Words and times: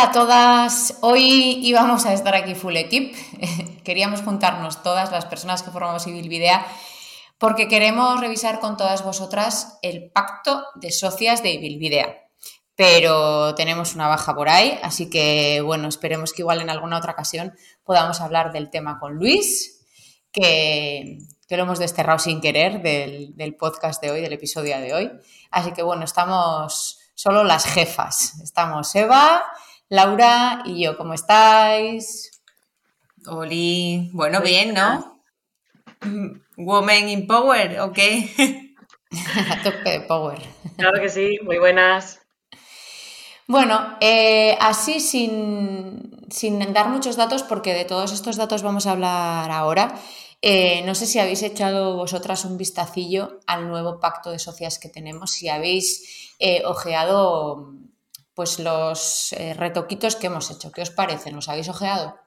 Hola 0.00 0.12
todas, 0.12 0.96
hoy 1.02 1.60
íbamos 1.62 2.06
a 2.06 2.14
estar 2.14 2.34
aquí 2.34 2.54
full 2.54 2.74
equip, 2.74 3.14
queríamos 3.84 4.22
juntarnos 4.22 4.82
todas 4.82 5.12
las 5.12 5.26
personas 5.26 5.62
que 5.62 5.70
formamos 5.70 6.06
Ibilvidea 6.06 6.66
porque 7.36 7.68
queremos 7.68 8.18
revisar 8.18 8.60
con 8.60 8.78
todas 8.78 9.04
vosotras 9.04 9.78
el 9.82 10.10
pacto 10.10 10.64
de 10.76 10.90
socias 10.90 11.42
de 11.42 11.50
Ibilvidea. 11.52 12.16
Pero 12.74 13.54
tenemos 13.54 13.94
una 13.94 14.08
baja 14.08 14.34
por 14.34 14.48
ahí, 14.48 14.78
así 14.82 15.10
que 15.10 15.60
bueno, 15.60 15.86
esperemos 15.86 16.32
que 16.32 16.40
igual 16.40 16.62
en 16.62 16.70
alguna 16.70 16.96
otra 16.96 17.12
ocasión 17.12 17.52
podamos 17.84 18.22
hablar 18.22 18.52
del 18.52 18.70
tema 18.70 18.98
con 18.98 19.16
Luis, 19.16 19.84
que, 20.32 21.18
lo 21.50 21.62
hemos 21.62 21.78
desterrado 21.78 22.20
sin 22.20 22.40
querer 22.40 22.80
del, 22.80 23.36
del 23.36 23.54
podcast 23.54 24.00
de 24.00 24.12
hoy, 24.12 24.22
del 24.22 24.32
episodio 24.32 24.80
de 24.80 24.94
hoy. 24.94 25.12
Así 25.50 25.72
que 25.72 25.82
bueno, 25.82 26.04
estamos 26.04 27.00
solo 27.20 27.44
las 27.44 27.66
jefas. 27.66 28.40
Estamos 28.40 28.94
Eva, 28.94 29.44
Laura 29.90 30.62
y 30.64 30.84
yo, 30.84 30.96
¿cómo 30.96 31.14
estáis? 31.14 32.30
Oli, 33.26 34.08
bueno, 34.12 34.40
bien, 34.40 34.72
¿no? 34.72 35.20
Woman 36.56 37.08
in 37.08 37.26
Power, 37.26 37.80
¿ok? 37.80 37.98
A 39.50 39.62
tope 39.64 39.90
de 39.90 40.00
power. 40.02 40.38
Claro 40.76 41.00
que 41.00 41.08
sí, 41.08 41.38
muy 41.42 41.58
buenas. 41.58 42.20
Bueno, 43.48 43.96
eh, 44.00 44.56
así 44.60 45.00
sin, 45.00 46.24
sin, 46.30 46.72
dar 46.72 46.88
muchos 46.88 47.16
datos, 47.16 47.42
porque 47.42 47.74
de 47.74 47.84
todos 47.84 48.12
estos 48.12 48.36
datos 48.36 48.62
vamos 48.62 48.86
a 48.86 48.92
hablar 48.92 49.50
ahora, 49.50 50.00
eh, 50.40 50.82
no 50.86 50.94
sé 50.94 51.06
si 51.06 51.18
habéis 51.18 51.42
echado 51.42 51.96
vosotras 51.96 52.44
un 52.44 52.56
vistacillo 52.56 53.40
al 53.48 53.66
nuevo 53.66 53.98
pacto 53.98 54.30
de 54.30 54.38
socias 54.38 54.78
que 54.78 54.88
tenemos, 54.88 55.32
si 55.32 55.48
habéis 55.48 56.30
eh, 56.38 56.62
ojeado 56.64 57.74
pues 58.40 58.58
los 58.58 59.34
eh, 59.34 59.52
retoquitos 59.52 60.16
que 60.16 60.28
hemos 60.28 60.50
hecho. 60.50 60.72
¿Qué 60.72 60.80
os 60.80 60.88
parecen? 60.88 61.34
¿Los 61.34 61.50
habéis 61.50 61.68
ojeado? 61.68 62.18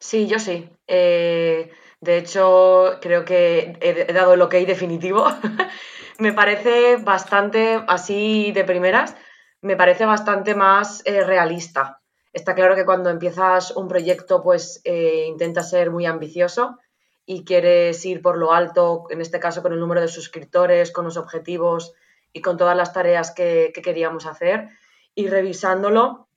Sí, 0.00 0.26
yo 0.26 0.40
sí. 0.40 0.68
Eh, 0.88 1.70
de 2.00 2.18
hecho, 2.18 2.98
creo 3.00 3.24
que 3.24 3.78
he, 3.80 4.12
dado 4.12 4.34
el 4.34 4.42
ok 4.42 4.54
definitivo. 4.66 5.28
me 6.18 6.32
parece 6.32 6.96
bastante, 6.96 7.84
así 7.86 8.50
de 8.50 8.64
primeras, 8.64 9.14
me 9.60 9.76
parece 9.76 10.06
bastante 10.06 10.56
más 10.56 11.02
eh, 11.04 11.22
realista. 11.22 12.02
Está 12.32 12.56
claro 12.56 12.74
que 12.74 12.84
cuando 12.84 13.08
empiezas 13.08 13.70
un 13.70 13.86
proyecto, 13.86 14.42
pues 14.42 14.82
intentas 14.84 15.70
ser 15.70 15.92
muy 15.92 16.04
ambicioso 16.04 16.80
y 17.26 17.44
quieres 17.44 18.04
ir 18.04 18.22
por 18.22 18.38
lo 18.38 18.52
alto, 18.52 19.04
en 19.10 19.20
este 19.20 19.38
caso 19.38 19.62
con 19.62 19.72
el 19.72 19.78
número 19.78 20.00
de 20.00 20.08
suscriptores, 20.08 20.90
con 20.90 21.04
los 21.04 21.16
objetivos 21.16 21.92
y 22.32 22.40
con 22.40 22.56
todas 22.56 22.76
las 22.76 22.92
tareas 22.92 23.30
que 23.30 23.72
queríamos 23.84 24.26
hacer 24.26 24.68
y 25.14 25.28
revisándolo, 25.28 26.28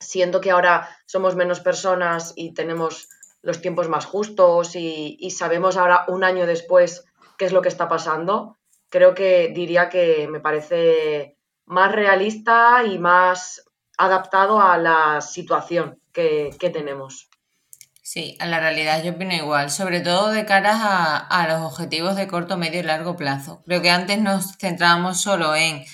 siendo 0.00 0.40
que 0.40 0.50
ahora 0.50 0.88
somos 1.06 1.36
menos 1.36 1.60
personas 1.60 2.32
y 2.36 2.54
tenemos 2.54 3.08
los 3.42 3.60
tiempos 3.60 3.88
más 3.88 4.06
justos 4.06 4.76
y, 4.76 5.30
sabemos 5.30 5.76
ahora 5.76 6.04
un 6.08 6.24
año 6.24 6.46
después 6.46 7.04
qué 7.36 7.46
es 7.46 7.52
lo 7.52 7.62
que 7.62 7.68
está 7.68 7.88
pasando, 7.88 8.56
creo 8.88 9.14
que 9.14 9.52
diría 9.54 9.88
que 9.88 10.28
me 10.28 10.40
parece 10.40 11.36
más 11.66 11.92
realista 11.92 12.84
y 12.84 12.98
más 12.98 13.64
adaptado 13.98 14.60
a 14.60 14.78
la 14.78 15.20
situación 15.20 16.00
que, 16.12 16.54
tenemos. 16.72 17.28
Sí, 18.02 18.36
a 18.40 18.46
la 18.46 18.60
realidad 18.60 19.02
yo 19.02 19.12
opino 19.12 19.34
igual, 19.34 19.70
sobre 19.70 20.00
todo 20.00 20.30
de 20.30 20.44
cara 20.44 20.72
a, 20.74 21.16
a, 21.16 21.48
los 21.48 21.72
objetivos 21.72 22.16
de 22.16 22.28
corto, 22.28 22.56
medio 22.56 22.80
y 22.80 22.82
largo 22.82 23.16
plazo. 23.16 23.62
Creo 23.64 23.80
que 23.80 23.90
antes 23.90 24.20
nos 24.20 24.56
centrábamos 24.58 25.20
solo 25.20 25.54
en 25.54 25.84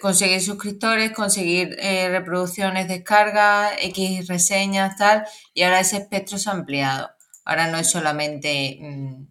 conseguir 0.00 0.42
suscriptores, 0.42 1.12
conseguir 1.12 1.76
eh, 1.78 2.08
reproducciones, 2.10 2.88
descargas, 2.88 3.72
X 3.78 4.28
reseñas, 4.28 4.96
tal, 4.96 5.24
y 5.54 5.62
ahora 5.62 5.80
ese 5.80 5.98
espectro 5.98 6.38
se 6.38 6.50
ha 6.50 6.52
ampliado. 6.52 7.10
Ahora 7.44 7.68
no 7.68 7.78
es 7.78 7.90
solamente 7.90 8.78
mm, 8.80 9.26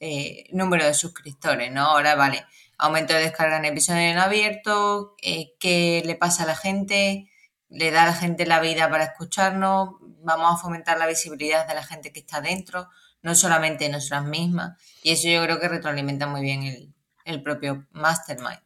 eh, 0.00 0.44
número 0.52 0.84
de 0.84 0.94
suscriptores, 0.94 1.72
¿no? 1.72 1.82
Ahora 1.82 2.14
vale, 2.14 2.44
aumento 2.78 3.14
de 3.14 3.20
descarga 3.20 3.58
en 3.58 3.66
episodios 3.66 4.12
en 4.12 4.18
abierto, 4.18 5.14
eh, 5.22 5.54
qué 5.58 6.02
le 6.04 6.14
pasa 6.14 6.44
a 6.44 6.46
la 6.46 6.56
gente, 6.56 7.30
le 7.68 7.90
da 7.90 8.04
a 8.04 8.06
la 8.06 8.14
gente 8.14 8.46
la 8.46 8.60
vida 8.60 8.88
para 8.90 9.04
escucharnos, 9.04 9.90
vamos 10.00 10.54
a 10.54 10.62
fomentar 10.62 10.98
la 10.98 11.06
visibilidad 11.06 11.66
de 11.66 11.74
la 11.74 11.82
gente 11.84 12.12
que 12.12 12.20
está 12.20 12.40
dentro, 12.40 12.88
no 13.22 13.34
solamente 13.34 13.88
nosotras 13.88 14.24
mismas, 14.24 14.80
y 15.02 15.12
eso 15.12 15.28
yo 15.28 15.42
creo 15.42 15.60
que 15.60 15.68
retroalimenta 15.68 16.26
muy 16.26 16.42
bien 16.42 16.62
el, 16.62 16.94
el 17.24 17.42
propio 17.42 17.86
mastermind. 17.92 18.65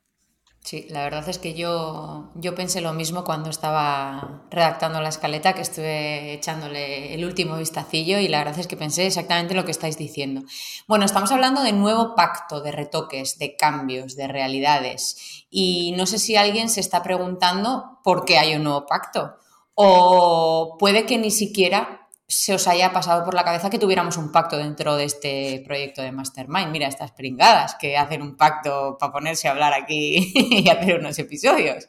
Sí, 0.63 0.87
la 0.91 1.05
verdad 1.05 1.27
es 1.29 1.39
que 1.39 1.55
yo, 1.55 2.31
yo 2.35 2.55
pensé 2.55 2.83
lo 2.83 2.93
mismo 2.93 3.25
cuando 3.25 3.49
estaba 3.49 4.43
redactando 4.51 5.01
la 5.01 5.09
escaleta, 5.09 5.55
que 5.55 5.63
estuve 5.63 6.35
echándole 6.35 7.15
el 7.15 7.25
último 7.25 7.57
vistacillo 7.57 8.19
y 8.19 8.29
la 8.29 8.39
verdad 8.39 8.59
es 8.59 8.67
que 8.67 8.77
pensé 8.77 9.07
exactamente 9.07 9.55
lo 9.55 9.65
que 9.65 9.71
estáis 9.71 9.97
diciendo. 9.97 10.43
Bueno, 10.87 11.07
estamos 11.07 11.33
hablando 11.33 11.63
de 11.63 11.73
nuevo 11.73 12.15
pacto, 12.15 12.61
de 12.61 12.73
retoques, 12.73 13.39
de 13.39 13.57
cambios, 13.57 14.17
de 14.17 14.29
realidades. 14.29 15.47
Y 15.51 15.93
no 15.93 16.05
sé 16.05 16.19
si 16.19 16.37
alguien 16.37 16.69
se 16.69 16.81
está 16.81 17.03
preguntando 17.03 17.99
por 18.05 18.27
qué 18.27 18.39
hay 18.39 18.55
un 18.55 18.65
nuevo 18.65 18.85
pacto. 18.87 19.37
O 19.75 20.77
puede 20.79 21.07
que 21.07 21.17
ni 21.17 21.31
siquiera 21.31 22.07
se 22.31 22.55
os 22.55 22.69
haya 22.69 22.93
pasado 22.93 23.25
por 23.25 23.35
la 23.35 23.43
cabeza 23.43 23.71
que 23.71 23.79
tuviéramos 23.79 24.17
un 24.17 24.31
pacto 24.31 24.57
dentro 24.57 24.95
de 24.95 25.05
este 25.05 25.63
proyecto 25.67 26.01
de 26.01 26.13
Mastermind. 26.13 26.71
Mira, 26.71 26.87
estas 26.87 27.11
pringadas 27.11 27.75
que 27.75 27.97
hacen 27.97 28.23
un 28.23 28.37
pacto 28.37 28.97
para 29.01 29.13
ponerse 29.13 29.49
a 29.49 29.51
hablar 29.51 29.73
aquí 29.73 30.33
y 30.35 30.69
hacer 30.69 31.01
unos 31.01 31.19
episodios. 31.19 31.89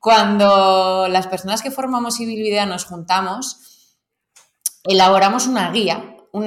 Cuando 0.00 1.06
las 1.08 1.28
personas 1.28 1.62
que 1.62 1.70
formamos 1.70 2.16
Civilidad 2.16 2.66
nos 2.66 2.86
juntamos, 2.86 3.96
elaboramos 4.82 5.46
una 5.46 5.70
guía, 5.70 6.16
un 6.32 6.44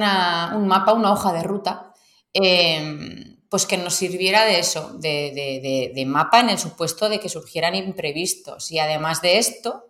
mapa, 0.68 0.92
una 0.92 1.10
hoja 1.10 1.32
de 1.32 1.42
ruta, 1.42 1.94
em, 2.34 3.38
pues 3.48 3.64
que 3.64 3.78
nos 3.78 3.94
sirviera 3.94 4.44
de 4.44 4.58
eso, 4.58 4.92
de, 4.98 5.90
de 5.94 6.06
mapa 6.06 6.40
en 6.40 6.50
el 6.50 6.58
supuesto 6.58 7.08
de 7.08 7.18
que 7.18 7.30
surgieran 7.30 7.74
imprevistos. 7.74 8.70
Y 8.70 8.78
además 8.78 9.22
de 9.22 9.38
esto, 9.38 9.86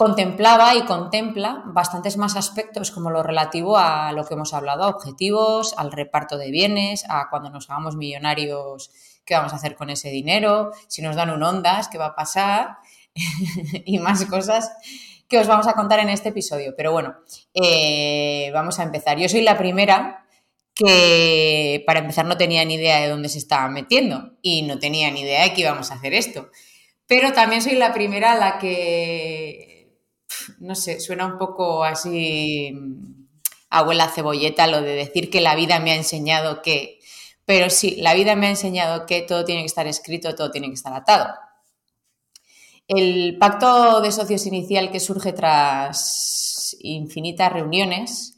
contemplaba 0.00 0.74
y 0.76 0.86
contempla 0.86 1.62
bastantes 1.66 2.16
más 2.16 2.34
aspectos 2.34 2.90
como 2.90 3.10
lo 3.10 3.22
relativo 3.22 3.76
a 3.76 4.12
lo 4.12 4.24
que 4.24 4.32
hemos 4.32 4.54
hablado, 4.54 4.84
a 4.84 4.88
objetivos, 4.88 5.74
al 5.76 5.92
reparto 5.92 6.38
de 6.38 6.50
bienes, 6.50 7.04
a 7.06 7.28
cuando 7.28 7.50
nos 7.50 7.68
hagamos 7.68 7.96
millonarios, 7.96 8.92
qué 9.26 9.34
vamos 9.34 9.52
a 9.52 9.56
hacer 9.56 9.76
con 9.76 9.90
ese 9.90 10.08
dinero, 10.08 10.70
si 10.88 11.02
nos 11.02 11.16
dan 11.16 11.28
un 11.28 11.42
ondas, 11.42 11.88
qué 11.88 11.98
va 11.98 12.06
a 12.06 12.14
pasar 12.14 12.78
y 13.84 13.98
más 13.98 14.24
cosas 14.24 14.72
que 15.28 15.38
os 15.38 15.46
vamos 15.46 15.66
a 15.66 15.74
contar 15.74 15.98
en 15.98 16.08
este 16.08 16.30
episodio. 16.30 16.72
Pero 16.74 16.92
bueno, 16.92 17.16
eh, 17.52 18.50
vamos 18.54 18.78
a 18.78 18.84
empezar. 18.84 19.18
Yo 19.18 19.28
soy 19.28 19.42
la 19.42 19.58
primera 19.58 20.24
que 20.74 21.84
para 21.86 22.00
empezar 22.00 22.24
no 22.24 22.38
tenía 22.38 22.64
ni 22.64 22.76
idea 22.76 23.00
de 23.00 23.08
dónde 23.10 23.28
se 23.28 23.36
estaba 23.36 23.68
metiendo 23.68 24.32
y 24.40 24.62
no 24.62 24.78
tenía 24.78 25.10
ni 25.10 25.20
idea 25.20 25.42
de 25.42 25.52
que 25.52 25.60
íbamos 25.60 25.90
a 25.90 25.96
hacer 25.96 26.14
esto. 26.14 26.48
Pero 27.06 27.34
también 27.34 27.60
soy 27.60 27.74
la 27.74 27.92
primera 27.92 28.32
a 28.32 28.36
la 28.36 28.58
que 28.58 29.69
no 30.58 30.74
sé, 30.74 31.00
suena 31.00 31.26
un 31.26 31.38
poco 31.38 31.84
así 31.84 32.72
mm, 32.72 33.26
abuela 33.70 34.08
cebolleta 34.08 34.66
lo 34.66 34.82
de 34.82 34.94
decir 34.94 35.30
que 35.30 35.40
la 35.40 35.54
vida 35.54 35.78
me 35.80 35.92
ha 35.92 35.96
enseñado 35.96 36.62
que, 36.62 36.98
pero 37.44 37.70
sí, 37.70 37.96
la 37.96 38.14
vida 38.14 38.36
me 38.36 38.46
ha 38.46 38.50
enseñado 38.50 39.06
que 39.06 39.22
todo 39.22 39.44
tiene 39.44 39.62
que 39.62 39.66
estar 39.66 39.86
escrito, 39.86 40.34
todo 40.34 40.50
tiene 40.50 40.68
que 40.68 40.74
estar 40.74 40.92
atado. 40.92 41.34
El 42.88 43.38
pacto 43.38 44.00
de 44.00 44.10
socios 44.10 44.46
inicial 44.46 44.90
que 44.90 44.98
surge 44.98 45.32
tras 45.32 46.76
infinitas 46.80 47.52
reuniones 47.52 48.34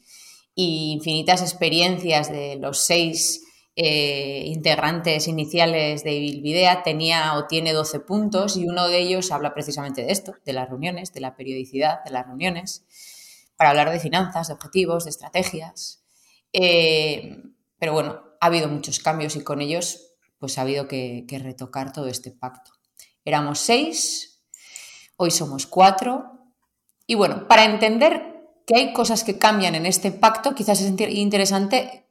e 0.55 0.93
infinitas 0.93 1.41
experiencias 1.41 2.31
de 2.31 2.57
los 2.57 2.85
seis 2.85 3.43
eh, 3.75 4.43
integrantes 4.45 5.27
iniciales 5.27 6.03
de 6.03 6.19
Bilvidea 6.19 6.83
tenía 6.83 7.33
o 7.35 7.47
tiene 7.47 7.73
12 7.73 8.01
puntos 8.01 8.55
y 8.55 8.67
uno 8.67 8.87
de 8.87 8.99
ellos 8.99 9.31
habla 9.31 9.55
precisamente 9.55 10.03
de 10.03 10.11
esto, 10.11 10.35
de 10.45 10.53
las 10.53 10.69
reuniones, 10.69 11.11
de 11.11 11.21
la 11.21 11.35
periodicidad 11.35 12.03
de 12.03 12.11
las 12.11 12.27
reuniones, 12.27 12.85
para 13.57 13.71
hablar 13.71 13.89
de 13.91 13.99
finanzas, 13.99 14.47
de 14.47 14.53
objetivos, 14.53 15.05
de 15.05 15.09
estrategias. 15.09 16.03
Eh, 16.51 17.41
pero 17.79 17.93
bueno, 17.93 18.21
ha 18.39 18.45
habido 18.45 18.69
muchos 18.69 18.99
cambios 18.99 19.35
y 19.35 19.43
con 19.43 19.59
ellos 19.59 20.13
pues 20.37 20.57
ha 20.57 20.61
habido 20.61 20.87
que, 20.87 21.25
retocar 21.41 21.93
todo 21.93 22.07
este 22.07 22.29
pacto. 22.29 22.71
Éramos 23.25 23.59
seis, 23.59 24.43
hoy 25.15 25.31
somos 25.31 25.65
cuatro. 25.65 26.51
Y 27.07 27.15
bueno, 27.15 27.47
para 27.47 27.65
entender 27.65 28.41
que 28.67 28.75
hay 28.75 28.93
cosas 28.93 29.23
que 29.23 29.39
cambian 29.39 29.73
en 29.73 29.85
este 29.85 30.11
pacto, 30.11 30.53
quizás 30.53 30.81
es 30.81 30.93
interesante 31.11 32.02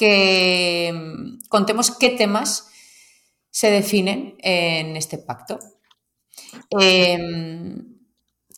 que 0.00 0.90
mm, 0.94 1.48
contemos 1.50 1.90
qué 1.90 2.08
temas 2.08 2.70
se 3.50 3.70
definen 3.70 4.36
en 4.38 4.96
este 4.96 5.18
pacto. 5.18 5.58
Em, 6.70 7.98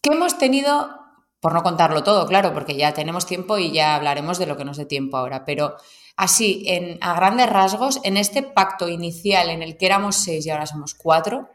¿Qué 0.01 0.11
hemos 0.13 0.39
tenido? 0.39 1.01
Por 1.41 1.53
no 1.53 1.65
contarlo 1.65 2.05
todo, 2.05 2.29
claro, 2.29 2.55
porque 2.55 2.77
ya 2.77 2.95
tenemos 2.95 3.27
tiempo 3.27 3.59
y 3.59 3.73
ya 3.73 3.97
hablaremos 3.97 4.39
de 4.39 4.47
lo 4.47 4.57
que 4.57 4.65
nos 4.65 4.77
dé 4.77 4.87
tiempo 4.87 5.17
ahora, 5.17 5.45
pero 5.45 5.75
así, 6.17 6.63
en, 6.69 6.99
a 7.01 7.15
grandes 7.15 7.51
rasgos, 7.51 7.99
en 8.05 8.17
este 8.17 8.45
pacto 8.45 8.89
inicial 8.89 9.51
en 9.51 9.65
el 9.65 9.77
que 9.77 9.87
éramos 9.87 10.15
seis 10.15 10.47
y 10.47 10.51
ahora 10.51 10.67
somos 10.67 10.95
cuatro, 10.95 11.49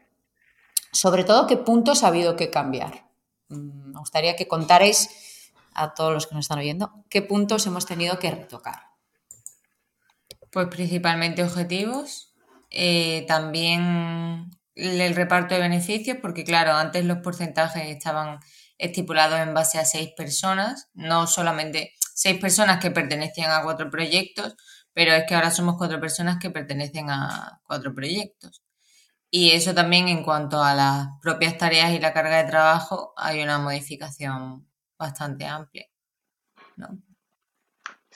sobre 0.91 1.23
todo, 1.23 1.47
¿qué 1.47 1.55
puntos 1.55 2.03
ha 2.03 2.07
habido 2.07 2.35
que 2.35 2.49
cambiar? 2.49 3.05
mm, 3.47 3.93
me 3.93 3.99
gustaría 3.99 4.35
que 4.35 4.49
contarais 4.49 5.09
a 5.73 5.93
todos 5.93 6.11
los 6.11 6.27
que 6.27 6.35
nos 6.35 6.43
están 6.43 6.59
oyendo 6.59 6.91
qué 7.07 7.21
puntos 7.21 7.65
hemos 7.67 7.85
tenido 7.85 8.19
que 8.19 8.31
retocar. 8.31 8.96
Pues 10.51 10.67
principalmente 10.67 11.43
objetivos, 11.43 12.33
eh, 12.69 13.25
también 13.27 14.49
el 14.75 15.15
reparto 15.15 15.55
de 15.55 15.61
beneficios, 15.61 16.17
porque 16.21 16.43
claro, 16.43 16.73
antes 16.73 17.05
los 17.05 17.19
porcentajes 17.19 17.83
estaban 17.87 18.39
estipulados 18.77 19.39
en 19.39 19.53
base 19.53 19.79
a 19.79 19.85
seis 19.85 20.11
personas, 20.15 20.89
no 20.93 21.27
solamente 21.27 21.93
seis 22.13 22.39
personas 22.39 22.79
que 22.79 22.91
pertenecían 22.91 23.51
a 23.51 23.63
cuatro 23.63 23.89
proyectos, 23.89 24.55
pero 24.93 25.13
es 25.13 25.25
que 25.27 25.35
ahora 25.35 25.51
somos 25.51 25.75
cuatro 25.77 25.99
personas 25.99 26.37
que 26.39 26.49
pertenecen 26.51 27.09
a 27.09 27.61
cuatro 27.65 27.93
proyectos. 27.93 28.63
Y 29.31 29.51
eso 29.51 29.73
también 29.75 30.07
en 30.09 30.23
cuanto 30.23 30.63
a 30.63 30.73
las 30.75 31.07
propias 31.21 31.57
tareas 31.57 31.91
y 31.93 31.99
la 31.99 32.13
carga 32.13 32.37
de 32.43 32.49
trabajo 32.49 33.13
hay 33.17 33.41
una 33.43 33.59
modificación 33.59 34.67
bastante 34.97 35.45
amplia. 35.45 35.87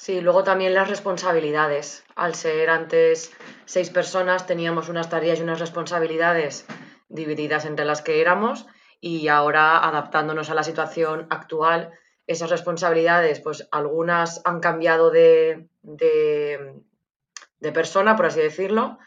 Sí, 0.01 0.19
luego 0.19 0.43
también 0.43 0.73
las 0.73 0.89
responsabilidades. 0.89 2.03
Al 2.15 2.33
ser 2.33 2.71
antes 2.71 3.31
seis 3.65 3.91
personas 3.91 4.47
teníamos 4.47 4.89
unas 4.89 5.11
tareas 5.11 5.37
y 5.37 5.43
unas 5.43 5.59
responsabilidades 5.59 6.65
divididas 7.07 7.65
entre 7.65 7.85
las 7.85 8.01
que 8.01 8.19
éramos 8.19 8.65
y 8.99 9.27
ahora 9.27 9.77
adaptándonos 9.87 10.49
a 10.49 10.55
la 10.55 10.63
situación 10.63 11.27
actual, 11.29 11.91
esas 12.25 12.49
responsabilidades, 12.49 13.41
pues 13.41 13.67
algunas 13.69 14.41
han 14.43 14.59
cambiado 14.59 15.11
de, 15.11 15.67
de 15.83 17.71
persona, 17.71 18.15
por 18.15 18.25
así 18.25 18.39
decirlo, 18.39 18.97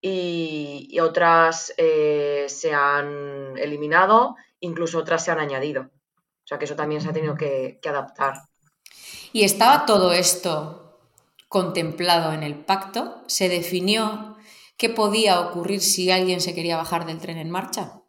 y, 0.00 0.98
otras 0.98 1.74
eh, 1.76 2.46
se 2.48 2.72
han 2.72 3.52
eliminado, 3.58 4.36
incluso 4.60 4.98
otras 4.98 5.22
se 5.22 5.30
han 5.30 5.40
añadido. 5.40 5.82
O 5.82 6.46
sea 6.46 6.58
que 6.58 6.64
eso 6.64 6.74
también 6.74 7.02
se 7.02 7.10
ha 7.10 7.12
tenido 7.12 7.34
que, 7.34 7.78
adaptar. 7.84 8.47
¿Y 9.32 9.44
estaba 9.44 9.86
todo 9.86 10.12
esto 10.12 11.00
contemplado 11.48 12.32
en 12.32 12.42
el 12.42 12.54
pacto? 12.54 13.22
¿Se 13.26 13.48
definió 13.48 14.36
qué 14.76 14.88
podía 14.88 15.40
ocurrir 15.40 15.80
si 15.80 16.10
alguien 16.10 16.40
se 16.40 16.54
quería 16.54 16.76
bajar 16.76 17.06
del 17.06 17.18
tren 17.18 17.38
en 17.38 17.50
marcha? 17.50 18.02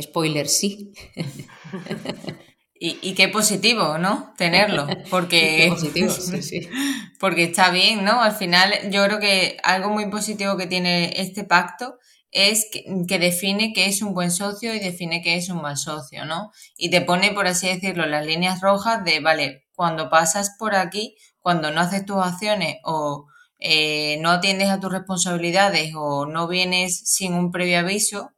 Spoiler, 0.00 0.48
sí. 0.48 0.92
Y, 2.78 3.14
qué 3.14 3.28
positivo, 3.28 3.96
¿no? 3.96 4.34
Tenerlo, 4.36 4.86
porque, 5.08 5.72
porque 7.20 7.44
está 7.44 7.70
bien, 7.70 8.04
¿no? 8.04 8.20
Al 8.20 8.36
final 8.36 8.90
yo 8.90 9.02
creo 9.06 9.18
que 9.18 9.56
algo 9.62 9.88
muy 9.88 10.10
positivo 10.10 10.58
que 10.58 10.66
tiene 10.66 11.14
este 11.16 11.44
pacto 11.44 11.98
es 12.30 12.68
que, 12.70 12.84
que, 13.08 13.18
define 13.18 13.72
qué 13.72 13.86
es 13.86 14.02
un 14.02 14.12
buen 14.12 14.30
socio 14.30 14.74
y 14.74 14.78
define 14.78 15.22
qué 15.22 15.36
es 15.36 15.48
un 15.48 15.62
mal 15.62 15.78
socio, 15.78 16.26
¿no? 16.26 16.52
Y 16.76 16.90
te 16.90 17.00
pone, 17.00 17.32
por 17.32 17.46
así 17.46 17.66
decirlo, 17.66 18.04
las 18.04 18.26
líneas 18.26 18.60
rojas 18.60 19.02
de, 19.04 19.20
vale, 19.20 19.65
cuando 19.76 20.10
pasas 20.10 20.56
por 20.58 20.74
aquí, 20.74 21.16
cuando 21.40 21.70
no 21.70 21.80
haces 21.80 22.04
tus 22.04 22.16
acciones 22.16 22.78
o 22.82 23.26
eh, 23.60 24.18
no 24.20 24.30
atiendes 24.30 24.70
a 24.70 24.80
tus 24.80 24.90
responsabilidades 24.90 25.92
o 25.94 26.26
no 26.26 26.48
vienes 26.48 26.98
sin 27.08 27.34
un 27.34 27.52
previo 27.52 27.78
aviso, 27.78 28.32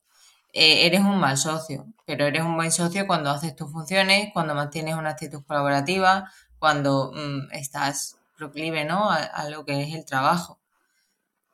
eh, 0.53 0.87
eres 0.87 1.01
un 1.01 1.19
mal 1.19 1.39
socio, 1.39 1.87
pero 2.05 2.27
eres 2.27 2.43
un 2.43 2.57
buen 2.57 2.73
socio 2.73 3.07
cuando 3.07 3.31
haces 3.31 3.57
tus 3.57 3.71
funciones, 3.73 4.31
cuando 4.35 4.55
mantienes 4.55 4.97
una 4.97 5.11
actitud 5.11 5.43
colaborativa, 5.47 6.31
cuando 6.59 7.13
mm, 7.15 7.53
estás 7.53 8.17
proclive 8.37 8.85
¿no? 8.85 9.11
A, 9.11 9.49
lo 9.51 9.65
que 9.65 9.83
es 9.83 9.95
el 9.95 10.05
trabajo. 10.05 10.61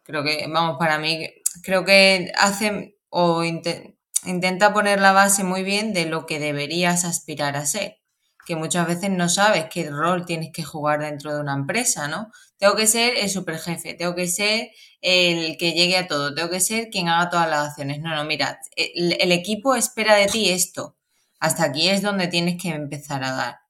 Creo 0.03 0.23
que, 0.23 0.47
vamos, 0.53 0.77
para 0.79 0.99
mí, 0.99 1.31
creo 1.63 1.85
que 1.85 2.31
hace 2.39 2.99
o 3.09 3.43
intenta 3.45 4.73
poner 4.75 5.01
la 5.01 5.13
base 5.13 5.45
muy 5.45 5.63
bien 5.63 5.95
de 5.95 6.05
lo 6.07 6.27
que 6.27 6.39
deberías 6.39 7.05
aspirar 7.05 7.57
a 7.57 7.65
ser 7.65 8.04
que 8.45 8.57
muchas 8.57 8.87
veces 8.87 9.11
no 9.11 9.29
sabes 9.29 9.67
qué 9.71 9.91
rol 9.91 10.27
tienes 10.27 10.51
que 10.53 10.63
jugar 10.63 11.01
dentro 11.01 11.35
de 11.35 11.41
una 11.41 11.55
empresa, 11.55 12.09
¿no? 12.09 12.31
Tengo 12.59 12.77
que 12.77 12.87
ser 12.87 13.17
el 13.17 13.31
superjefe, 13.31 13.95
tengo 13.95 14.15
que 14.15 14.29
ser 14.29 14.71
el 15.01 15.57
que 15.59 15.73
llegue 15.73 15.97
a 15.97 16.07
todo, 16.07 16.35
tengo 16.35 16.51
que 16.51 16.61
ser 16.61 16.89
quien 16.91 17.09
haga 17.09 17.31
todas 17.31 17.49
las 17.49 17.69
acciones. 17.69 18.01
No, 18.01 18.15
no, 18.15 18.25
mira, 18.25 18.59
el, 18.77 19.33
equipo 19.33 19.75
espera 19.75 20.15
de 20.17 20.27
ti 20.27 20.51
esto. 20.51 20.97
Hasta 21.41 21.65
aquí 21.65 21.89
es 21.89 22.03
donde 22.03 22.29
tienes 22.29 22.61
que 22.63 22.71
empezar 22.71 23.25
a 23.25 23.33
dar. 23.33 23.61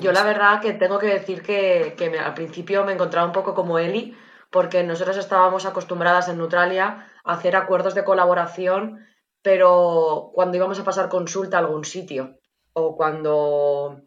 Yo 0.00 0.12
la 0.12 0.24
verdad 0.24 0.60
que 0.60 0.72
tengo 0.72 0.98
que 0.98 1.06
decir 1.06 1.42
que, 1.42 1.94
al 2.22 2.34
principio 2.34 2.84
me 2.84 2.92
encontraba 2.92 3.26
un 3.26 3.32
poco 3.32 3.54
como 3.54 3.78
Eli, 3.78 4.16
porque 4.50 4.82
nosotros 4.82 5.16
estábamos 5.16 5.66
acostumbradas 5.66 6.28
en 6.28 6.38
Neutralia 6.38 7.06
a 7.24 7.32
hacer 7.32 7.54
acuerdos 7.54 7.94
de 7.94 8.04
colaboración, 8.04 9.06
pero 9.40 10.30
cuando 10.34 10.56
íbamos 10.56 10.80
a 10.80 10.84
pasar 10.84 11.08
consulta 11.08 11.58
a 11.58 11.60
algún 11.60 11.84
sitio 11.84 12.38
o 12.78 12.96
cuando 12.96 14.02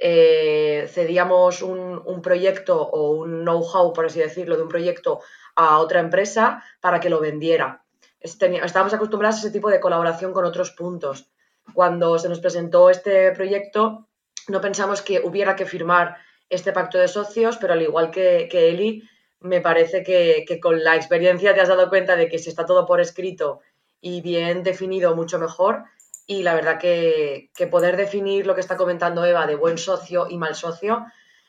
eh, 0.00 0.88
cedíamos 0.88 1.62
un, 1.62 2.20
proyecto 2.22 2.80
o 2.80 3.10
un 3.10 3.44
know-how, 3.44 3.92
por 3.92 4.06
así 4.06 4.20
decirlo, 4.20 4.56
de 4.56 4.62
un 4.62 4.68
proyecto 4.68 5.20
a 5.56 5.78
otra 5.78 6.00
empresa 6.00 6.62
para 6.80 7.00
que 7.00 7.10
lo 7.10 7.20
vendiera. 7.20 7.84
Estábamos 8.20 8.94
acostumbrados 8.94 9.36
a 9.36 9.40
ese 9.40 9.50
tipo 9.50 9.70
de 9.70 9.80
colaboración 9.80 10.32
con 10.32 10.44
otros 10.44 10.70
puntos. 10.72 11.30
Cuando 11.74 12.18
se 12.18 12.28
nos 12.28 12.40
presentó 12.40 12.90
este 12.90 13.32
proyecto, 13.32 14.08
no 14.48 14.60
pensamos 14.60 15.02
que 15.02 15.20
hubiera 15.20 15.56
que 15.56 15.66
firmar 15.66 16.16
este 16.48 16.72
pacto 16.72 16.98
de 16.98 17.08
socios, 17.08 17.58
pero 17.58 17.74
al 17.74 17.82
igual 17.82 18.10
que, 18.10 18.48
que 18.50 18.70
Eli, 18.70 19.02
me 19.40 19.60
parece 19.60 20.02
que, 20.02 20.44
que, 20.46 20.58
con 20.58 20.82
la 20.82 20.96
experiencia 20.96 21.54
te 21.54 21.60
has 21.60 21.68
dado 21.68 21.88
cuenta 21.88 22.16
de 22.16 22.28
que 22.28 22.38
si 22.38 22.48
está 22.48 22.64
todo 22.64 22.86
por 22.86 23.00
escrito 23.00 23.60
y 24.00 24.20
bien 24.20 24.62
definido, 24.62 25.14
mucho 25.14 25.38
mejor 25.38 25.84
y 26.30 26.42
la 26.42 26.54
verdad 26.54 26.78
que, 26.78 27.50
poder 27.70 27.96
definir 27.96 28.46
lo 28.46 28.54
que 28.54 28.60
está 28.60 28.76
comentando 28.76 29.24
Eva 29.24 29.46
de 29.46 29.56
buen 29.56 29.78
socio 29.78 30.28
y 30.28 30.36
mal 30.36 30.54
socio 30.54 31.06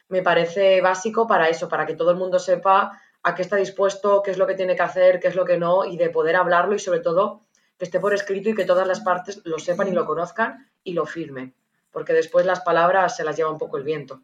me 0.07 0.23
parece 0.23 0.79
básico 0.79 1.27
para 1.27 1.49
eso, 1.49 1.67
para 1.67 1.85
que 1.85 1.95
todo 1.95 2.11
el 2.11 2.17
mundo 2.17 2.39
sepa 2.39 2.99
a 3.21 3.35
qué 3.35 3.41
está 3.41 3.57
dispuesto, 3.57 4.23
qué 4.23 4.31
es 4.31 4.37
lo 4.37 4.47
que 4.47 4.55
tiene 4.55 4.77
que 4.77 4.81
hacer, 4.81 5.19
qué 5.19 5.27
es 5.27 5.35
lo 5.35 5.45
que 5.45 5.57
no, 5.57 5.83
y 5.83 5.97
de 5.97 6.09
poder 6.09 6.37
hablarlo 6.37 6.73
y 6.73 6.79
sobre 6.79 7.01
todo 7.01 7.41
que 7.77 7.85
esté 7.85 7.99
por 7.99 8.13
escrito 8.13 8.49
y 8.49 8.55
que 8.55 8.65
todas 8.65 8.87
las 8.87 9.01
partes 9.01 9.41
lo 9.43 9.59
sepan 9.59 9.89
y 9.89 9.91
lo 9.91 10.05
conozcan 10.05 10.71
y 10.83 10.93
lo 10.93 11.05
firmen, 11.05 11.53
porque 11.91 12.13
después 12.13 12.45
las 12.45 12.61
palabras 12.61 13.17
se 13.17 13.25
las 13.25 13.35
lleva 13.35 13.51
un 13.51 13.57
poco 13.57 13.77
el 13.77 13.83
viento. 13.83 14.21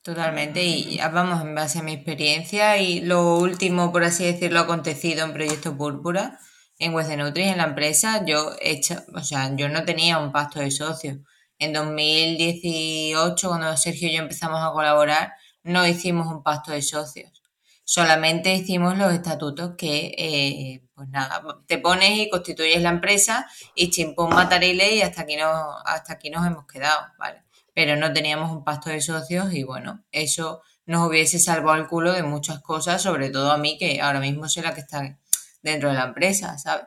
Totalmente, 0.00 0.62
y 0.62 0.98
vamos 1.12 1.42
en 1.42 1.56
base 1.56 1.80
a 1.80 1.82
mi 1.82 1.92
experiencia 1.92 2.78
y 2.78 3.00
lo 3.00 3.36
último, 3.36 3.90
por 3.90 4.04
así 4.04 4.24
decirlo, 4.24 4.60
acontecido 4.60 5.24
en 5.24 5.32
Proyecto 5.32 5.76
Púrpura 5.76 6.38
en 6.78 6.92
Nutris, 6.92 7.46
en 7.48 7.58
la 7.58 7.64
empresa, 7.64 8.24
yo 8.24 8.52
he 8.60 8.72
hecho, 8.72 8.96
o 9.14 9.20
sea, 9.20 9.54
yo 9.56 9.68
no 9.68 9.84
tenía 9.84 10.18
un 10.18 10.32
pacto 10.32 10.60
de 10.60 10.70
socios. 10.70 11.18
En 11.58 11.72
2018, 11.72 13.48
cuando 13.48 13.76
Sergio 13.76 14.08
y 14.08 14.14
yo 14.14 14.22
empezamos 14.22 14.60
a 14.62 14.72
colaborar, 14.72 15.32
no 15.62 15.86
hicimos 15.86 16.26
un 16.26 16.42
pacto 16.42 16.72
de 16.72 16.82
socios. 16.82 17.42
Solamente 17.84 18.52
hicimos 18.54 18.98
los 18.98 19.12
estatutos 19.12 19.74
que, 19.78 20.14
eh, 20.18 20.82
pues 20.94 21.08
nada, 21.08 21.42
te 21.66 21.78
pones 21.78 22.18
y 22.18 22.28
constituyes 22.28 22.82
la 22.82 22.90
empresa 22.90 23.46
y 23.74 23.90
chimpón 23.90 24.30
matarile 24.34 24.94
y 24.94 25.02
hasta 25.02 25.22
aquí, 25.22 25.36
nos, 25.36 25.76
hasta 25.84 26.14
aquí 26.14 26.28
nos 26.30 26.46
hemos 26.46 26.66
quedado, 26.66 27.06
¿vale? 27.18 27.44
Pero 27.74 27.96
no 27.96 28.12
teníamos 28.12 28.50
un 28.50 28.64
pacto 28.64 28.90
de 28.90 29.00
socios 29.00 29.52
y 29.54 29.62
bueno, 29.62 30.04
eso 30.10 30.62
nos 30.84 31.08
hubiese 31.08 31.38
salvado 31.38 31.78
el 31.78 31.86
culo 31.86 32.12
de 32.12 32.22
muchas 32.22 32.60
cosas, 32.60 33.02
sobre 33.02 33.30
todo 33.30 33.50
a 33.50 33.58
mí, 33.58 33.78
que 33.78 34.00
ahora 34.00 34.20
mismo 34.20 34.48
soy 34.48 34.62
la 34.62 34.74
que 34.74 34.80
está 34.80 35.18
dentro 35.66 35.90
de 35.90 35.96
la 35.96 36.04
empresa, 36.04 36.56
¿sabes? 36.58 36.86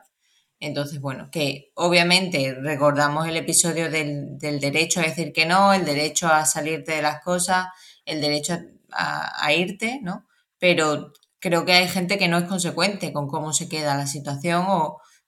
Entonces, 0.58 1.00
bueno, 1.00 1.30
que 1.30 1.72
obviamente 1.74 2.54
recordamos 2.60 3.26
el 3.26 3.36
episodio 3.36 3.90
del, 3.90 4.38
derecho 4.38 5.00
a 5.00 5.04
decir 5.04 5.32
que 5.32 5.46
no, 5.46 5.72
el 5.72 5.84
derecho 5.86 6.28
a 6.28 6.44
salirte 6.44 6.92
de 6.92 7.02
las 7.02 7.22
cosas, 7.22 7.68
el 8.04 8.20
derecho 8.20 8.58
a, 8.92 9.52
irte, 9.54 10.00
¿no? 10.02 10.26
Pero 10.58 11.12
creo 11.38 11.64
que 11.64 11.72
hay 11.72 11.88
gente 11.88 12.18
que 12.18 12.28
no 12.28 12.36
es 12.38 12.44
consecuente 12.44 13.12
con 13.12 13.28
cómo 13.28 13.54
se 13.54 13.68
queda 13.68 13.96
la 13.96 14.06
situación 14.06 14.66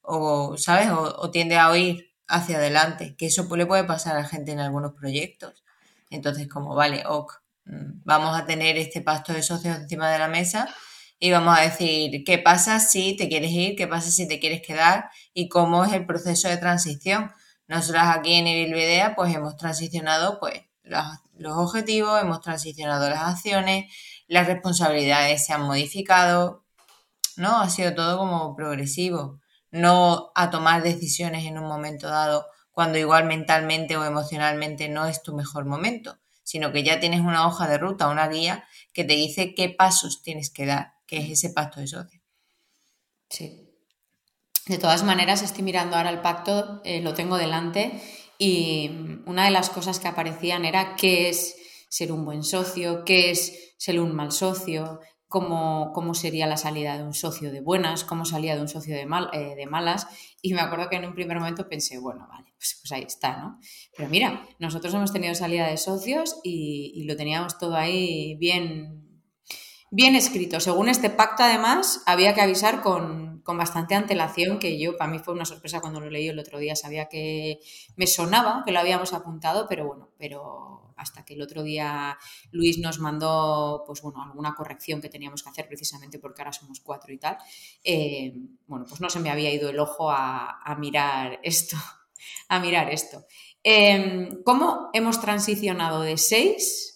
o, 0.03 0.57
¿sabes? 0.59 0.91
O, 0.91 1.31
tiende 1.31 1.57
a 1.57 1.71
oír 1.71 2.11
hacia 2.27 2.59
adelante, 2.59 3.17
que 3.17 3.27
eso 3.27 3.49
le 3.57 3.67
puede 3.67 3.85
pasar 3.85 4.17
a 4.19 4.25
gente 4.25 4.53
en 4.53 4.61
algunos 4.61 4.93
proyectos. 4.93 5.65
Entonces, 6.11 6.49
como, 6.49 6.75
vale, 6.75 7.05
ok, 7.07 7.33
mm, 7.65 8.03
vamos 8.05 8.39
a 8.39 8.45
tener 8.45 8.77
este 8.77 9.01
pasto 9.01 9.33
de 9.33 9.43
socios 9.43 9.77
encima 9.79 10.11
de 10.11 10.19
la 10.19 10.29
mesa 10.29 10.69
y 11.25 11.31
vamos 11.31 11.57
a 11.57 11.63
decir 11.63 12.25
qué 12.25 12.39
pasa 12.39 12.81
si 12.81 13.15
te 13.15 13.29
quieres 13.29 13.53
ir, 13.53 13.77
qué 13.77 13.87
pasa 13.87 14.11
si 14.11 14.27
te 14.27 14.41
quieres 14.41 14.61
quedar 14.61 15.09
y 15.33 15.49
cómo 15.49 15.85
es 15.85 15.93
el 15.93 16.05
proceso 16.05 16.49
de 16.49 16.57
transición. 16.57 17.31
Nosotras 17.69 18.17
aquí 18.17 18.35
en 18.35 18.49
Evilvidea 18.49 19.15
pues 19.15 19.33
hemos 19.33 19.57
transicionado 19.57 20.41
pues 20.41 20.63
los, 20.83 21.05
los 21.37 21.57
objetivos, 21.57 22.21
hemos 22.21 22.41
transicionado 22.41 23.09
las 23.09 23.21
acciones, 23.21 23.95
las 24.27 24.49
responsabilidades 24.49 25.47
se 25.47 25.53
han 25.53 25.63
modificado, 25.63 26.65
¿no? 27.37 27.61
Ha 27.61 27.71
sido 27.71 27.95
todo 27.95 28.19
como 28.19 28.57
progresivo, 28.57 29.39
no 29.71 30.33
a 30.35 30.51
tomar 30.51 30.83
decisiones 30.83 31.47
en 31.47 31.57
un 31.57 31.69
momento 31.69 32.09
dado 32.09 32.49
cuando 32.73 32.99
igual 32.99 33.27
mentalmente 33.27 33.97
o 33.97 34.05
emocionalmente 34.05 34.89
no 34.89 35.07
es 35.07 35.23
tu 35.23 35.37
mejor 35.37 35.67
momento, 35.67 36.19
sino 36.43 36.73
que 36.73 36.83
ya 36.83 36.99
tienes 36.99 37.21
una 37.21 37.47
hoja 37.47 37.69
de 37.69 37.79
ruta, 37.79 38.09
una 38.09 38.27
guía 38.27 38.65
que 38.93 39.05
te 39.05 39.13
dice 39.13 39.55
qué 39.55 39.69
pasos 39.69 40.25
tienes 40.25 40.51
que 40.51 40.67
dar 40.67 40.95
que 41.13 41.19
es 41.19 41.31
ese 41.31 41.51
pacto 41.51 41.79
de 41.79 41.87
socios. 41.87 42.23
Sí. 43.29 43.69
De 44.67 44.79
todas 44.79 45.05
maneras, 45.05 45.43
estoy 45.43 45.63
mirando 45.63 45.95
ahora 45.95 46.09
el 46.09 46.23
pacto, 46.23 46.81
eh, 46.85 47.03
lo 47.03 47.13
tengo 47.13 47.37
delante 47.37 48.01
y 48.39 48.91
una 49.27 49.45
de 49.45 49.51
las 49.51 49.69
cosas 49.69 50.01
que 50.01 50.09
aparecían 50.09 50.65
era 50.65 50.97
qué 50.97 51.29
es 51.29 51.55
ser 51.91 52.13
un 52.13 52.25
buen 52.25 52.43
socio, 52.45 53.05
qué 53.05 53.31
es 53.31 53.75
ser 53.77 54.01
un 54.01 54.15
mal 54.15 54.33
socio, 54.33 55.01
cómo, 55.29 55.93
cómo 55.93 56.15
sería 56.15 56.47
la 56.47 56.57
salida 56.57 56.97
de 56.97 57.03
un 57.03 57.13
socio 57.13 57.53
de 57.53 57.61
buenas, 57.61 58.05
cómo 58.05 58.25
salía 58.25 58.55
de 58.55 58.63
un 58.63 58.69
socio 58.69 58.97
de, 58.97 59.05
mal, 59.05 59.29
eh, 59.35 59.55
de 59.55 59.67
malas. 59.67 60.07
Y 60.41 60.55
me 60.55 60.63
acuerdo 60.63 60.89
que 60.89 60.97
en 60.97 61.05
un 61.05 61.15
primer 61.15 61.39
momento 61.39 61.69
pensé, 61.69 61.99
bueno, 61.99 62.27
vale, 62.31 62.55
pues, 62.57 62.79
pues 62.81 62.91
ahí 62.93 63.03
está, 63.03 63.37
¿no? 63.37 63.59
Pero 63.95 64.09
mira, 64.09 64.49
nosotros 64.59 64.95
hemos 64.95 65.13
tenido 65.13 65.35
salida 65.35 65.67
de 65.69 65.77
socios 65.77 66.41
y, 66.43 66.93
y 66.95 67.05
lo 67.05 67.17
teníamos 67.17 67.59
todo 67.59 67.77
ahí 67.77 68.35
bien, 68.37 69.02
bien 69.93 70.17
escrito. 70.17 70.59
Según 70.59 70.89
este 70.89 71.11
pacto, 71.11 71.45
además, 71.45 72.03
había 72.07 72.35
que 72.35 72.41
avisar 72.41 72.81
con, 72.81 73.43
con, 73.45 73.59
bastante 73.59 73.95
antelación, 73.95 74.59
que 74.59 74.79
yo, 74.79 74.97
para 74.97 75.11
mí 75.11 75.19
fue 75.19 75.35
una 75.35 75.45
sorpresa 75.45 75.81
cuando 75.81 76.01
lo 76.01 76.09
leí 76.11 76.29
el 76.29 76.39
otro 76.39 76.59
día. 76.59 76.75
Sabía 76.75 77.09
que 77.09 77.61
me 77.97 78.07
sonaba, 78.07 78.63
que 78.65 78.73
lo 78.73 78.81
habíamos 78.81 79.13
apuntado, 79.13 79.67
pero 79.69 79.87
bueno, 79.87 80.09
pero 80.19 80.95
hasta 80.97 81.25
que 81.25 81.35
el 81.35 81.43
otro 81.43 81.63
día 81.63 82.17
Luis 82.53 82.79
nos 82.79 83.01
mandó, 83.01 83.85
pues 83.87 84.01
bueno, 84.01 84.23
alguna 84.23 84.55
corrección 84.55 85.03
que 85.03 85.11
teníamos 85.11 85.43
que 85.43 85.51
hacer 85.51 85.69
precisamente 85.69 86.19
porque 86.19 86.41
ahora 86.41 86.53
somos 86.53 86.81
cuatro 86.81 87.13
y 87.13 87.19
tal, 87.19 87.37
eh, 87.85 88.33
bueno, 88.67 88.87
pues 88.89 89.01
no 89.01 89.11
se 89.11 89.21
me 89.21 89.31
había 89.31 89.53
ido 89.53 89.69
el 89.69 89.79
ojo 89.79 90.11
a, 90.11 90.77
mirar 90.79 91.39
esto, 91.43 91.77
a 92.49 92.59
mirar 92.59 92.91
esto. 92.91 93.25
Eh, 93.65 94.41
¿Cómo 94.45 94.91
hemos 94.93 95.21
transicionado 95.21 96.01
de 96.03 96.19
seis 96.19 96.92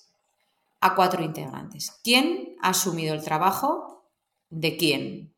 a 0.86 0.94
cuatro 0.94 1.22
integrantes? 1.22 2.00
¿Quién 2.02 2.56
ha 2.62 2.70
asumido 2.70 3.14
el 3.14 3.24
trabajo 3.24 4.10
de 4.50 4.76
quién? 4.76 5.36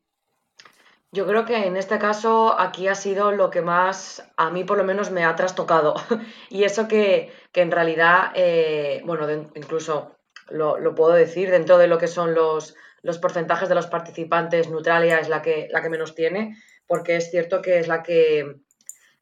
Yo 1.11 1.25
creo 1.25 1.43
que 1.43 1.65
en 1.65 1.75
este 1.75 1.97
caso 1.97 2.59
aquí 2.59 2.87
ha 2.87 2.93
sido 2.93 3.31
lo 3.31 3.49
que 3.49 3.63
más 3.63 4.23
a 4.37 4.51
mí 4.51 4.63
por 4.63 4.77
lo 4.77 4.83
menos 4.83 5.09
me 5.09 5.25
ha 5.25 5.35
trastocado. 5.35 5.95
y 6.49 6.63
eso 6.63 6.87
que, 6.87 7.33
que 7.51 7.61
en 7.61 7.71
realidad, 7.71 8.31
eh, 8.35 9.01
bueno, 9.05 9.27
incluso 9.55 10.15
lo, 10.49 10.77
lo, 10.77 10.93
puedo 10.93 11.13
decir, 11.13 11.49
dentro 11.49 11.79
de 11.79 11.87
lo 11.87 11.97
que 11.97 12.07
son 12.07 12.35
los, 12.35 12.75
los 13.01 13.17
porcentajes 13.17 13.69
de 13.69 13.75
los 13.75 13.87
participantes, 13.87 14.69
Neutralia 14.69 15.19
es 15.19 15.29
la 15.29 15.41
que, 15.41 15.67
la 15.71 15.81
que 15.81 15.89
menos 15.89 16.13
tiene, 16.13 16.57
porque 16.85 17.15
es 17.15 17.31
cierto 17.31 17.61
que 17.61 17.79
es 17.79 17.87
la 17.87 18.03
que, 18.03 18.57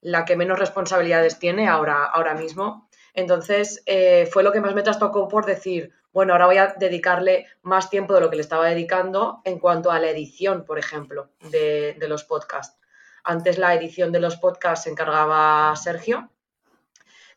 la 0.01 0.25
que 0.25 0.35
menos 0.35 0.59
responsabilidades 0.59 1.39
tiene 1.39 1.69
ahora, 1.69 2.03
ahora 2.03 2.33
mismo. 2.33 2.89
Entonces, 3.17 3.81
eh, 3.87 4.27
fue 4.31 4.43
lo 4.43 4.51
que 4.51 4.61
más 4.61 4.75
me 4.75 4.83
trastocó 4.83 5.27
por 5.27 5.43
decir, 5.43 5.91
bueno, 6.13 6.33
ahora 6.33 6.45
voy 6.45 6.57
a 6.57 6.75
dedicarle 6.77 7.47
más 7.63 7.89
tiempo 7.89 8.13
de 8.13 8.21
lo 8.21 8.29
que 8.29 8.35
le 8.35 8.43
estaba 8.43 8.69
dedicando 8.69 9.41
en 9.43 9.57
cuanto 9.57 9.89
a 9.89 9.99
la 9.99 10.11
edición, 10.11 10.65
por 10.65 10.77
ejemplo, 10.77 11.31
de, 11.49 11.97
los 12.07 12.23
podcasts. 12.23 12.77
Antes 13.23 13.57
la 13.57 13.73
edición 13.73 14.11
de 14.11 14.19
los 14.19 14.37
podcasts 14.37 14.83
se 14.83 14.91
encargaba 14.91 15.75
Sergio, 15.75 16.29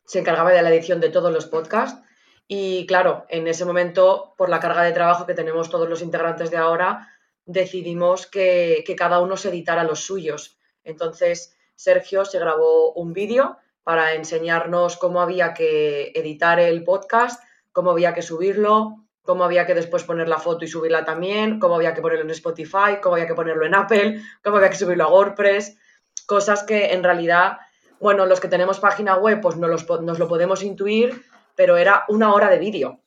se 0.05 0.19
encargaba 0.19 0.51
de 0.51 0.61
la 0.61 0.69
edición 0.69 1.01
de 1.01 1.09
todos 1.09 1.33
los 1.33 1.47
podcasts 1.47 1.99
y 2.47 2.85
claro, 2.85 3.25
en 3.29 3.47
ese 3.47 3.65
momento, 3.65 4.35
por 4.37 4.49
la 4.49 4.59
carga 4.59 4.83
de 4.83 4.91
trabajo 4.91 5.25
que 5.25 5.33
tenemos 5.33 5.71
todos 5.71 5.89
los 5.89 6.03
integrantes 6.03 6.51
de 6.51 6.57
ahora, 6.57 7.09
decidimos 7.45 8.27
que, 8.27 8.83
que 8.85 8.95
cada 8.95 9.19
uno 9.19 9.35
se 9.35 9.49
editara 9.49 9.83
los 9.83 10.01
suyos. 10.01 10.59
Entonces, 10.83 11.57
Sergio 11.73 12.23
se 12.23 12.37
grabó 12.37 12.93
un 12.93 13.13
vídeo 13.13 13.57
para 13.83 14.13
enseñarnos 14.13 14.97
cómo 14.97 15.21
había 15.21 15.53
que 15.53 16.11
editar 16.15 16.59
el 16.59 16.83
podcast, 16.83 17.43
cómo 17.71 17.91
había 17.91 18.13
que 18.13 18.21
subirlo, 18.21 18.97
cómo 19.23 19.43
había 19.43 19.65
que 19.65 19.73
después 19.73 20.03
poner 20.03 20.27
la 20.27 20.39
foto 20.39 20.65
y 20.65 20.67
subirla 20.67 21.05
también, 21.05 21.59
cómo 21.59 21.75
había 21.75 21.93
que 21.93 22.01
ponerlo 22.01 22.25
en 22.25 22.31
Spotify, 22.31 22.99
cómo 23.01 23.15
había 23.15 23.27
que 23.27 23.35
ponerlo 23.35 23.65
en 23.65 23.75
Apple, 23.75 24.21
cómo 24.43 24.57
había 24.57 24.69
que 24.69 24.77
subirlo 24.77 25.05
a 25.05 25.11
WordPress, 25.11 25.77
cosas 26.25 26.63
que 26.63 26.93
en 26.93 27.03
realidad, 27.03 27.57
bueno, 27.99 28.25
los 28.25 28.39
que 28.39 28.47
tenemos 28.47 28.79
página 28.79 29.17
web 29.17 29.41
pues 29.41 29.57
nos, 29.57 29.69
los, 29.69 30.01
nos 30.01 30.19
lo 30.19 30.27
podemos 30.27 30.63
intuir, 30.63 31.23
pero 31.55 31.77
era 31.77 32.05
una 32.07 32.33
hora 32.33 32.49
de 32.49 32.59
vídeo, 32.59 32.99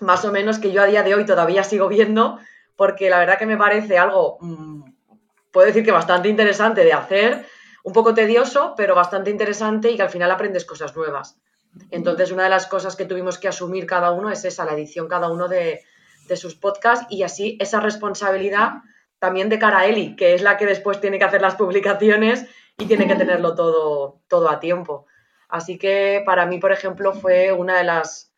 más 0.00 0.24
o 0.24 0.32
menos 0.32 0.58
que 0.58 0.72
yo 0.72 0.82
a 0.82 0.86
día 0.86 1.02
de 1.02 1.14
hoy 1.14 1.24
todavía 1.24 1.64
sigo 1.64 1.88
viendo, 1.88 2.38
porque 2.76 3.10
la 3.10 3.18
verdad 3.18 3.38
que 3.38 3.46
me 3.46 3.56
parece 3.56 3.98
algo, 3.98 4.38
mmm, 4.40 4.82
puedo 5.52 5.66
decir 5.66 5.84
que 5.84 5.92
bastante 5.92 6.28
interesante 6.28 6.82
de 6.84 6.92
hacer, 6.92 7.46
un 7.82 7.92
poco 7.92 8.14
tedioso, 8.14 8.74
pero 8.76 8.94
bastante 8.94 9.30
interesante 9.30 9.90
y 9.90 9.96
que 9.96 10.02
al 10.02 10.10
final 10.10 10.30
aprendes 10.30 10.64
cosas 10.64 10.94
nuevas. 10.96 11.36
Entonces, 11.90 12.32
una 12.32 12.44
de 12.44 12.50
las 12.50 12.66
cosas 12.66 12.96
que 12.96 13.06
tuvimos 13.06 13.38
que 13.38 13.48
asumir 13.48 13.86
cada 13.86 14.12
uno 14.12 14.30
es 14.30 14.44
esa, 14.44 14.64
la 14.64 14.74
edición 14.74 15.08
cada 15.08 15.30
uno 15.30 15.48
de, 15.48 15.80
de 16.28 16.36
sus 16.36 16.54
podcasts 16.54 17.06
y 17.10 17.22
así 17.22 17.56
esa 17.60 17.80
responsabilidad 17.80 18.82
también 19.18 19.48
de 19.48 19.58
cara 19.58 19.80
a 19.80 19.86
Eli, 19.86 20.16
que 20.16 20.34
es 20.34 20.42
la 20.42 20.56
que 20.56 20.66
después 20.66 21.00
tiene 21.00 21.18
que 21.18 21.24
hacer 21.24 21.40
las 21.40 21.54
publicaciones 21.54 22.46
y 22.76 22.86
tiene 22.86 23.06
que 23.06 23.14
tenerlo 23.14 23.54
todo, 23.54 24.20
todo 24.28 24.50
a 24.50 24.58
tiempo. 24.58 25.06
Así 25.48 25.78
que 25.78 26.22
para 26.26 26.46
mí, 26.46 26.58
por 26.58 26.72
ejemplo, 26.72 27.12
fue 27.12 27.52
una 27.52 27.78
de 27.78 27.84
las, 27.84 28.32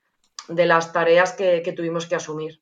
de 0.49 0.67
las 0.67 0.93
tareas 0.93 1.33
que, 1.33 1.63
que 1.63 1.73
tuvimos 1.73 2.07
que 2.07 2.17
asumir. 2.17 2.61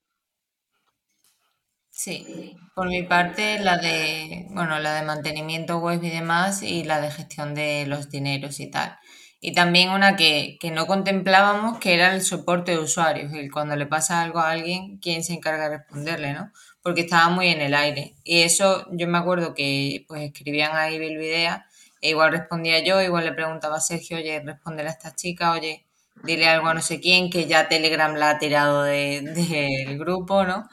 Sí, 1.94 2.56
por 2.74 2.88
mi 2.88 3.02
parte 3.02 3.58
la 3.60 3.76
de, 3.76 4.46
bueno, 4.50 4.78
la 4.80 4.94
de 4.94 5.02
mantenimiento 5.02 5.78
web 5.78 6.02
y 6.02 6.08
demás 6.10 6.62
y 6.62 6.84
la 6.84 7.00
de 7.00 7.10
gestión 7.10 7.54
de 7.54 7.84
los 7.86 8.08
dineros 8.10 8.60
y 8.60 8.70
tal. 8.70 8.96
Y 9.40 9.52
también 9.54 9.90
una 9.90 10.16
que, 10.16 10.56
que 10.60 10.70
no 10.70 10.86
contemplábamos, 10.86 11.78
que 11.78 11.94
era 11.94 12.14
el 12.14 12.22
soporte 12.22 12.72
de 12.72 12.78
usuarios, 12.78 13.32
el 13.34 13.50
cuando 13.52 13.76
le 13.76 13.86
pasa 13.86 14.22
algo 14.22 14.38
a 14.38 14.50
alguien, 14.52 14.98
quién 14.98 15.22
se 15.24 15.34
encarga 15.34 15.68
de 15.68 15.78
responderle, 15.78 16.32
¿no? 16.32 16.50
Porque 16.82 17.02
estaba 17.02 17.28
muy 17.28 17.48
en 17.48 17.60
el 17.60 17.74
aire. 17.74 18.14
Y 18.24 18.42
eso 18.42 18.86
yo 18.92 19.06
me 19.08 19.18
acuerdo 19.18 19.52
que 19.54 20.04
pues 20.08 20.22
escribían 20.22 20.74
ahí 20.76 20.98
Bilbidea, 20.98 21.66
e 22.00 22.10
igual 22.10 22.32
respondía 22.32 22.78
yo, 22.84 23.00
igual 23.02 23.24
le 23.26 23.32
preguntaba 23.32 23.76
a 23.76 23.80
Sergio, 23.80 24.16
oye, 24.16 24.40
responder 24.40 24.86
a 24.86 24.90
esta 24.90 25.14
chica, 25.14 25.52
oye, 25.52 25.84
dile 26.24 26.48
algo 26.48 26.68
a 26.68 26.74
no 26.74 26.80
sé 26.82 27.00
quién, 27.00 27.28
que 27.30 27.46
ya 27.46 27.68
Telegram 27.68 28.14
la 28.14 28.30
ha 28.30 28.38
tirado 28.38 28.82
del 28.84 29.34
de, 29.34 29.84
de 29.86 29.96
grupo, 29.98 30.44
¿no? 30.44 30.68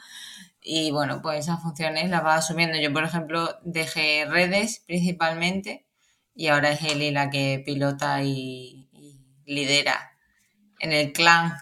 Y 0.62 0.90
bueno, 0.90 1.20
pues 1.22 1.40
esas 1.40 1.62
funciones 1.62 2.10
las 2.10 2.24
va 2.24 2.36
asumiendo. 2.36 2.78
Yo, 2.78 2.92
por 2.92 3.04
ejemplo, 3.04 3.48
dejé 3.62 4.26
redes 4.26 4.84
principalmente 4.86 5.86
y 6.34 6.48
ahora 6.48 6.72
es 6.72 6.82
Eli 6.82 7.10
la 7.10 7.30
que 7.30 7.62
pilota 7.64 8.22
y, 8.22 8.88
y 8.92 9.24
lidera 9.46 10.12
en 10.80 10.92
el 10.92 11.12
clan. 11.12 11.54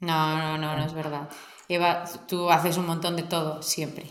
No, 0.00 0.38
no, 0.38 0.58
no, 0.58 0.76
no 0.76 0.84
es 0.84 0.92
verdad. 0.92 1.28
Eva, 1.68 2.04
tú 2.28 2.50
haces 2.50 2.76
un 2.76 2.86
montón 2.86 3.16
de 3.16 3.22
todo, 3.22 3.62
siempre. 3.62 4.06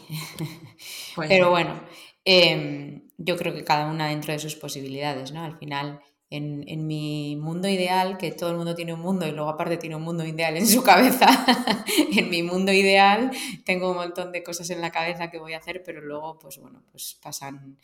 Pues 1.15 1.29
Pero 1.29 1.51
bueno, 1.51 1.79
eh, 2.25 3.03
yo 3.17 3.37
creo 3.37 3.53
que 3.53 3.63
cada 3.63 3.85
una 3.85 4.07
dentro 4.07 4.33
de 4.33 4.39
sus 4.39 4.55
posibilidades, 4.55 5.31
¿no? 5.31 5.43
Al 5.43 5.57
final, 5.59 6.01
en, 6.35 6.87
mi 6.87 7.35
mundo 7.35 7.67
ideal, 7.67 8.17
que 8.17 8.31
todo 8.31 8.49
el 8.49 8.57
mundo 8.57 8.73
tiene 8.73 8.93
un 8.93 9.01
mundo 9.01 9.27
y 9.27 9.31
luego 9.31 9.49
aparte 9.49 9.77
tiene 9.77 9.95
un 9.95 10.01
mundo 10.01 10.25
ideal 10.25 10.57
en 10.57 10.67
su 10.67 10.81
cabeza, 10.81 11.27
en 12.17 12.29
mi 12.29 12.41
mundo 12.41 12.71
ideal 12.71 13.31
tengo 13.65 13.91
un 13.91 13.97
montón 13.97 14.31
de 14.31 14.43
cosas 14.43 14.69
en 14.71 14.81
la 14.81 14.91
cabeza 14.91 15.29
que 15.29 15.37
voy 15.37 15.53
a 15.53 15.59
hacer, 15.59 15.83
pero 15.83 16.01
luego, 16.01 16.39
pues 16.39 16.57
bueno, 16.57 16.83
pues 16.91 17.17
pasan 17.21 17.77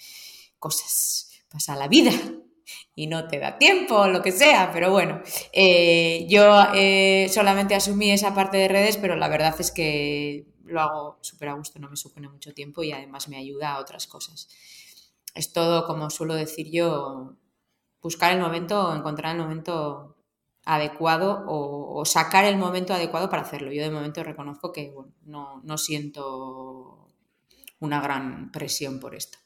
cosas, 0.58 1.30
pasa 1.50 1.76
la 1.76 1.88
vida 1.88 2.12
y 2.96 3.08
no 3.08 3.28
te 3.28 3.40
da 3.40 3.58
tiempo, 3.58 4.08
lo 4.08 4.22
que 4.22 4.32
sea, 4.32 4.72
pero 4.74 4.92
bueno, 4.92 5.22
eh, 5.54 6.26
yo 6.28 6.74
eh, 6.74 7.30
solamente 7.32 7.76
asumí 7.76 8.12
esa 8.12 8.34
parte 8.34 8.58
de 8.58 8.68
redes, 8.68 8.98
pero 8.98 9.16
la 9.16 9.28
verdad 9.28 9.56
es 9.60 9.72
que 9.72 10.46
lo 10.66 10.82
hago 10.82 11.20
súper 11.22 11.50
a 11.50 11.54
gusto, 11.54 11.80
no 11.80 11.90
me 11.90 11.98
supone 11.98 12.30
mucho 12.30 12.54
tiempo 12.54 12.84
y 12.84 12.92
además 12.92 13.28
me 13.28 13.38
ayuda 13.38 13.74
a 13.74 13.80
otras 13.80 14.08
cosas. 14.08 14.50
Es 15.36 15.54
todo, 15.54 15.86
como 15.86 16.10
suelo 16.10 16.34
decir 16.34 16.70
yo, 16.72 17.36
buscar 18.02 18.34
el 18.34 18.40
momento, 18.40 18.94
encontrar 18.96 19.36
el 19.36 19.42
momento 19.42 20.16
adecuado 20.66 21.46
o, 21.48 22.00
o, 22.00 22.06
sacar 22.06 22.46
el 22.46 22.58
momento 22.58 22.94
adecuado 22.94 23.30
para 23.30 23.42
hacerlo. 23.42 23.72
Yo 23.72 23.82
de 23.82 23.90
momento 23.90 24.24
reconozco 24.24 24.72
que 24.72 24.92
bueno, 24.92 25.14
no, 25.24 25.62
no 25.64 25.78
siento 25.78 27.08
una 27.80 28.02
gran 28.02 28.52
presión 28.52 29.00
por 29.00 29.16
esto. 29.16 29.38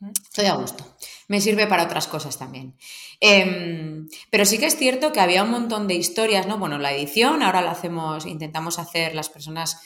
Estoy 0.00 0.46
a 0.46 0.54
gusto. 0.54 0.84
Me 1.26 1.40
sirve 1.40 1.66
para 1.66 1.82
otras 1.82 2.06
cosas 2.06 2.38
también. 2.38 2.76
Eh, 3.20 4.06
pero 4.30 4.44
sí 4.44 4.58
que 4.58 4.66
es 4.66 4.76
cierto 4.76 5.12
que 5.12 5.20
había 5.20 5.42
un 5.42 5.50
montón 5.50 5.88
de 5.88 5.94
historias, 5.94 6.46
¿no? 6.46 6.58
Bueno, 6.58 6.78
la 6.78 6.92
edición, 6.92 7.42
ahora 7.42 7.62
la 7.62 7.72
hacemos, 7.72 8.24
intentamos 8.24 8.78
hacer 8.78 9.14
las 9.16 9.28
personas 9.28 9.80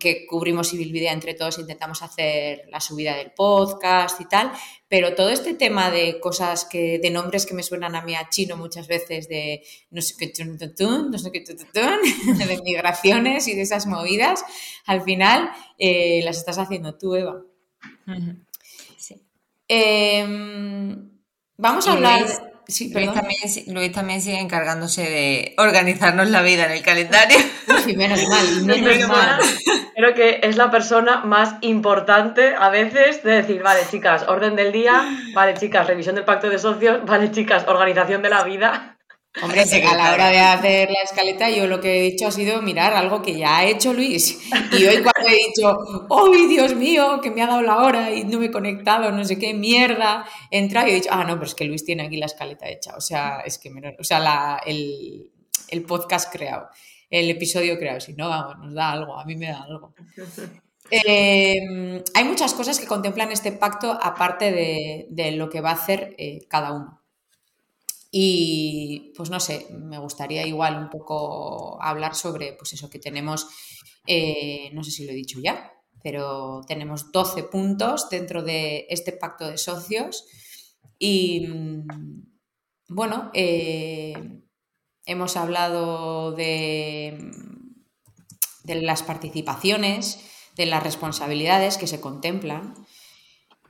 que 0.00 0.26
cubrimos 0.26 0.70
Civilvidea 0.70 1.12
entre 1.12 1.34
todos, 1.34 1.58
intentamos 1.58 2.02
hacer 2.02 2.62
la 2.70 2.80
subida 2.80 3.14
del 3.16 3.32
podcast 3.32 4.18
y 4.20 4.24
tal, 4.26 4.50
pero 4.88 5.14
todo 5.14 5.28
este 5.28 5.52
tema 5.54 5.90
de 5.90 6.18
cosas 6.18 6.64
que, 6.64 6.98
de 6.98 7.10
nombres 7.10 7.44
que 7.44 7.54
me 7.54 7.62
suenan 7.62 7.94
a 7.94 8.02
mí 8.02 8.14
a 8.14 8.28
chino 8.30 8.56
muchas 8.56 8.86
veces, 8.88 9.28
de 9.28 9.62
no 9.90 10.00
sé 10.00 10.14
qué, 10.18 10.32
no 10.44 11.18
sé 11.18 11.30
qué, 11.30 11.40
de 11.44 12.62
migraciones 12.62 13.48
y 13.48 13.54
de 13.54 13.62
esas 13.62 13.86
movidas, 13.86 14.44
al 14.86 15.02
final 15.02 15.50
eh, 15.78 16.22
las 16.24 16.38
estás 16.38 16.58
haciendo 16.58 16.96
tú, 16.96 17.14
Eva. 17.14 17.42
Sí. 18.96 19.22
eh, 19.68 20.24
vamos 21.58 21.86
a 21.86 21.92
hablar... 21.92 22.22
Luis, 22.22 22.40
sí, 22.68 22.92
Luis, 22.92 23.12
también, 23.12 23.40
Luis, 23.68 23.92
también, 23.92 24.20
sigue 24.20 24.40
encargándose 24.40 25.02
de 25.02 25.54
organizarnos 25.58 26.30
la 26.30 26.42
vida 26.42 26.66
en 26.66 26.72
el 26.72 26.82
calendario. 26.82 27.38
Uf, 27.68 27.86
menos 27.96 28.26
mal, 28.28 28.46
menos, 28.64 28.80
menos 28.80 29.08
mal. 29.08 29.40
creo 29.94 30.14
que 30.14 30.40
es 30.42 30.56
la 30.56 30.70
persona 30.70 31.24
más 31.24 31.56
importante 31.60 32.54
a 32.58 32.68
veces 32.70 33.22
de 33.22 33.42
decir, 33.42 33.62
vale, 33.62 33.80
chicas, 33.90 34.24
orden 34.28 34.56
del 34.56 34.72
día, 34.72 35.04
vale, 35.34 35.54
chicas, 35.54 35.86
revisión 35.86 36.14
del 36.14 36.24
pacto 36.24 36.48
de 36.50 36.58
socios, 36.58 37.04
vale, 37.04 37.30
chicas, 37.30 37.64
organización 37.68 38.22
de 38.22 38.30
la 38.30 38.42
vida. 38.44 38.95
Hombre, 39.42 39.60
a 39.60 39.96
la 39.96 40.14
hora 40.14 40.28
de 40.30 40.38
hacer 40.38 40.90
la 40.90 41.02
escaleta, 41.02 41.50
yo 41.50 41.66
lo 41.66 41.80
que 41.80 41.98
he 41.98 42.10
dicho 42.10 42.26
ha 42.26 42.30
sido 42.30 42.62
mirar 42.62 42.94
algo 42.94 43.20
que 43.20 43.36
ya 43.36 43.58
ha 43.58 43.64
hecho 43.66 43.92
Luis. 43.92 44.40
Y 44.72 44.84
hoy 44.84 45.02
cuando 45.02 45.30
he 45.30 45.46
dicho, 45.46 46.06
¡ay, 46.10 46.46
Dios 46.46 46.74
mío! 46.74 47.20
Que 47.22 47.30
me 47.30 47.42
ha 47.42 47.46
dado 47.46 47.62
la 47.62 47.76
hora 47.76 48.10
y 48.12 48.24
no 48.24 48.38
me 48.38 48.46
he 48.46 48.50
conectado, 48.50 49.12
no 49.12 49.24
sé 49.24 49.38
qué, 49.38 49.52
mierda, 49.52 50.24
entra 50.50 50.88
y 50.88 50.92
he 50.92 50.94
dicho, 50.94 51.10
ah, 51.12 51.24
no, 51.24 51.34
pero 51.34 51.46
es 51.46 51.54
que 51.54 51.66
Luis 51.66 51.84
tiene 51.84 52.04
aquí 52.04 52.16
la 52.16 52.26
escaleta 52.26 52.66
hecha. 52.68 52.96
O 52.96 53.00
sea, 53.00 53.40
es 53.40 53.58
que, 53.58 53.70
o 53.98 54.04
sea, 54.04 54.60
el, 54.64 55.30
podcast 55.86 56.32
creado, 56.32 56.68
el 57.10 57.28
episodio 57.28 57.78
creado. 57.78 58.00
Si 58.00 58.14
no, 58.14 58.30
vamos, 58.30 58.58
nos 58.58 58.74
da 58.74 58.92
algo, 58.92 59.18
a 59.18 59.24
mí 59.26 59.36
me 59.36 59.48
da 59.48 59.62
algo. 59.62 59.92
Eh, 60.90 62.02
hay 62.14 62.24
muchas 62.24 62.54
cosas 62.54 62.78
que 62.78 62.86
contemplan 62.86 63.32
este 63.32 63.52
pacto 63.52 63.98
aparte 64.00 64.52
de, 65.10 65.32
lo 65.32 65.50
que 65.50 65.60
va 65.60 65.70
a 65.70 65.74
hacer 65.74 66.14
eh, 66.16 66.46
cada 66.48 66.72
uno. 66.72 67.02
Y 68.10 69.12
pues 69.16 69.30
no 69.30 69.40
sé, 69.40 69.66
me 69.70 69.98
gustaría 69.98 70.46
igual 70.46 70.76
un 70.76 70.90
poco 70.90 71.82
hablar 71.82 72.14
sobre 72.14 72.52
pues 72.52 72.72
eso 72.72 72.88
que 72.88 72.98
tenemos, 72.98 73.48
eh, 74.06 74.70
no 74.72 74.82
sé 74.84 74.90
si 74.90 75.04
lo 75.04 75.12
he 75.12 75.16
dicho 75.16 75.40
ya, 75.40 75.72
pero 76.02 76.60
tenemos 76.66 77.10
12 77.12 77.44
puntos 77.44 78.08
dentro 78.08 78.42
de 78.42 78.86
este 78.88 79.12
pacto 79.12 79.48
de 79.48 79.58
socios 79.58 80.24
y 80.98 81.46
mm, 81.48 81.86
bueno, 82.88 83.30
eh, 83.34 84.14
hemos 85.04 85.36
hablado 85.36 86.32
de, 86.32 87.18
de 88.62 88.74
las 88.82 89.02
participaciones, 89.02 90.20
de 90.56 90.66
las 90.66 90.82
responsabilidades 90.82 91.76
que 91.76 91.86
se 91.86 92.00
contemplan 92.00 92.74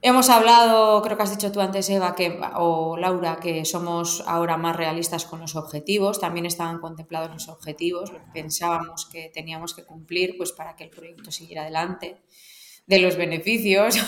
Hemos 0.03 0.29
hablado, 0.29 1.01
creo 1.03 1.17
que 1.17 1.23
has 1.23 1.31
dicho 1.31 1.51
tú 1.51 1.61
antes, 1.61 1.89
Eva, 1.89 2.15
que, 2.15 2.39
o 2.55 2.97
Laura, 2.97 3.39
que 3.41 3.65
somos 3.65 4.23
ahora 4.27 4.57
más 4.57 4.77
realistas 4.77 5.25
con 5.25 5.41
los 5.41 5.57
objetivos. 5.57 6.21
También 6.21 6.47
estaban 6.47 6.81
contemplados 6.81 7.31
los 7.31 7.49
objetivos, 7.49 8.13
lo 8.13 8.19
que 8.19 8.31
pensábamos 8.33 9.07
que 9.07 9.31
teníamos 9.33 9.75
que 9.75 9.85
cumplir 9.85 10.37
pues, 10.37 10.53
para 10.53 10.77
que 10.77 10.85
el 10.85 10.91
proyecto 10.91 11.31
siguiera 11.31 11.63
adelante. 11.63 12.23
De 12.87 13.01
los 13.01 13.17
beneficios. 13.17 13.97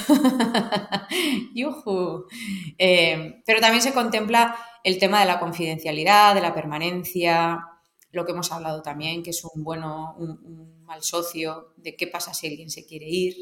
Eh, 2.78 3.42
pero 3.45 3.61
también 3.61 3.83
se 3.83 3.92
contempla 3.92 4.57
el 4.85 4.99
tema 4.99 5.18
de 5.21 5.26
la 5.26 5.40
confidencialidad, 5.40 6.37
de 6.37 6.40
la 6.40 6.54
permanencia, 6.54 7.59
lo 8.12 8.25
que 8.25 8.33
hemos 8.33 8.52
hablado 8.52 8.80
también, 8.80 9.25
que 9.25 9.30
es 9.30 9.45
un 9.45 9.64
bueno, 9.64 10.14
un, 10.18 10.85
mal 10.85 11.02
socio, 11.02 11.75
de 11.76 11.97
qué 11.97 12.07
pasa 12.07 12.33
si 12.33 12.47
alguien 12.47 12.71
se 12.71 12.87
quiere 12.87 13.07
ir. 13.09 13.37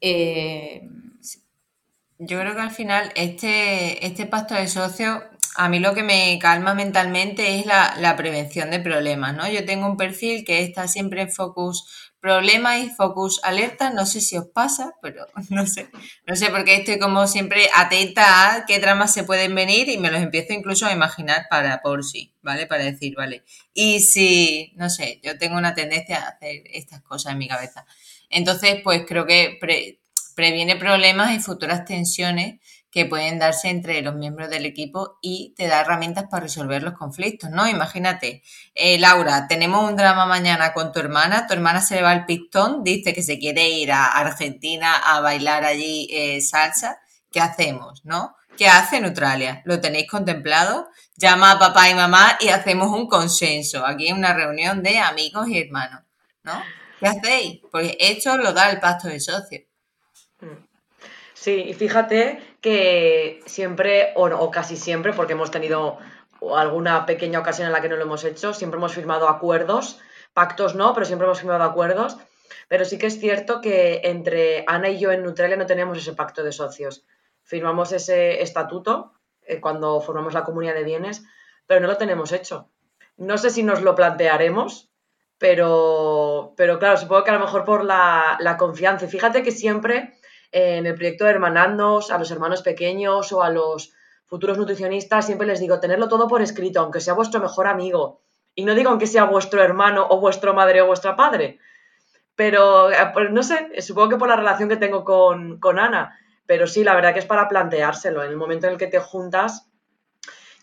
Eh, 0.00 0.82
yo 2.18 2.40
creo 2.40 2.54
que 2.54 2.60
al 2.60 2.70
final 2.70 3.12
este, 3.14 4.06
este 4.06 4.26
pacto 4.26 4.54
de 4.54 4.68
socios, 4.68 5.22
a 5.56 5.68
mí 5.68 5.80
lo 5.80 5.94
que 5.94 6.02
me 6.02 6.38
calma 6.40 6.74
mentalmente 6.74 7.58
es 7.58 7.66
la, 7.66 8.14
prevención 8.16 8.70
de 8.70 8.80
problemas, 8.80 9.34
¿no? 9.34 9.48
Yo 9.48 9.64
tengo 9.64 9.86
un 9.86 9.96
perfil 9.96 10.44
que 10.44 10.62
está 10.62 10.86
siempre 10.88 11.22
en 11.22 11.30
focus 11.30 12.12
problema 12.20 12.78
y 12.78 12.90
focus 12.90 13.40
alerta, 13.44 13.90
no 13.90 14.04
sé 14.04 14.20
si 14.20 14.36
os 14.36 14.46
pasa, 14.46 14.94
pero 15.00 15.26
no 15.50 15.66
sé, 15.66 15.88
no 16.26 16.36
sé, 16.36 16.50
porque 16.50 16.76
estoy 16.76 16.98
como 16.98 17.26
siempre 17.26 17.68
atenta 17.74 18.54
a 18.54 18.66
qué 18.66 18.80
dramas 18.80 19.12
se 19.12 19.24
pueden 19.24 19.54
venir 19.54 19.88
y 19.88 19.98
me 19.98 20.10
los 20.10 20.20
empiezo 20.20 20.52
incluso 20.52 20.86
a 20.86 20.92
imaginar 20.92 21.46
para 21.48 21.80
por 21.82 22.04
sí, 22.04 22.34
¿vale? 22.42 22.66
Para 22.66 22.84
decir, 22.84 23.14
vale. 23.16 23.44
Y 23.74 24.00
si, 24.00 24.72
no 24.76 24.90
sé, 24.90 25.20
yo 25.22 25.38
tengo 25.38 25.56
una 25.56 25.74
tendencia 25.74 26.18
a 26.18 26.28
hacer 26.28 26.62
estas 26.66 27.02
cosas 27.02 27.32
en 27.32 27.38
mi 27.38 27.48
cabeza. 27.48 27.86
Entonces, 28.28 28.80
pues 28.82 29.04
creo 29.06 29.26
que 29.26 29.56
previene 30.36 30.76
problemas 30.76 31.32
y 31.32 31.40
futuras 31.40 31.84
tensiones 31.86 32.60
que 32.90 33.06
pueden 33.06 33.38
darse 33.38 33.68
entre 33.68 34.00
los 34.02 34.14
miembros 34.14 34.48
del 34.48 34.64
equipo 34.64 35.18
y 35.20 35.54
te 35.56 35.66
da 35.66 35.80
herramientas 35.80 36.26
para 36.30 36.44
resolver 36.44 36.82
los 36.82 36.94
conflictos, 36.94 37.50
¿no? 37.50 37.66
Imagínate, 37.68 38.42
eh, 38.74 38.98
Laura, 38.98 39.48
tenemos 39.48 39.88
un 39.88 39.96
drama 39.96 40.26
mañana 40.26 40.72
con 40.72 40.92
tu 40.92 41.00
hermana, 41.00 41.46
tu 41.46 41.54
hermana 41.54 41.80
se 41.80 41.96
le 41.96 42.02
va 42.02 42.10
al 42.10 42.26
pistón, 42.26 42.84
dice 42.84 43.12
que 43.12 43.22
se 43.22 43.38
quiere 43.38 43.68
ir 43.68 43.92
a 43.92 44.04
Argentina 44.04 44.94
a 44.96 45.20
bailar 45.20 45.64
allí 45.64 46.06
eh, 46.10 46.40
salsa, 46.40 47.00
¿qué 47.32 47.40
hacemos, 47.40 48.04
no? 48.04 48.36
¿Qué 48.56 48.68
hace 48.68 49.00
Neutralia? 49.00 49.62
¿Lo 49.64 49.80
tenéis 49.80 50.08
contemplado? 50.08 50.88
Llama 51.16 51.52
a 51.52 51.58
papá 51.58 51.90
y 51.90 51.94
mamá 51.94 52.38
y 52.40 52.48
hacemos 52.48 52.88
un 52.88 53.08
consenso, 53.08 53.84
aquí 53.84 54.08
en 54.08 54.16
una 54.16 54.32
reunión 54.34 54.82
de 54.82 54.98
amigos 54.98 55.48
y 55.48 55.58
hermanos, 55.58 56.02
¿no? 56.42 56.62
¿Qué 57.00 57.06
hacéis? 57.06 57.60
Pues 57.70 57.94
esto 57.98 58.36
lo 58.38 58.52
da 58.52 58.70
el 58.70 58.80
pacto 58.80 59.08
de 59.08 59.20
socios. 59.20 59.62
Sí, 61.46 61.62
y 61.68 61.74
fíjate 61.74 62.40
que 62.60 63.40
siempre, 63.46 64.12
o, 64.16 64.50
casi 64.50 64.76
siempre, 64.76 65.12
porque 65.12 65.34
hemos 65.34 65.52
tenido 65.52 65.96
alguna 66.56 67.06
pequeña 67.06 67.38
ocasión 67.38 67.68
en 67.68 67.72
la 67.72 67.80
que 67.80 67.88
no 67.88 67.94
lo 67.94 68.02
hemos 68.02 68.24
hecho, 68.24 68.52
siempre 68.52 68.78
hemos 68.78 68.94
firmado 68.94 69.28
acuerdos, 69.28 70.00
pactos 70.34 70.74
no, 70.74 70.92
pero 70.92 71.06
siempre 71.06 71.26
hemos 71.26 71.38
firmado 71.38 71.62
acuerdos. 71.62 72.16
Pero 72.66 72.84
sí 72.84 72.98
que 72.98 73.06
es 73.06 73.20
cierto 73.20 73.60
que 73.60 74.00
entre 74.02 74.64
Ana 74.66 74.88
y 74.88 74.98
yo 74.98 75.12
en 75.12 75.22
Nutrelia 75.22 75.56
no 75.56 75.66
teníamos 75.66 75.98
ese 75.98 76.14
pacto 76.14 76.42
de 76.42 76.50
socios. 76.50 77.06
Firmamos 77.44 77.92
ese 77.92 78.42
estatuto 78.42 79.12
eh, 79.42 79.60
cuando 79.60 80.00
formamos 80.00 80.34
la 80.34 80.42
comunidad 80.42 80.74
de 80.74 80.82
bienes, 80.82 81.22
pero 81.68 81.78
no 81.78 81.86
lo 81.86 81.96
tenemos 81.96 82.32
hecho. 82.32 82.72
No 83.18 83.38
sé 83.38 83.50
si 83.50 83.62
nos 83.62 83.82
lo 83.82 83.94
plantearemos, 83.94 84.90
pero, 85.38 86.54
pero 86.56 86.80
claro, 86.80 86.96
supongo 86.96 87.22
que 87.22 87.30
a 87.30 87.34
lo 87.34 87.44
mejor 87.44 87.64
por 87.64 87.84
la, 87.84 88.36
la 88.40 88.56
confianza. 88.56 89.06
Fíjate 89.06 89.44
que 89.44 89.52
siempre 89.52 90.18
en 90.56 90.86
el 90.86 90.94
proyecto 90.94 91.24
de 91.24 91.32
Hermanandos, 91.32 92.10
a 92.10 92.16
los 92.16 92.30
hermanos 92.30 92.62
pequeños 92.62 93.30
o 93.30 93.42
a 93.42 93.50
los 93.50 93.92
futuros 94.24 94.56
nutricionistas, 94.56 95.26
siempre 95.26 95.46
les 95.46 95.60
digo, 95.60 95.80
tenerlo 95.80 96.08
todo 96.08 96.26
por 96.28 96.40
escrito, 96.40 96.80
aunque 96.80 97.02
sea 97.02 97.12
vuestro 97.12 97.42
mejor 97.42 97.66
amigo. 97.66 98.22
Y 98.54 98.64
no 98.64 98.74
digo 98.74 98.88
aunque 98.88 99.06
sea 99.06 99.24
vuestro 99.24 99.62
hermano 99.62 100.06
o 100.08 100.18
vuestro 100.18 100.54
madre 100.54 100.80
o 100.80 100.86
vuestra 100.86 101.14
padre. 101.14 101.58
Pero, 102.34 102.90
eh, 102.90 102.96
pues, 103.12 103.30
no 103.30 103.42
sé, 103.42 103.82
supongo 103.82 104.08
que 104.08 104.16
por 104.16 104.28
la 104.28 104.36
relación 104.36 104.70
que 104.70 104.78
tengo 104.78 105.04
con, 105.04 105.78
Ana. 105.78 106.18
Pero 106.46 106.66
sí, 106.66 106.84
la 106.84 106.94
verdad 106.94 107.12
que 107.12 107.18
es 107.18 107.26
para 107.26 107.50
planteárselo. 107.50 108.24
En 108.24 108.30
el 108.30 108.38
momento 108.38 108.66
en 108.66 108.72
el 108.72 108.78
que 108.78 108.86
te 108.86 108.98
juntas, 108.98 109.68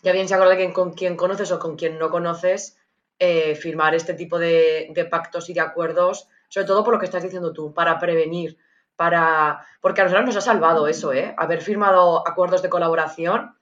ya 0.02 0.10
bien 0.10 0.26
sea 0.26 0.38
con 0.38 0.72
con 0.72 0.92
quien 0.94 1.16
conoces 1.16 1.52
o 1.52 1.60
con 1.60 1.76
quien 1.76 2.00
no 2.00 2.10
conoces, 2.10 2.78
eh, 3.20 3.54
firmar 3.54 3.94
este 3.94 4.14
tipo 4.14 4.40
de, 4.40 4.88
de 4.90 5.04
pactos 5.04 5.48
y 5.50 5.54
de 5.54 5.60
acuerdos, 5.60 6.26
sobre 6.48 6.66
todo 6.66 6.82
por 6.82 6.94
lo 6.94 6.98
que 6.98 7.06
estás 7.06 7.22
diciendo 7.22 7.52
tú, 7.52 7.72
para 7.72 7.96
prevenir 8.00 8.58
para, 8.96 9.66
porque 9.80 10.00
a 10.00 10.04
nosotros 10.04 10.26
nos 10.26 10.36
ha 10.36 10.40
salvado 10.40 10.86
eso, 10.86 11.12
¿eh? 11.12 11.34
haber 11.36 11.62
firmado 11.62 12.26
acuerdos 12.26 12.62
de 12.62 12.68
colaboración 12.68 13.56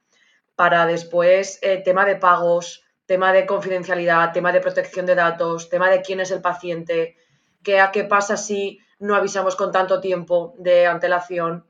para 0.54 0.86
después 0.86 1.58
eh, 1.62 1.82
tema 1.84 2.04
de 2.04 2.16
pagos, 2.16 2.84
tema 3.06 3.32
de 3.32 3.46
confidencialidad, 3.46 4.32
tema 4.32 4.52
de 4.52 4.60
protección 4.60 5.06
de 5.06 5.14
datos, 5.14 5.68
tema 5.68 5.90
de 5.90 6.02
quién 6.02 6.20
es 6.20 6.30
el 6.30 6.40
paciente, 6.40 7.16
qué, 7.62 8.06
pasa 8.08 8.36
si 8.36 8.78
no 8.98 9.14
avisamos 9.14 9.56
con 9.56 9.72
tanto 9.72 10.00
tiempo 10.00 10.54
de 10.58 10.86
antelación. 10.86 11.64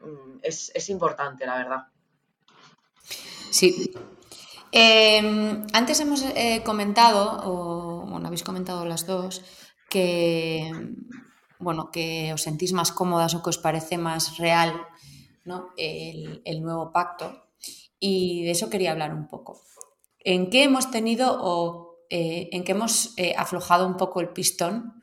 Mm, 0.00 0.38
es, 0.42 0.88
importante, 0.88 1.46
la 1.46 1.56
verdad. 1.56 1.86
Sí. 3.50 3.92
Em, 4.70 5.66
antes 5.72 5.98
hemos 6.00 6.22
eh, 6.22 6.62
comentado, 6.64 7.40
o 7.44 8.06
bueno, 8.06 8.26
habéis 8.26 8.44
comentado 8.44 8.84
las 8.84 9.06
dos, 9.06 9.42
que 9.88 10.70
bueno, 11.58 11.90
que 11.90 12.32
os 12.32 12.42
sentís 12.42 12.72
más 12.72 12.92
cómodas 12.92 13.34
o 13.34 13.42
que 13.42 13.50
os 13.50 13.58
parece 13.58 13.98
más 13.98 14.38
real 14.38 14.74
¿no? 15.44 15.70
el, 15.76 16.62
nuevo 16.62 16.92
pacto. 16.92 17.48
Y 17.98 18.44
de 18.44 18.52
eso 18.52 18.70
quería 18.70 18.92
hablar 18.92 19.12
un 19.14 19.26
poco. 19.26 19.60
¿En 20.20 20.50
qué 20.50 20.64
hemos 20.64 20.90
tenido 20.90 21.36
o 21.40 22.04
eh, 22.10 22.48
en 22.52 22.64
qué 22.64 22.72
hemos 22.72 23.14
eh, 23.16 23.34
aflojado 23.36 23.86
un 23.86 23.96
poco 23.96 24.20
el 24.20 24.28
pistón 24.28 25.02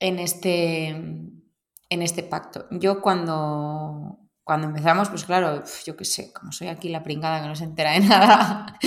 en 0.00 0.18
este, 0.18 0.88
en 0.88 2.02
este 2.02 2.22
pacto? 2.24 2.66
Yo 2.72 3.00
cuando, 3.00 4.18
cuando 4.42 4.66
empezamos, 4.66 5.10
pues 5.10 5.24
claro, 5.24 5.62
yo 5.86 5.96
qué 5.96 6.04
sé, 6.04 6.32
como 6.32 6.50
soy 6.50 6.68
aquí 6.68 6.88
la 6.88 7.04
pringada 7.04 7.40
que 7.40 7.48
no 7.48 7.54
se 7.54 7.64
entera 7.64 7.92
de 7.92 8.00
nada, 8.08 8.78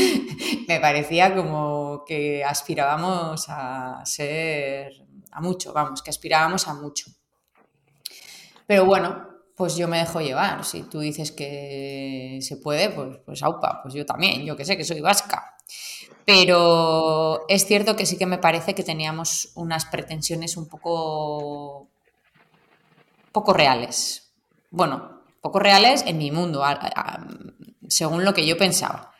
me 0.67 0.79
parecía 0.81 1.33
como 1.33 2.03
que 2.05 2.43
aspirábamos 2.43 3.45
a 3.47 4.01
ser 4.03 5.05
a 5.33 5.41
mucho, 5.41 5.73
vamos, 5.73 6.01
que 6.01 6.09
aspirábamos 6.09 6.67
a 6.67 6.73
mucho. 6.73 7.11
Pero 8.67 8.85
bueno, 8.85 9.27
pues 9.55 9.75
yo 9.75 9.87
me 9.87 9.99
dejo 9.99 10.21
llevar. 10.21 10.63
Si 10.65 10.83
tú 10.83 10.99
dices 10.99 11.31
que 11.31 12.39
se 12.41 12.57
puede, 12.57 12.89
pues, 12.89 13.17
pues 13.25 13.43
aupa, 13.43 13.81
pues 13.81 13.93
yo 13.93 14.05
también, 14.05 14.43
yo 14.45 14.55
que 14.55 14.65
sé 14.65 14.77
que 14.77 14.83
soy 14.83 15.01
vasca. 15.01 15.55
Pero 16.25 17.45
es 17.49 17.65
cierto 17.65 17.95
que 17.95 18.05
sí 18.05 18.17
que 18.17 18.25
me 18.25 18.37
parece 18.37 18.73
que 18.73 18.83
teníamos 18.83 19.51
unas 19.55 19.85
pretensiones 19.85 20.57
un 20.57 20.67
poco, 20.67 21.89
poco 23.31 23.53
reales. 23.53 24.31
Bueno, 24.71 25.21
poco 25.41 25.59
reales 25.59 26.03
en 26.07 26.17
mi 26.17 26.31
mundo, 26.31 26.63
según 27.87 28.23
lo 28.23 28.33
que 28.33 28.45
yo 28.45 28.57
pensaba. 28.57 29.12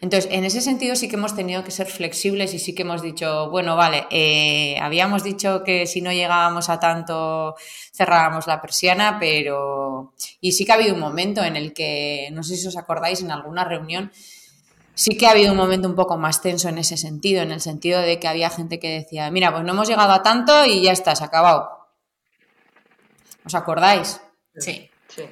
Entonces, 0.00 0.30
en 0.32 0.44
ese 0.44 0.60
sentido 0.60 0.94
sí 0.94 1.08
que 1.08 1.16
hemos 1.16 1.34
tenido 1.34 1.64
que 1.64 1.72
ser 1.72 1.88
flexibles 1.88 2.54
y 2.54 2.60
sí 2.60 2.72
que 2.74 2.82
hemos 2.82 3.02
dicho, 3.02 3.50
bueno, 3.50 3.74
vale, 3.74 4.06
eh, 4.10 4.78
habíamos 4.80 5.24
dicho 5.24 5.64
que 5.64 5.86
si 5.86 6.00
no 6.00 6.12
llegábamos 6.12 6.68
a 6.68 6.78
tanto 6.78 7.56
cerrábamos 7.92 8.46
la 8.46 8.60
persiana, 8.60 9.16
pero... 9.18 10.12
Y 10.40 10.52
sí 10.52 10.64
que 10.64 10.70
ha 10.70 10.76
habido 10.76 10.94
un 10.94 11.00
momento 11.00 11.42
en 11.42 11.56
el 11.56 11.72
que, 11.72 12.28
no 12.32 12.44
sé 12.44 12.56
si 12.56 12.68
os 12.68 12.76
acordáis, 12.76 13.22
en 13.22 13.32
alguna 13.32 13.64
reunión, 13.64 14.12
sí 14.94 15.16
que 15.16 15.26
ha 15.26 15.32
habido 15.32 15.50
un 15.50 15.58
momento 15.58 15.88
un 15.88 15.96
poco 15.96 16.16
más 16.16 16.42
tenso 16.42 16.68
en 16.68 16.78
ese 16.78 16.96
sentido, 16.96 17.42
en 17.42 17.50
el 17.50 17.60
sentido 17.60 18.00
de 18.00 18.20
que 18.20 18.28
había 18.28 18.50
gente 18.50 18.78
que 18.78 18.90
decía, 18.90 19.28
mira, 19.32 19.50
pues 19.50 19.64
no 19.64 19.72
hemos 19.72 19.88
llegado 19.88 20.12
a 20.12 20.22
tanto 20.22 20.64
y 20.64 20.82
ya 20.82 20.92
está, 20.92 21.16
se 21.16 21.24
ha 21.24 21.26
acabado. 21.26 21.70
¿Os 23.44 23.54
acordáis? 23.54 24.20
Sí. 24.56 24.88
Sí. 25.08 25.22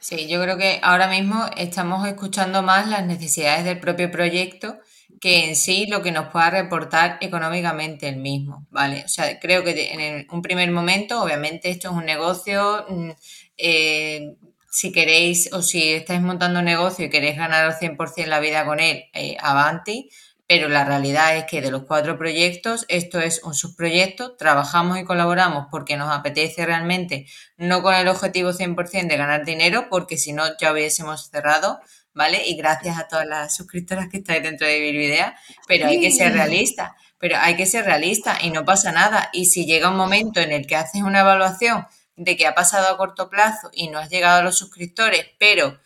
Sí, 0.00 0.26
yo 0.28 0.40
creo 0.42 0.56
que 0.56 0.80
ahora 0.82 1.08
mismo 1.08 1.44
estamos 1.58 2.08
escuchando 2.08 2.62
más 2.62 2.88
las 2.88 3.04
necesidades 3.06 3.64
del 3.64 3.78
propio 3.80 4.10
proyecto 4.10 4.78
que 5.20 5.44
en 5.44 5.56
sí 5.56 5.86
lo 5.86 6.02
que 6.02 6.10
nos 6.12 6.28
pueda 6.28 6.48
reportar 6.48 7.18
económicamente 7.20 8.08
el 8.08 8.16
mismo, 8.16 8.66
¿vale? 8.70 9.04
O 9.04 9.08
sea, 9.08 9.38
creo 9.38 9.62
que 9.62 9.92
en 9.92 10.26
un 10.30 10.40
primer 10.40 10.70
momento, 10.70 11.22
obviamente, 11.22 11.68
esto 11.68 11.90
es 11.90 11.94
un 11.94 12.06
negocio, 12.06 12.86
mm, 12.88 13.10
eh, 13.58 14.36
si 14.70 14.90
queréis 14.92 15.52
o 15.52 15.60
si 15.62 15.92
estáis 15.92 16.22
montando 16.22 16.60
un 16.60 16.64
negocio 16.64 17.04
y 17.04 17.10
queréis 17.10 17.36
ganar 17.36 17.66
al 17.66 17.74
100% 17.78 18.30
la 18.30 18.40
vida 18.40 18.64
con 18.64 18.80
él, 18.80 19.04
eh, 19.12 19.36
avanti, 19.40 20.08
pero 20.50 20.68
la 20.68 20.84
realidad 20.84 21.36
es 21.36 21.44
que 21.44 21.60
de 21.60 21.70
los 21.70 21.84
cuatro 21.84 22.18
proyectos, 22.18 22.84
esto 22.88 23.20
es 23.20 23.40
un 23.44 23.54
subproyecto, 23.54 24.34
trabajamos 24.34 24.98
y 24.98 25.04
colaboramos 25.04 25.68
porque 25.70 25.96
nos 25.96 26.10
apetece 26.12 26.66
realmente, 26.66 27.26
no 27.56 27.82
con 27.82 27.94
el 27.94 28.08
objetivo 28.08 28.50
100% 28.50 29.06
de 29.06 29.16
ganar 29.16 29.44
dinero, 29.44 29.86
porque 29.88 30.18
si 30.18 30.32
no 30.32 30.42
ya 30.58 30.72
hubiésemos 30.72 31.30
cerrado, 31.30 31.78
¿vale? 32.14 32.48
Y 32.48 32.56
gracias 32.56 32.98
a 32.98 33.06
todas 33.06 33.28
las 33.28 33.54
suscriptoras 33.54 34.08
que 34.08 34.16
estáis 34.16 34.42
dentro 34.42 34.66
de 34.66 34.80
Virvidea, 34.80 35.38
pero 35.68 35.86
hay 35.86 36.00
que 36.00 36.10
ser 36.10 36.32
realista, 36.32 36.96
pero 37.18 37.36
hay 37.38 37.54
que 37.54 37.66
ser 37.66 37.84
realista 37.84 38.36
y 38.42 38.50
no 38.50 38.64
pasa 38.64 38.90
nada. 38.90 39.30
Y 39.32 39.44
si 39.44 39.66
llega 39.66 39.88
un 39.88 39.96
momento 39.96 40.40
en 40.40 40.50
el 40.50 40.66
que 40.66 40.74
haces 40.74 41.02
una 41.02 41.20
evaluación 41.20 41.86
de 42.16 42.36
que 42.36 42.48
ha 42.48 42.56
pasado 42.56 42.88
a 42.88 42.96
corto 42.96 43.30
plazo 43.30 43.70
y 43.72 43.86
no 43.86 44.00
has 44.00 44.10
llegado 44.10 44.40
a 44.40 44.42
los 44.42 44.58
suscriptores, 44.58 45.26
pero 45.38 45.78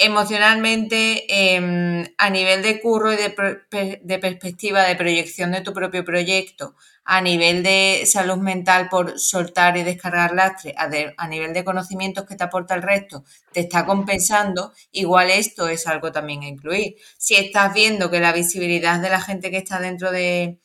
emocionalmente, 0.00 1.26
em, 1.28 2.06
a 2.16 2.30
nivel 2.30 2.62
de 2.62 2.80
curro 2.80 3.12
y 3.12 3.16
de, 3.16 4.18
perspectiva 4.18 4.84
de 4.84 4.96
proyección 4.96 5.52
de 5.52 5.60
tu 5.60 5.74
propio 5.74 6.04
proyecto, 6.04 6.74
a 7.04 7.20
nivel 7.20 7.62
de 7.62 8.04
salud 8.06 8.38
mental 8.38 8.88
por 8.88 9.18
soltar 9.20 9.76
y 9.76 9.82
descargar 9.82 10.32
lastre, 10.34 10.74
a, 10.76 11.28
nivel 11.28 11.52
de 11.52 11.64
conocimientos 11.64 12.24
que 12.24 12.36
te 12.36 12.44
aporta 12.44 12.74
el 12.74 12.82
resto, 12.82 13.24
te 13.52 13.60
está 13.60 13.84
compensando, 13.84 14.72
igual 14.90 15.30
esto 15.30 15.68
es 15.68 15.86
algo 15.86 16.10
también 16.12 16.42
a 16.42 16.48
incluir. 16.48 16.96
Si 17.18 17.36
estás 17.36 17.74
viendo 17.74 18.10
que 18.10 18.20
la 18.20 18.32
visibilidad 18.32 19.00
de 19.00 19.10
la 19.10 19.20
gente 19.20 19.50
que 19.50 19.58
está 19.58 19.80
dentro 19.80 20.10
de, 20.10 20.58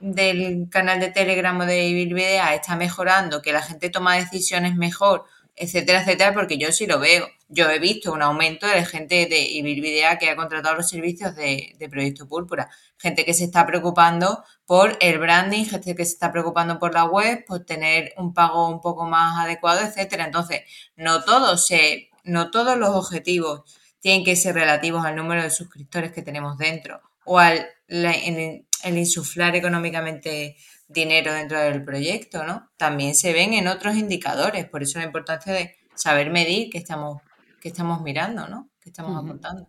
del 0.00 0.68
canal 0.70 1.00
de 1.00 1.10
Telegram 1.10 1.58
o 1.60 1.66
de 1.66 1.92
Bilvidea 1.92 2.54
está 2.54 2.76
mejorando, 2.76 3.40
que 3.40 3.52
la 3.52 3.62
gente 3.62 3.88
toma 3.88 4.16
decisiones 4.16 4.76
mejor 4.76 5.24
etcétera, 5.56 6.00
etcétera, 6.00 6.32
porque 6.32 6.58
yo 6.58 6.72
sí 6.72 6.86
lo 6.86 6.98
veo. 6.98 7.28
Yo 7.54 7.68
he 7.70 7.78
visto 7.78 8.12
un 8.12 8.22
aumento 8.22 8.66
de 8.66 8.84
gente 8.86 9.26
de 9.26 9.40
Ibilvidea 9.40 10.18
que 10.18 10.30
ha 10.30 10.36
contratado 10.36 10.76
los 10.76 10.88
servicios 10.88 11.36
de, 11.36 11.76
Proyecto 11.90 12.26
Púrpura. 12.26 12.70
Gente 12.96 13.26
que 13.26 13.34
se 13.34 13.44
está 13.44 13.66
preocupando 13.66 14.42
por 14.64 14.96
el 15.00 15.18
branding, 15.18 15.66
gente 15.66 15.94
que 15.94 16.04
se 16.06 16.12
está 16.12 16.32
preocupando 16.32 16.78
por 16.78 16.94
la 16.94 17.04
web, 17.04 17.44
por 17.46 17.64
tener 17.64 18.14
un 18.16 18.32
pago 18.32 18.68
un 18.68 18.80
poco 18.80 19.04
más 19.04 19.38
adecuado, 19.44 19.80
etcétera. 19.80 20.24
Entonces, 20.24 20.62
no 20.96 21.24
todos 21.24 21.66
se, 21.66 22.08
no 22.24 22.50
todos 22.50 22.78
los 22.78 22.90
objetivos 22.90 23.62
tienen 24.00 24.24
que 24.24 24.34
ser 24.34 24.54
relativos 24.54 25.04
al 25.04 25.16
número 25.16 25.42
de 25.42 25.50
suscriptores 25.50 26.12
que 26.12 26.22
tenemos 26.22 26.56
dentro 26.56 27.02
o 27.24 27.38
al 27.38 27.66
el 27.88 28.98
insuflar 28.98 29.54
económicamente 29.54 30.56
dinero 30.88 31.32
dentro 31.32 31.60
del 31.60 31.84
proyecto, 31.84 32.44
¿no? 32.44 32.70
También 32.76 33.14
se 33.14 33.32
ven 33.32 33.54
en 33.54 33.68
otros 33.68 33.96
indicadores, 33.96 34.66
por 34.66 34.82
eso 34.82 34.98
la 34.98 35.04
importancia 35.04 35.52
de 35.52 35.76
saber 35.94 36.30
medir 36.30 36.70
qué 36.70 36.78
estamos, 36.78 37.22
qué 37.62 37.68
estamos 37.68 38.02
mirando, 38.02 38.48
¿no? 38.48 38.70
¿Qué 38.80 38.88
estamos 38.88 39.16
apuntando. 39.16 39.68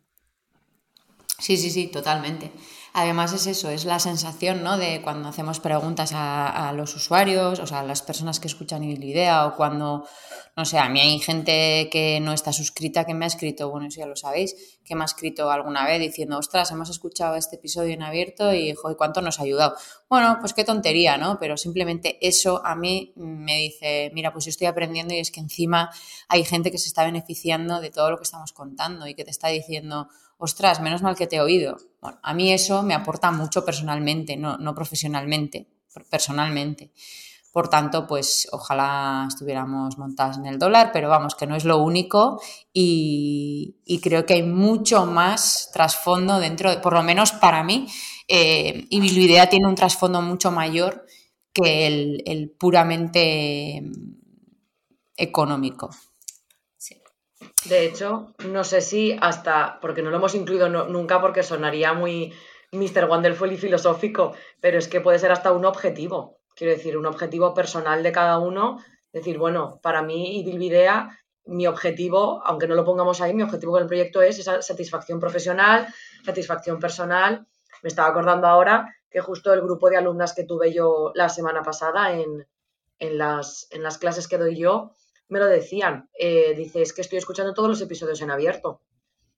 Sí, 1.38 1.58
sí, 1.58 1.69
sí, 1.69 1.89
totalmente. 1.89 2.51
Además 2.93 3.34
es 3.34 3.47
eso, 3.47 3.69
es 3.69 3.86
la 3.86 3.99
sensación, 3.99 4.63
¿no? 4.63 4.77
De 4.77 5.01
cuando 5.01 5.27
hacemos 5.29 5.60
preguntas 5.60 6.12
a, 6.13 6.71
los 6.73 6.95
usuarios, 6.95 7.60
o 7.60 7.67
sea, 7.67 7.79
a 7.79 7.84
las 7.84 8.01
personas 8.03 8.39
que 8.39 8.47
escuchan 8.47 8.84
idea 8.84 9.47
o 9.47 9.56
cuando 9.56 10.06
no 10.56 10.65
sé, 10.65 10.77
a 10.77 10.88
mí 10.88 10.99
hay 10.99 11.17
gente 11.17 11.89
que 11.91 12.19
no 12.19 12.32
está 12.32 12.53
suscrita 12.53 13.06
que 13.06 13.15
me 13.15 13.25
ha 13.25 13.27
escrito, 13.27 13.71
bueno, 13.71 13.88
eso 13.88 14.01
ya 14.01 14.06
lo 14.06 14.15
sabéis, 14.15 14.77
que 14.86 14.95
me 14.95 15.01
ha 15.01 15.06
escrito 15.06 15.49
alguna 15.49 15.84
vez 15.88 15.99
diciendo, 15.99 16.38
ostras, 16.38 16.69
hemos 16.69 16.91
escuchado 16.91 17.36
este 17.36 17.56
episodio 17.56 17.93
en 17.95 18.03
abierto 18.03 18.53
y, 18.53 18.71
joder, 18.75 18.95
¿cuánto 18.95 19.21
nos 19.21 19.39
ha 19.39 19.43
ayudado? 19.43 19.75
Bueno, 20.08 20.38
pues 20.39 20.53
qué 20.53 20.63
tontería, 20.63 21.17
¿no? 21.17 21.39
Pero 21.39 21.58
simplemente 21.58 22.19
eso 22.21 22.63
a 22.63 22.75
mí 22.75 23.13
me 23.15 23.58
dice, 23.58 24.12
mira, 24.13 24.32
pues 24.32 24.45
yo 24.45 24.49
estoy 24.49 24.67
aprendiendo 24.67 25.15
y 25.15 25.17
es 25.17 25.32
que 25.32 25.39
encima 25.39 25.89
hay 26.27 26.45
gente 26.45 26.69
que 26.69 26.77
se 26.77 26.88
está 26.88 27.03
beneficiando 27.03 27.82
de 27.82 27.89
todo 27.89 28.12
lo 28.12 28.17
que 28.17 28.23
estamos 28.23 28.53
contando 28.53 29.08
y 29.08 29.15
que 29.15 29.23
te 29.23 29.32
está 29.32 29.47
diciendo, 29.47 30.08
ostras, 30.43 30.82
menos 30.82 31.01
mal 31.01 31.15
que 31.15 31.27
te 31.27 31.38
he 31.38 31.41
oído. 31.41 31.77
Bueno, 32.01 32.19
a 32.21 32.34
mí 32.34 32.51
eso 32.51 32.84
me 32.84 32.93
aporta 32.93 33.32
mucho 33.32 33.63
personalmente, 33.63 34.36
no, 34.36 34.58
no 34.58 34.75
profesionalmente, 34.75 35.67
personalmente. 36.10 36.91
Por 37.53 37.69
tanto, 37.69 38.08
pues 38.08 38.49
ojalá 38.51 39.25
estuviéramos 39.29 39.97
montadas 39.97 40.38
en 40.38 40.47
el 40.47 40.60
dólar, 40.60 40.89
pero 40.91 41.08
vamos, 41.08 41.36
que 41.36 41.47
no 41.47 41.56
es 41.56 41.63
lo 41.63 41.77
único 41.77 42.41
y, 42.73 43.75
creo 44.01 44.25
que 44.25 44.34
hay 44.34 44.43
mucho 44.43 45.06
más 45.06 45.69
trasfondo 45.71 46.39
dentro, 46.39 46.82
por 46.82 46.93
lo 46.93 47.03
menos 47.03 47.32
para 47.32 47.63
mí, 47.63 47.88
eh, 48.27 48.86
y 48.89 48.97
idea 48.97 49.47
tiene 49.47 49.67
un 49.67 49.75
trasfondo 49.75 50.21
mucho 50.21 50.51
mayor 50.51 51.06
que 51.53 51.88
el, 52.25 52.49
puramente 52.60 53.84
económico. 55.15 55.91
De 57.65 57.86
hecho, 57.86 58.34
no 58.47 58.63
sé 58.63 58.82
si 58.82 59.17
hasta, 59.21 59.79
porque 59.82 60.01
no 60.01 60.10
lo 60.10 60.17
hemos 60.17 60.36
incluido 60.36 60.69
nunca 60.69 61.21
porque 61.21 61.43
sonaría 61.43 61.93
muy 61.93 62.34
Mr. 62.71 63.06
Wonderful 63.06 63.51
y 63.51 63.58
filosófico, 63.58 64.34
pero 64.60 64.77
es 64.77 64.88
que 64.88 65.01
puede 65.01 65.19
ser 65.19 65.32
hasta 65.32 65.51
un 65.51 65.65
objetivo. 65.65 66.39
Quiero 66.56 66.73
decir, 66.73 66.97
un 66.97 67.06
objetivo 67.06 67.53
personal 67.53 68.03
de 68.03 68.12
cada 68.12 68.39
uno. 68.39 68.84
Decir, 69.12 69.38
bueno, 69.38 69.79
para 69.82 70.01
mí 70.01 70.39
y 70.39 70.43
Bilvidea, 70.43 71.19
mi 71.45 71.67
objetivo, 71.67 72.41
aunque 72.45 72.67
no 72.67 72.75
lo 72.75 72.86
pongamos 72.86 73.21
ahí, 73.21 73.34
mi 73.34 73.43
objetivo 73.43 73.73
con 73.73 73.82
el 73.82 73.88
proyecto 73.88 74.21
es 74.21 74.39
esa 74.39 74.62
satisfacción 74.62 75.19
profesional, 75.19 75.88
satisfacción 76.25 76.79
personal. 76.79 77.47
Me 77.82 77.89
estaba 77.89 78.10
acordando 78.10 78.47
ahora 78.47 78.95
que 79.10 79.19
justo 79.21 79.53
el 79.53 79.62
grupo 79.62 79.89
de 79.89 79.97
alumnas 79.97 80.34
que 80.34 80.43
tuve 80.43 80.73
yo 80.73 81.12
la 81.13 81.29
semana 81.29 81.62
pasada 81.62 82.13
en, 82.13 82.47
las, 82.99 83.67
en 83.71 83.84
las 83.84 83.97
clases 83.97 84.27
que 84.27 84.38
doy 84.38 84.58
yo, 84.58 84.95
me 85.29 85.39
lo 85.39 85.47
decían. 85.47 86.09
Eh, 86.17 86.53
dice, 86.55 86.81
es 86.81 86.93
que 86.93 87.01
estoy 87.01 87.17
escuchando 87.17 87.53
todos 87.53 87.69
los 87.69 87.81
episodios 87.81 88.21
en 88.21 88.31
abierto. 88.31 88.81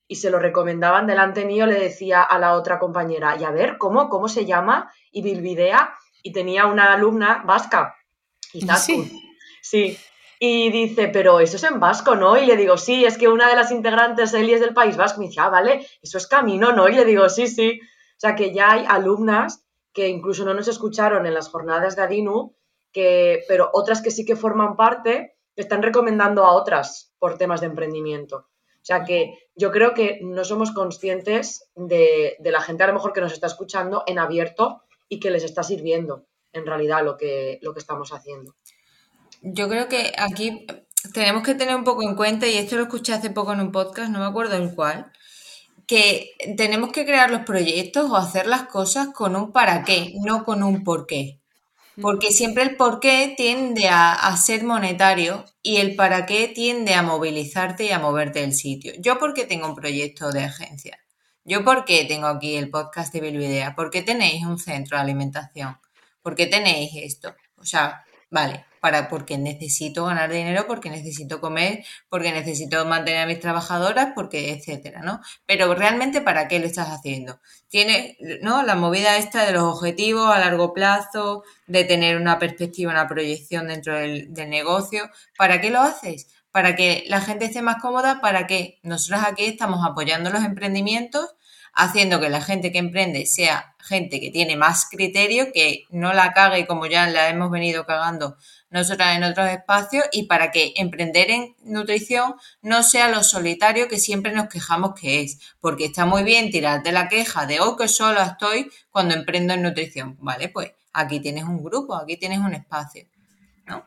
Y 0.08 0.16
se 0.16 0.30
lo 0.30 0.40
recomendaban 0.40 1.08
delante 1.08 1.46
mío, 1.46 1.66
le 1.66 1.80
decía 1.80 2.22
a 2.22 2.38
la 2.38 2.54
otra 2.54 2.78
compañera, 2.78 3.38
y 3.40 3.44
a 3.44 3.50
ver, 3.50 3.78
¿cómo, 3.80 4.08
cómo 4.08 4.28
se 4.28 4.46
llama? 4.46 4.92
Y 5.12 5.24
Bilvidea 5.24 5.96
y 6.26 6.32
tenía 6.32 6.66
una 6.66 6.92
alumna 6.94 7.44
vasca. 7.46 7.96
Y 8.52 8.62
sí. 8.62 9.22
sí. 9.62 9.98
Y 10.40 10.72
dice, 10.72 11.08
pero 11.08 11.40
eso 11.40 11.58
es 11.58 11.64
en 11.64 11.80
vasco, 11.80 12.16
¿no? 12.16 12.36
Y 12.36 12.48
le 12.48 12.58
digo, 12.58 12.78
sí, 12.78 13.06
es 13.06 13.18
que 13.18 13.28
una 13.28 13.48
de 13.48 13.56
las 13.56 13.72
integrantes, 13.72 14.34
Eli, 14.34 14.54
es 14.54 14.60
del 14.60 14.74
País 14.74 14.98
Vasco. 14.98 15.20
Me 15.20 15.28
dice, 15.28 15.40
ah, 15.42 15.50
vale, 15.50 15.88
eso 16.02 16.18
es 16.18 16.26
camino, 16.26 16.72
¿no? 16.72 16.90
Y 16.90 16.96
le 16.96 17.06
digo, 17.06 17.30
sí, 17.30 17.48
sí. 17.48 17.80
O 17.82 18.20
sea, 18.20 18.36
que 18.36 18.54
ya 18.54 18.72
hay 18.72 18.86
alumnas 18.88 19.66
que 19.94 20.10
incluso 20.10 20.44
no 20.46 20.56
nos 20.56 20.68
escucharon 20.68 21.28
en 21.28 21.34
las 21.36 21.50
jornadas 21.50 21.96
de 21.96 22.02
Adinu, 22.02 22.56
que, 22.92 23.44
pero 23.48 23.70
otras 23.72 24.02
que 24.02 24.10
sí 24.10 24.26
que 24.26 24.36
forman 24.36 24.76
parte, 24.76 25.35
están 25.56 25.84
recomendando 25.84 26.46
a 26.46 26.54
otras 26.54 27.14
por 27.20 27.38
temas 27.38 27.62
de 27.62 27.68
emprendimiento. 27.68 28.38
O 28.38 28.86
sea 28.86 29.04
que 29.04 29.50
yo 29.56 29.72
creo 29.72 29.94
que 29.94 30.20
no 30.22 30.44
somos 30.44 30.72
conscientes 30.72 31.70
de, 31.76 32.38
la 32.40 32.62
gente 32.62 32.84
a 32.84 32.88
lo 32.88 32.94
mejor 32.94 33.14
que 33.14 33.22
nos 33.22 33.34
está 33.34 33.48
escuchando 33.48 34.04
en 34.06 34.20
abierto 34.20 34.84
y 35.10 35.20
que 35.20 35.32
les 35.32 35.44
está 35.44 35.64
sirviendo 35.64 36.26
en 36.54 36.66
realidad 36.66 37.04
lo 37.04 37.18
que, 37.18 37.58
lo 37.62 37.74
que 37.74 37.80
estamos 37.80 38.14
haciendo. 38.14 38.56
Yo 39.42 39.68
creo 39.68 39.88
que 39.88 40.14
aquí 40.18 40.68
tenemos 41.14 41.44
que 41.44 41.56
tener 41.56 41.76
un 41.76 41.84
poco 41.84 42.04
en 42.04 42.16
cuenta, 42.16 42.48
y 42.48 42.58
esto 42.58 42.76
lo 42.76 42.84
escuché 42.84 43.14
hace 43.14 43.30
poco 43.30 43.54
en 43.54 43.62
un 43.62 43.72
podcast, 43.72 44.12
no 44.12 44.20
me 44.20 44.26
acuerdo 44.26 44.56
el 44.56 44.74
cual, 44.74 45.12
que 45.88 46.32
tenemos 46.58 46.92
que 46.92 47.06
crear 47.06 47.30
los 47.30 47.42
proyectos 47.42 48.10
o 48.10 48.16
hacer 48.16 48.48
las 48.48 48.64
cosas 48.64 49.10
con 49.14 49.36
un 49.36 49.52
para 49.52 49.84
qué, 49.84 50.14
no 50.24 50.44
con 50.44 50.64
un 50.64 50.84
por 50.84 51.06
qué. 51.06 51.40
Porque 52.02 52.32
siempre 52.32 52.64
el 52.64 52.76
por 52.76 53.00
qué 53.00 53.34
tiende 53.38 53.88
a, 53.90 54.36
ser 54.38 54.64
monetario 54.64 55.46
y 55.62 55.78
el 55.78 55.96
para 55.96 56.26
qué 56.26 56.48
tiende 56.48 56.94
a 56.94 57.02
movilizarte 57.02 57.86
y 57.86 57.92
a 57.92 58.00
moverte 58.00 58.42
del 58.42 58.54
sitio. 58.54 58.94
Yo 59.00 59.18
porque 59.18 59.46
tengo 59.46 59.68
un 59.68 59.76
proyecto 59.76 60.32
de 60.32 60.44
agencia. 60.44 61.00
Yo, 61.44 61.64
¿por 61.64 61.86
qué 61.86 62.06
tengo 62.06 62.28
aquí 62.28 62.56
el 62.56 62.70
podcast 62.70 63.14
de 63.14 63.22
Bilvidea? 63.22 63.76
¿Por 63.76 63.92
qué 63.92 64.02
tenéis 64.02 64.46
un 64.46 64.58
centro 64.58 64.98
de 64.98 65.04
alimentación? 65.04 65.78
¿Por 66.22 66.36
qué 66.36 66.48
tenéis 66.48 66.92
esto? 66.96 67.36
O 67.58 67.66
sea, 67.66 68.04
vale, 68.32 68.66
para, 68.86 69.10
porque 69.10 69.40
necesito 69.40 70.06
ganar 70.06 70.32
dinero, 70.32 70.68
porque 70.68 70.92
necesito 70.92 71.42
comer, 71.42 71.84
porque 72.08 72.32
necesito 72.32 72.86
mantener 72.86 73.22
a 73.22 73.26
mis 73.26 73.40
trabajadoras, 73.40 74.10
porque 74.14 74.52
etcétera, 74.52 75.02
¿no? 75.02 75.22
Pero 75.48 75.74
realmente, 75.74 76.22
¿para 76.22 76.48
qué 76.48 76.60
lo 76.60 76.68
estás 76.68 76.90
haciendo? 76.90 77.40
Tiene, 77.68 78.16
¿no? 78.44 78.62
La 78.62 78.76
movida 78.76 79.18
esta 79.18 79.44
de 79.44 79.54
los 79.54 79.64
objetivos 79.64 80.30
a 80.32 80.38
largo 80.38 80.72
plazo, 80.72 81.42
de 81.66 81.84
tener 81.84 82.16
una 82.16 82.38
perspectiva, 82.38 82.92
una 82.92 83.08
proyección 83.08 83.70
dentro 83.70 83.96
del, 83.98 84.32
del 84.32 84.52
negocio, 84.52 85.10
¿para 85.36 85.60
qué 85.60 85.72
lo 85.72 85.82
haces? 85.82 86.28
Para 86.52 86.76
que 86.76 87.06
la 87.08 87.22
gente 87.22 87.46
esté 87.46 87.64
más 87.64 87.82
cómoda, 87.82 88.22
para 88.22 88.46
que 88.46 88.78
nosotros 88.84 89.24
aquí 89.26 89.46
estamos 89.46 89.80
apoyando 89.84 90.30
los 90.30 90.44
emprendimientos 90.44 91.34
haciendo 91.76 92.22
que 92.22 92.30
la 92.30 92.42
gente 92.42 92.72
que 92.72 92.78
emprende 92.80 93.26
sea 93.26 93.76
gente 93.80 94.20
que 94.20 94.32
tiene 94.32 94.56
más 94.56 94.88
criterio, 94.90 95.52
que 95.54 95.84
no 95.90 96.14
la 96.14 96.34
cague 96.34 96.66
como 96.66 96.88
ya 96.88 97.06
la 97.08 97.30
hemos 97.30 97.52
venido 97.52 97.86
cagando 97.86 98.38
nosotras 98.76 99.16
en 99.16 99.24
otros 99.24 99.50
espacios 99.50 100.04
y 100.12 100.24
para 100.24 100.52
que 100.52 100.74
emprender 100.76 101.32
en 101.32 101.56
nutrición 101.64 102.36
no 102.62 102.84
sea 102.84 103.08
lo 103.08 103.24
solitario 103.24 103.88
que 103.88 103.98
siempre 103.98 104.34
nos 104.34 104.50
quejamos 104.50 104.94
que 105.00 105.22
es, 105.22 105.40
porque 105.62 105.86
está 105.86 106.06
muy 106.06 106.24
bien 106.24 106.52
tirarte 106.52 106.92
la 106.92 107.08
queja 107.08 107.46
de, 107.46 107.62
oh, 107.62 107.78
que 107.78 107.88
solo 107.88 108.22
estoy 108.22 108.70
cuando 108.92 109.16
emprendo 109.16 109.54
en 109.54 109.62
nutrición, 109.62 110.18
¿vale? 110.20 110.50
Pues 110.50 110.74
aquí 110.92 111.22
tienes 111.22 111.46
un 111.46 111.64
grupo, 111.64 111.96
aquí 111.96 112.18
tienes 112.18 112.40
un 112.40 112.54
espacio, 112.54 113.06
¿no? 113.66 113.86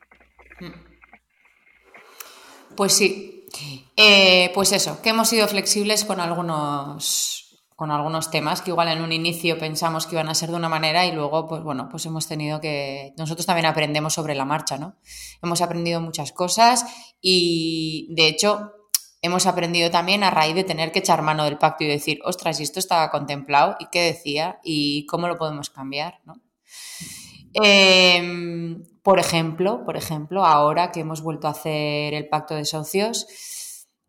Pues 2.75 2.95
sí, 2.95 3.47
eh, 3.95 4.51
pues 4.55 4.73
eso, 4.73 5.03
que 5.03 5.11
hemos 5.11 5.29
sido 5.29 5.47
flexibles 5.49 6.07
con 6.07 6.19
algunos 6.19 7.48
con 7.79 7.93
algunos 7.93 8.29
temas 8.33 8.61
que 8.61 8.73
igual 8.73 8.89
en 8.89 9.03
un 9.03 9.13
inicio 9.13 9.57
pensamos 9.57 10.05
que 10.05 10.17
iban 10.17 10.29
a 10.29 10.35
ser 10.35 10.51
de 10.51 10.57
una 10.57 10.69
manera 10.69 11.07
y 11.07 11.13
luego, 11.13 11.47
pues 11.47 11.63
bueno, 11.63 11.89
pues 11.89 12.05
hemos 12.07 12.27
tenido 12.27 12.61
que... 12.61 13.15
Nosotros 13.17 13.47
también 13.47 13.67
aprendemos 13.67 14.15
sobre 14.15 14.35
la 14.35 14.45
marcha, 14.45 14.79
¿no? 14.79 14.97
Hemos 15.45 15.63
aprendido 15.63 16.01
muchas 16.01 16.33
cosas 16.33 16.85
y, 17.21 18.09
de 18.17 18.27
hecho, 18.27 18.73
hemos 19.23 19.47
aprendido 19.47 19.93
también 19.93 20.25
a 20.25 20.31
raíz 20.31 20.57
de 20.57 20.65
tener 20.65 20.91
que 20.91 20.99
echar 20.99 21.23
mano 21.23 21.45
del 21.45 21.57
pacto 21.57 21.85
y 21.85 21.87
decir, 21.87 22.19
ostras, 22.25 22.59
y 22.59 22.65
esto 22.65 22.81
estaba 22.81 23.13
contemplado 23.13 23.77
y 23.79 23.87
qué 23.93 24.03
decía 24.03 24.59
y 24.65 25.07
cómo 25.07 25.29
lo 25.29 25.39
podemos 25.39 25.71
cambiar, 25.71 26.19
¿no? 26.25 26.43
Em, 27.55 28.83
por 29.05 29.21
ejemplo, 29.21 29.85
por 29.85 29.97
ejemplo, 29.97 30.45
ahora 30.45 30.91
que 30.91 30.99
hemos 30.99 31.23
vuelto 31.23 31.47
a 31.47 31.53
hacer 31.53 32.13
el 32.13 32.29
pacto 32.29 32.57
de 32.57 32.65
socios, 32.65 33.29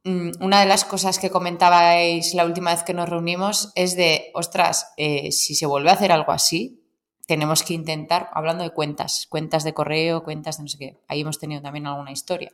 una 0.03 0.61
de 0.61 0.65
las 0.65 0.85
cosas 0.85 1.19
que 1.19 1.29
comentabais 1.29 2.33
la 2.33 2.45
última 2.45 2.71
vez 2.71 2.83
que 2.83 2.93
nos 2.93 3.09
reunimos 3.09 3.71
es 3.75 3.95
de, 3.95 4.31
ostras, 4.33 4.93
eh, 4.97 5.31
si 5.31 5.55
se 5.55 5.65
vuelve 5.65 5.89
a 5.89 5.93
hacer 5.93 6.11
algo 6.11 6.31
así, 6.31 6.81
tenemos 7.27 7.63
que 7.63 7.73
intentar, 7.73 8.29
hablando 8.33 8.63
de 8.63 8.71
cuentas, 8.71 9.27
cuentas 9.29 9.63
de 9.63 9.73
correo, 9.73 10.23
cuentas 10.23 10.57
de 10.57 10.63
no 10.63 10.69
sé 10.69 10.77
qué, 10.77 10.99
ahí 11.07 11.21
hemos 11.21 11.37
tenido 11.37 11.61
también 11.61 11.85
alguna 11.85 12.11
historia, 12.11 12.51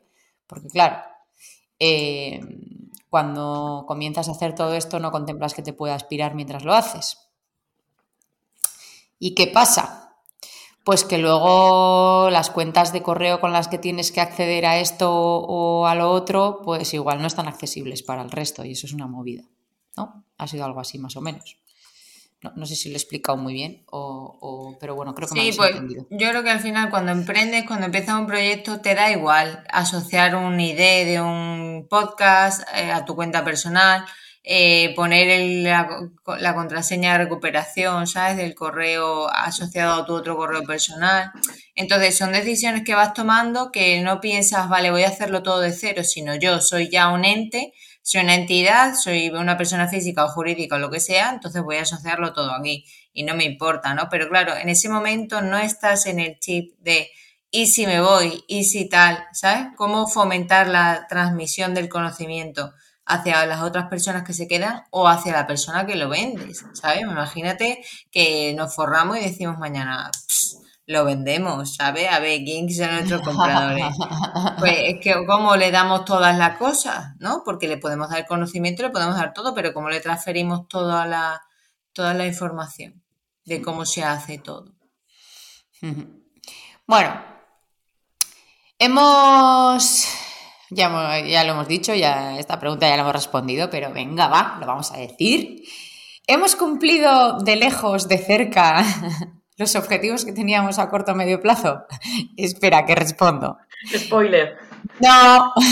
porque 0.48 0.68
claro, 0.70 0.98
eh, 1.80 2.42
cuando 3.10 3.86
comienzas 3.88 4.28
a 4.28 4.32
hacer 4.32 4.56
todo 4.56 4.74
esto 4.74 5.00
no 5.00 5.12
contemplas 5.12 5.54
que 5.54 5.62
te 5.62 5.74
pueda 5.74 5.96
aspirar 5.96 6.36
mientras 6.36 6.64
lo 6.64 6.74
haces. 6.74 7.18
¿Y 9.20 9.36
qué 9.36 9.48
pasa? 9.48 10.05
Pues 10.86 11.04
que 11.04 11.18
luego 11.18 12.30
las 12.30 12.52
cuentas 12.52 12.94
de 12.94 13.02
correo 13.02 13.42
con 13.42 13.52
las 13.52 13.68
que 13.68 13.80
tienes 13.80 14.12
que 14.12 14.22
acceder 14.22 14.68
a 14.68 14.80
esto 14.80 15.12
o 15.12 15.88
a 15.88 15.96
lo 15.96 16.12
otro, 16.12 16.62
pues 16.64 16.94
igual 16.94 17.20
no 17.20 17.28
están 17.28 17.48
accesibles 17.48 18.04
para 18.04 18.22
el 18.22 18.30
resto 18.30 18.64
y 18.64 18.74
eso 18.74 18.86
es 18.86 18.94
una 18.94 19.08
movida, 19.08 19.44
¿no? 19.98 20.24
Ha 20.38 20.48
sido 20.48 20.64
algo 20.64 20.80
así 20.80 21.00
más 21.00 21.18
o 21.18 21.22
menos. 21.22 21.58
No, 22.56 22.68
sé 22.68 22.76
si 22.76 22.90
lo 22.90 22.94
he 22.94 22.98
explicado 22.98 23.40
muy 23.40 23.54
bien, 23.54 23.84
o, 23.88 24.78
pero 24.80 24.94
bueno, 24.94 25.16
creo 25.16 25.28
que 25.28 25.34
me 25.34 25.52
sí, 25.52 25.58
pues, 25.58 25.72
entendido. 25.72 26.06
Yo 26.12 26.30
creo 26.30 26.44
que 26.44 26.52
al 26.52 26.60
final 26.60 26.92
cuando 26.92 27.12
emprendes, 27.12 27.66
cuando 27.66 27.88
empiezas 27.88 28.20
un 28.20 28.28
proyecto, 28.28 28.82
te 28.82 28.94
da 28.94 29.10
igual 29.10 29.64
asociar 29.72 30.36
una 30.36 30.62
idea 30.62 31.04
de 31.04 31.20
un 31.20 31.88
podcast 31.90 32.62
eh, 32.76 32.92
a 32.92 33.04
tu 33.06 33.16
cuenta 33.16 33.44
personal 33.44 34.06
eh, 34.48 34.94
poner 34.96 35.64
la, 35.64 36.54
contraseña 36.54 37.14
de 37.14 37.18
recuperación, 37.18 38.06
¿sabes? 38.06 38.38
Del 38.38 38.54
correo 38.54 39.28
asociado 39.28 40.04
a 40.04 40.06
tu 40.06 40.14
otro 40.14 40.38
correo 40.38 40.64
personal. 40.64 41.32
Entonces, 41.74 42.16
son 42.16 42.32
decisiones 42.32 42.84
que 42.84 42.94
vas 42.94 43.16
tomando 43.16 43.72
que 43.72 44.02
no 44.02 44.22
piensas, 44.22 44.70
vale, 44.70 44.92
voy 44.92 45.02
a 45.02 45.08
hacerlo 45.08 45.42
todo 45.42 45.62
de 45.62 45.72
cero, 45.72 46.04
sino 46.04 46.36
yo 46.36 46.62
soy 46.62 46.90
ya 46.90 47.12
un 47.12 47.26
ente, 47.26 47.74
soy 48.04 48.22
una 48.22 48.36
entidad, 48.36 48.94
soy 48.94 49.30
una 49.30 49.58
persona 49.58 49.88
física 49.88 50.24
o 50.24 50.30
jurídica 50.30 50.76
o 50.76 50.80
lo 50.80 50.92
que 50.92 51.00
sea, 51.00 51.32
entonces 51.32 51.64
voy 51.64 51.78
a 51.78 51.82
asociarlo 51.82 52.32
todo 52.32 52.52
aquí 52.52 52.86
y 53.14 53.24
no 53.24 53.34
me 53.34 53.46
importa, 53.46 53.96
¿no? 53.96 54.10
Pero 54.12 54.30
claro, 54.30 54.56
en 54.56 54.70
ese 54.70 54.90
momento 54.90 55.42
no 55.42 55.58
estás 55.58 56.06
en 56.06 56.20
el 56.20 56.38
chip 56.40 56.78
de 56.82 57.10
y 57.50 57.68
si 57.68 57.88
me 57.88 58.02
voy, 58.02 58.44
y 58.48 58.66
si 58.66 58.90
tal, 58.90 59.26
¿sabes? 59.32 59.70
Cómo 59.76 60.08
fomentar 60.08 60.68
la 60.68 61.08
transmisión 61.08 61.74
del 61.74 61.90
conocimiento 61.90 62.74
hacia 63.06 63.46
las 63.46 63.62
otras 63.62 63.88
personas 63.88 64.24
que 64.24 64.34
se 64.34 64.48
quedan 64.48 64.84
o 64.90 65.08
hacia 65.08 65.34
la 65.34 65.48
persona 65.48 65.86
que 65.86 65.96
lo 65.96 66.10
vendes, 66.10 66.66
¿sabes? 66.74 67.02
Imagínate 67.02 67.84
que 68.12 68.54
nos 68.56 68.74
forramos 68.74 69.18
y 69.18 69.22
decimos 69.22 69.58
mañana, 69.60 70.10
lo 70.88 71.06
vendemos, 71.06 71.76
¿sabes? 71.76 72.12
A 72.12 72.20
ver, 72.20 72.44
¿quién 72.44 72.70
son 72.70 72.92
nuestros 72.92 73.22
compradores? 73.26 73.86
Pues 74.60 74.74
es 74.86 74.96
que 75.02 75.26
cómo 75.26 75.56
le 75.56 75.72
damos 75.72 76.06
todas 76.06 76.38
las 76.38 76.58
cosas, 76.58 77.14
¿no? 77.20 77.44
Porque 77.46 77.68
le 77.68 77.78
podemos 77.78 78.10
dar 78.10 78.26
conocimiento, 78.26 78.84
le 78.84 78.90
podemos 78.90 79.16
dar 79.16 79.34
todo, 79.34 79.54
pero 79.54 79.74
cómo 79.74 79.90
le 79.90 80.00
transferimos 80.00 80.68
toda 80.68 81.06
la, 81.06 81.42
toda 81.94 82.14
la 82.14 82.26
información 82.26 83.04
de 83.46 83.62
cómo 83.62 83.86
se 83.86 84.04
hace 84.04 84.38
todo. 84.40 84.74
Bueno, 86.88 87.20
hemos 88.78 90.08
ya, 90.70 91.20
ya 91.20 91.44
lo 91.44 91.52
hemos 91.54 91.68
dicho, 91.68 91.94
ya 91.94 92.38
esta 92.40 92.60
pregunta 92.60 92.88
ya 92.88 92.96
la 92.96 93.04
hemos 93.04 93.14
respondido, 93.14 93.70
pero 93.70 93.92
venga, 93.92 94.28
va, 94.28 94.58
lo 94.60 94.66
vamos 94.66 94.92
a 94.92 94.98
decir. 94.98 95.64
¿Hemos 96.28 96.56
cumplido 96.56 97.38
de 97.40 97.56
lejos, 97.56 98.08
de 98.08 98.18
cerca, 98.18 98.84
los 99.58 99.76
objetivos 99.76 100.26
que 100.26 100.34
teníamos 100.34 100.80
a 100.80 100.90
corto 100.90 101.12
o 101.12 101.16
medio 101.16 101.40
plazo? 101.42 101.84
Espera, 102.38 102.86
que 102.86 102.96
respondo. 102.96 103.58
Spoiler. 103.96 104.58
No. 105.00 105.54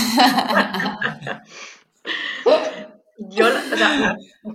Yo 3.30 3.48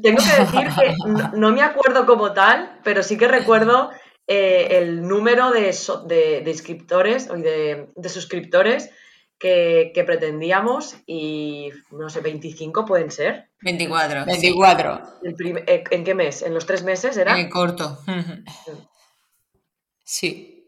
tengo 0.02 0.18
que 0.18 0.42
decir 0.42 0.68
que 0.74 0.94
no, 1.36 1.52
me 1.52 1.62
acuerdo 1.62 2.04
como 2.06 2.32
tal, 2.32 2.78
pero 2.84 3.02
sí 3.02 3.16
que 3.16 3.26
recuerdo 3.26 3.90
eh, 4.26 4.68
el 4.72 5.08
número 5.08 5.50
de, 5.50 5.74
de, 6.06 6.42
de 6.42 6.50
inscriptores 6.50 7.28
y 7.34 7.40
de, 7.40 7.88
de 7.96 8.08
suscriptores 8.08 8.90
que, 9.38 10.02
pretendíamos 10.06 10.96
y 11.06 11.70
no 11.90 12.10
sé, 12.10 12.20
25 12.20 12.84
pueden 12.84 13.10
ser. 13.10 13.50
24. 13.62 14.24
24. 14.26 15.02
Eh, 15.66 15.84
¿En 15.90 16.04
qué 16.04 16.14
mes? 16.14 16.42
¿En 16.42 16.54
los 16.54 16.66
tres 16.66 16.82
meses 16.82 17.16
era? 17.16 17.38
En 17.38 17.48
corto. 17.48 17.98
Sí. 20.10 20.66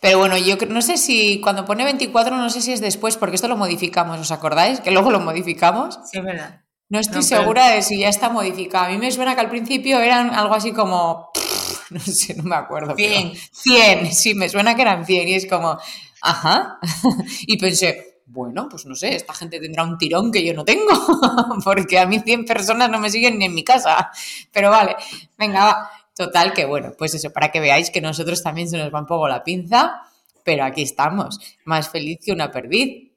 Pero 0.00 0.16
bueno, 0.16 0.38
yo 0.38 0.56
no 0.66 0.80
sé 0.80 0.96
si 0.96 1.42
cuando 1.42 1.66
pone 1.66 1.84
24, 1.84 2.34
no 2.34 2.48
sé 2.48 2.62
si 2.62 2.72
es 2.72 2.80
después, 2.80 3.18
porque 3.18 3.34
esto 3.36 3.48
lo 3.48 3.56
modificamos, 3.58 4.18
¿os 4.18 4.32
acordáis? 4.32 4.80
Que 4.80 4.90
luego 4.90 5.10
lo 5.10 5.20
modificamos. 5.20 5.98
Sí, 6.10 6.16
es 6.16 6.24
verdad. 6.24 6.64
No 6.88 6.98
estoy 6.98 7.22
segura 7.22 7.68
de 7.68 7.82
si 7.82 8.00
ya 8.00 8.08
está 8.08 8.30
modificado. 8.30 8.86
A 8.86 8.88
mí 8.88 8.98
me 8.98 9.12
suena 9.12 9.34
que 9.34 9.42
al 9.42 9.50
principio 9.50 10.00
eran 10.00 10.34
algo 10.34 10.54
así 10.54 10.72
como. 10.72 11.30
no 11.90 12.00
sé, 12.00 12.34
no 12.34 12.42
me 12.42 12.56
acuerdo. 12.56 12.96
100. 12.96 13.34
100, 13.52 14.12
sí, 14.12 14.34
me 14.34 14.48
suena 14.48 14.74
que 14.74 14.82
eran 14.82 15.04
100 15.04 15.28
y 15.28 15.34
es 15.34 15.46
como. 15.46 15.78
Ajá. 16.22 16.78
y 17.46 17.56
pensé, 17.58 18.22
bueno, 18.26 18.68
pues 18.68 18.86
no 18.86 18.94
sé, 18.94 19.16
esta 19.16 19.34
gente 19.34 19.58
tendrá 19.58 19.82
un 19.82 19.98
tirón 19.98 20.30
que 20.30 20.44
yo 20.44 20.54
no 20.54 20.64
tengo, 20.64 20.86
porque 21.64 21.98
a 21.98 22.06
mí 22.06 22.20
100 22.20 22.44
personas 22.44 22.90
no 22.90 22.98
me 23.00 23.10
siguen 23.10 23.38
ni 23.38 23.46
en 23.46 23.54
mi 23.54 23.64
casa. 23.64 24.10
Pero 24.52 24.70
vale, 24.70 24.96
venga, 25.36 25.64
va. 25.64 25.90
Total, 26.14 26.52
que 26.52 26.66
bueno, 26.66 26.92
pues 26.98 27.14
eso, 27.14 27.30
para 27.30 27.50
que 27.50 27.60
veáis 27.60 27.90
que 27.90 28.00
nosotros 28.00 28.42
también 28.42 28.68
se 28.68 28.76
nos 28.76 28.92
va 28.92 29.00
un 29.00 29.06
poco 29.06 29.26
la 29.26 29.42
pinza, 29.42 30.02
pero 30.44 30.64
aquí 30.64 30.82
estamos, 30.82 31.40
más 31.64 31.88
feliz 31.88 32.18
que 32.24 32.32
una 32.32 32.50
perdiz. 32.50 33.10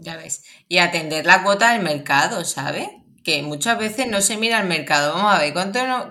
Ya 0.00 0.16
ves. 0.16 0.44
Y 0.68 0.78
atender 0.78 1.24
la 1.24 1.42
cuota 1.42 1.72
del 1.72 1.82
mercado, 1.82 2.44
¿sabes? 2.44 2.88
Que 3.24 3.42
muchas 3.42 3.78
veces 3.78 4.06
no 4.06 4.20
se 4.20 4.36
mira 4.36 4.60
el 4.60 4.68
mercado. 4.68 5.14
Vamos 5.14 5.34
a 5.34 5.38
ver, 5.38 5.54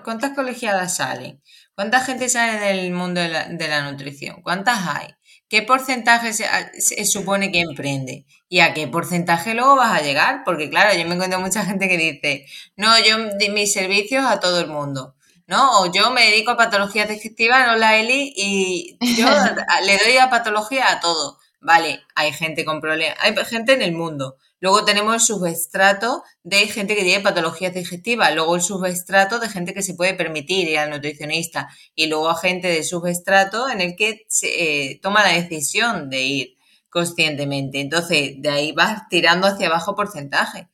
¿cuántas 0.02 0.32
colegiadas 0.34 0.96
salen? 0.96 1.40
¿Cuánta 1.76 2.00
gente 2.00 2.28
sale 2.28 2.58
del 2.58 2.92
mundo 2.92 3.20
de 3.20 3.28
la, 3.28 3.48
de 3.48 3.68
la 3.68 3.88
nutrición? 3.90 4.42
¿Cuántas 4.42 4.80
hay? 4.88 5.14
¿Qué 5.52 5.60
porcentaje 5.60 6.32
se, 6.32 7.04
supone 7.04 7.52
que 7.52 7.60
emprende? 7.60 8.24
¿Y 8.48 8.60
a 8.60 8.72
qué 8.72 8.88
porcentaje 8.88 9.52
luego 9.52 9.76
vas 9.76 10.00
a 10.00 10.02
llegar? 10.02 10.44
Porque 10.46 10.70
claro, 10.70 10.98
yo 10.98 11.06
me 11.06 11.12
encuentro 11.12 11.40
mucha 11.40 11.62
gente 11.66 11.90
que 11.90 11.98
dice, 11.98 12.46
no, 12.76 12.98
yo 13.04 13.36
di 13.36 13.50
mis 13.50 13.70
servicios 13.70 14.24
a 14.24 14.40
todo 14.40 14.60
el 14.60 14.68
mundo. 14.68 15.14
¿no? 15.46 15.82
O 15.82 15.92
yo 15.92 16.10
me 16.10 16.24
dedico 16.24 16.52
a 16.52 16.56
patologías 16.56 17.06
digestivas, 17.06 17.66
no 17.66 17.76
la 17.76 17.98
Eli, 17.98 18.32
y 18.34 18.96
yo 19.14 19.26
le 19.84 19.98
doy 19.98 20.16
a 20.16 20.30
patología 20.30 20.90
a 20.90 21.00
todo. 21.00 21.38
Vale, 21.62 22.00
hay 22.14 22.32
gente 22.32 22.64
con 22.64 22.80
problemas, 22.80 23.16
hay 23.20 23.34
gente 23.46 23.72
en 23.72 23.82
el 23.82 23.92
mundo. 23.92 24.36
Luego 24.60 24.84
tenemos 24.84 25.14
el 25.14 25.20
subestrato 25.20 26.22
de 26.42 26.58
gente 26.68 26.94
que 26.94 27.02
tiene 27.02 27.22
patologías 27.22 27.74
digestivas, 27.74 28.34
luego 28.34 28.54
el 28.54 28.62
subestrato 28.62 29.38
de 29.40 29.48
gente 29.48 29.74
que 29.74 29.82
se 29.82 29.94
puede 29.94 30.14
permitir 30.14 30.68
ir 30.68 30.78
al 30.78 30.90
nutricionista 30.90 31.68
y 31.94 32.06
luego 32.06 32.28
a 32.28 32.36
gente 32.36 32.68
de 32.68 32.84
subestrato 32.84 33.68
en 33.68 33.80
el 33.80 33.96
que 33.96 34.24
se 34.28 34.90
eh, 34.90 35.00
toma 35.02 35.24
la 35.24 35.32
decisión 35.32 36.10
de 36.10 36.22
ir 36.22 36.58
conscientemente. 36.90 37.80
Entonces, 37.80 38.34
de 38.38 38.50
ahí 38.50 38.72
vas 38.72 39.08
tirando 39.08 39.46
hacia 39.46 39.66
abajo 39.66 39.96
porcentaje. 39.96 40.68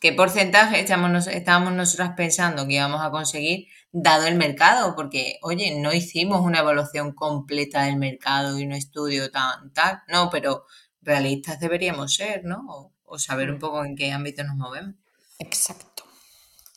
¿Qué 0.00 0.12
porcentaje 0.12 0.80
estábamos, 0.80 1.26
estábamos 1.26 1.72
nosotras 1.74 2.12
pensando 2.16 2.66
que 2.66 2.74
íbamos 2.74 3.02
a 3.02 3.10
conseguir 3.10 3.68
dado 3.92 4.26
el 4.26 4.36
mercado? 4.36 4.94
Porque, 4.94 5.38
oye, 5.42 5.78
no 5.78 5.92
hicimos 5.92 6.40
una 6.40 6.60
evaluación 6.60 7.12
completa 7.12 7.82
del 7.84 7.96
mercado 7.96 8.58
y 8.58 8.64
un 8.64 8.72
estudio 8.72 9.30
tan 9.30 9.72
tal, 9.72 10.02
no, 10.08 10.30
pero 10.30 10.64
realistas 11.02 11.60
deberíamos 11.60 12.14
ser, 12.14 12.44
¿no? 12.44 12.92
O, 13.04 13.18
saber 13.18 13.50
un 13.50 13.56
mm. 13.56 13.60
poco 13.60 13.84
en 13.84 13.96
qué 13.96 14.12
ámbito 14.12 14.44
nos 14.44 14.56
movemos. 14.56 14.94
Exacto, 15.38 16.04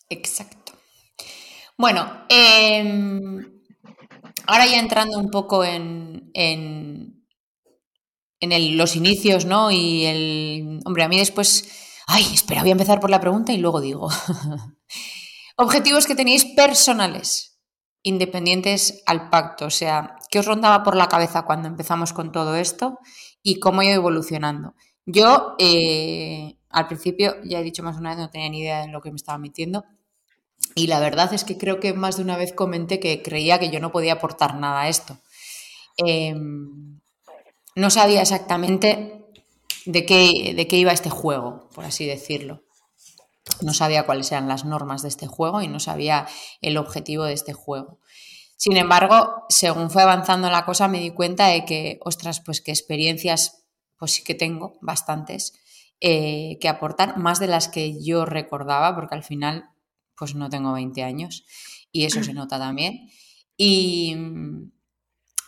exacto. 0.09 0.73
Bueno, 1.77 2.25
em, 2.29 3.61
ahora 4.47 4.65
ya 4.65 4.79
entrando 4.79 5.19
un 5.19 5.29
poco 5.29 5.63
en, 5.63 6.31
en, 6.33 7.25
en 8.39 8.77
los 8.77 8.95
inicios, 8.95 9.45
¿no? 9.45 9.69
Y 9.69 10.05
el, 10.05 10.79
hombre, 10.85 11.03
a 11.03 11.07
mí 11.07 11.17
después 11.17 11.69
Ay, 12.07 12.25
espera, 12.33 12.61
voy 12.61 12.69
a 12.69 12.73
empezar 12.73 12.99
por 12.99 13.09
la 13.09 13.21
pregunta 13.21 13.53
y 13.53 13.57
luego 13.57 13.81
digo. 13.81 14.09
Objetivos 15.55 16.07
que 16.07 16.15
tenéis 16.15 16.45
personales, 16.45 17.59
independientes 18.01 19.03
al 19.05 19.29
pacto. 19.29 19.65
O 19.65 19.69
sea, 19.69 20.15
¿qué 20.29 20.39
os 20.39 20.45
rondaba 20.45 20.83
por 20.83 20.95
la 20.95 21.07
cabeza 21.07 21.43
cuando 21.43 21.67
empezamos 21.67 22.11
con 22.11 22.31
todo 22.31 22.55
esto 22.55 22.99
y 23.43 23.59
cómo 23.59 23.81
ha 23.81 23.85
ido 23.85 23.95
evolucionando? 23.95 24.73
Yo, 25.05 25.55
eh, 25.59 26.57
al 26.69 26.87
principio, 26.87 27.35
ya 27.43 27.59
he 27.59 27.63
dicho 27.63 27.83
más 27.83 27.97
una 27.97 28.11
vez, 28.11 28.19
no 28.19 28.29
tenía 28.29 28.49
ni 28.49 28.61
idea 28.61 28.81
de 28.81 28.87
lo 28.87 29.01
que 29.01 29.11
me 29.11 29.17
estaba 29.17 29.37
metiendo. 29.37 29.85
Y 30.75 30.87
la 30.87 30.99
verdad 30.99 31.33
es 31.33 31.43
que 31.43 31.57
creo 31.57 31.79
que 31.79 31.93
más 31.93 32.17
de 32.17 32.23
una 32.23 32.37
vez 32.37 32.53
comenté 32.53 32.99
que 32.99 33.21
creía 33.21 33.59
que 33.59 33.69
yo 33.69 33.79
no 33.79 33.91
podía 33.91 34.13
aportar 34.13 34.55
nada 34.55 34.81
a 34.81 34.89
esto. 34.89 35.19
Em, 35.97 36.99
no 37.75 37.89
sabía 37.89 38.21
exactamente 38.21 39.25
de 39.85 40.05
qué, 40.05 40.53
de 40.55 40.67
qué 40.67 40.77
iba 40.77 40.91
este 40.91 41.09
juego, 41.09 41.69
por 41.75 41.85
así 41.85 42.05
decirlo. 42.05 42.63
No 43.61 43.73
sabía 43.73 44.05
cuáles 44.05 44.31
eran 44.31 44.47
las 44.47 44.65
normas 44.65 45.01
de 45.01 45.09
este 45.09 45.27
juego 45.27 45.61
y 45.61 45.67
no 45.67 45.79
sabía 45.79 46.27
el 46.61 46.77
objetivo 46.77 47.25
de 47.25 47.33
este 47.33 47.53
juego. 47.53 47.99
Sin 48.57 48.77
embargo, 48.77 49.43
según 49.49 49.89
fue 49.89 50.03
avanzando 50.03 50.49
la 50.49 50.65
cosa, 50.65 50.87
me 50.87 50.99
di 50.99 51.11
cuenta 51.11 51.47
de 51.47 51.65
que, 51.65 51.99
ostras, 52.05 52.39
pues 52.39 52.61
que 52.61 52.71
experiencias, 52.71 53.65
pues 53.97 54.13
sí 54.13 54.23
que 54.23 54.35
tengo 54.35 54.77
bastantes 54.81 55.53
eh, 55.99 56.57
que 56.61 56.69
aportar, 56.69 57.17
más 57.17 57.39
de 57.39 57.47
las 57.47 57.67
que 57.67 58.01
yo 58.01 58.25
recordaba, 58.25 58.95
porque 58.95 59.15
al 59.15 59.23
final, 59.23 59.65
pues 60.15 60.35
no 60.35 60.49
tengo 60.49 60.71
20 60.73 61.03
años 61.03 61.45
y 61.91 62.05
eso 62.05 62.23
se 62.23 62.33
nota 62.33 62.57
también. 62.57 63.09
Y, 63.57 64.15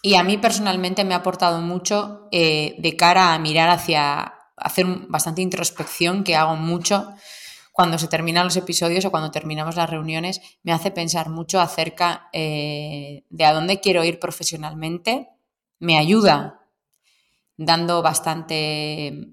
y 0.02 0.16
a 0.16 0.24
mí 0.24 0.38
personalmente 0.38 1.04
me 1.04 1.14
ha 1.14 1.18
aportado 1.18 1.62
mucho 1.62 2.28
eh, 2.32 2.76
de 2.80 2.96
cara 2.98 3.34
a 3.34 3.40
mirar 3.40 3.70
hacia, 3.70 4.34
hacer 4.58 4.86
bastante 5.08 5.42
introspección, 5.42 6.24
que 6.24 6.36
hago 6.36 6.56
mucho 6.56 7.14
cuando 7.76 7.98
se 7.98 8.08
terminan 8.08 8.46
los 8.46 8.56
episodios 8.56 9.04
o 9.04 9.12
cuando 9.12 9.32
terminamos 9.32 9.76
las 9.76 9.90
reuniones, 9.90 10.40
me 10.64 10.72
hace 10.72 10.92
pensar 10.92 11.30
mucho 11.30 11.60
acerca 11.60 12.30
eh, 12.32 13.26
de 13.30 13.44
a 13.44 13.52
dónde 13.52 13.82
quiero 13.82 14.06
ir 14.06 14.18
profesionalmente. 14.18 15.28
Me 15.80 15.98
ayuda 15.98 16.62
dando 17.58 18.02
bastante 18.02 19.28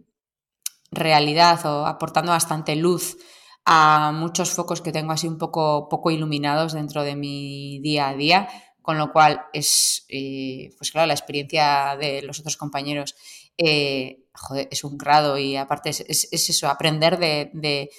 realidad 0.91 1.65
o 1.67 1.87
aportando 1.87 2.33
bastante 2.33 2.75
luz 2.75 3.17
a 3.65 4.11
muchos 4.13 4.51
focos 4.51 4.81
que 4.81 4.91
tengo 4.91 5.13
así 5.13 5.29
un 5.29 5.39
poco, 5.39 5.89
poco 5.89 6.11
iluminados 6.11 6.73
dentro 6.73 7.05
de 7.05 7.15
mi 7.15 7.79
día 7.79 8.09
a 8.09 8.17
día 8.17 8.49
con 8.83 8.99
lo 8.99 9.13
cual 9.13 9.43
es, 9.53 10.05
eh, 10.09 10.71
pues 10.77 10.91
claro, 10.91 11.07
la 11.07 11.15
experiencia 11.15 11.97
de 11.97 12.23
los 12.23 12.41
otros 12.41 12.57
compañeros 12.57 13.15
eh, 13.57 14.25
es 14.69 14.83
un 14.83 14.99
grado 14.99 15.39
y 15.39 15.55
aparte 15.55 15.91
es, 15.91 16.29
eso, 16.33 16.69
aprender 16.69 17.21
de, 17.21 17.53
de, 17.55 17.91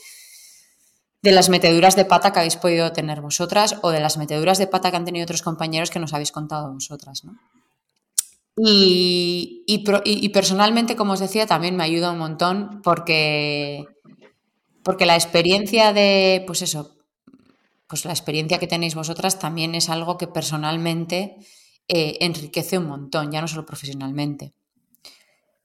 las 1.31 1.49
meteduras 1.49 1.95
de 1.95 2.05
pata 2.05 2.33
que 2.33 2.39
habéis 2.39 2.57
podido 2.57 2.91
tener 2.91 3.21
vosotras 3.21 3.77
o 3.81 3.91
de 3.91 4.01
las 4.01 4.17
meteduras 4.17 4.57
de 4.57 4.67
pata 4.67 4.91
que 4.91 4.97
han 4.97 5.05
tenido 5.05 5.23
otros 5.23 5.41
compañeros 5.41 5.89
que 5.89 5.99
nos 5.99 6.13
habéis 6.13 6.31
contado 6.31 6.73
vosotras, 6.73 7.23
¿no? 7.23 7.37
Y, 8.55 9.63
y, 9.65 10.29
personalmente, 10.29 10.95
como 10.95 11.13
os 11.13 11.19
decía, 11.19 11.47
también 11.47 11.75
me 11.75 11.83
ayuda 11.83 12.11
un 12.11 12.19
montón 12.19 12.81
porque, 12.83 13.85
porque 14.83 15.07
la 15.07 15.15
experiencia 15.15 15.91
de, 15.91 16.43
pues 16.45 16.61
eso, 16.61 16.95
pues 17.87 18.05
la 18.05 18.11
experiencia 18.11 18.59
que 18.59 18.67
tenéis 18.67 18.93
vosotras 18.93 19.39
también 19.39 19.73
es 19.73 19.89
algo 19.89 20.19
que 20.19 20.27
personalmente 20.27 21.37
eh, 21.87 22.17
enriquece 22.21 22.77
un 22.77 22.87
montón, 22.87 23.31
ya 23.31 23.41
no 23.41 23.47
solo 23.47 23.65
profesionalmente. 23.65 24.53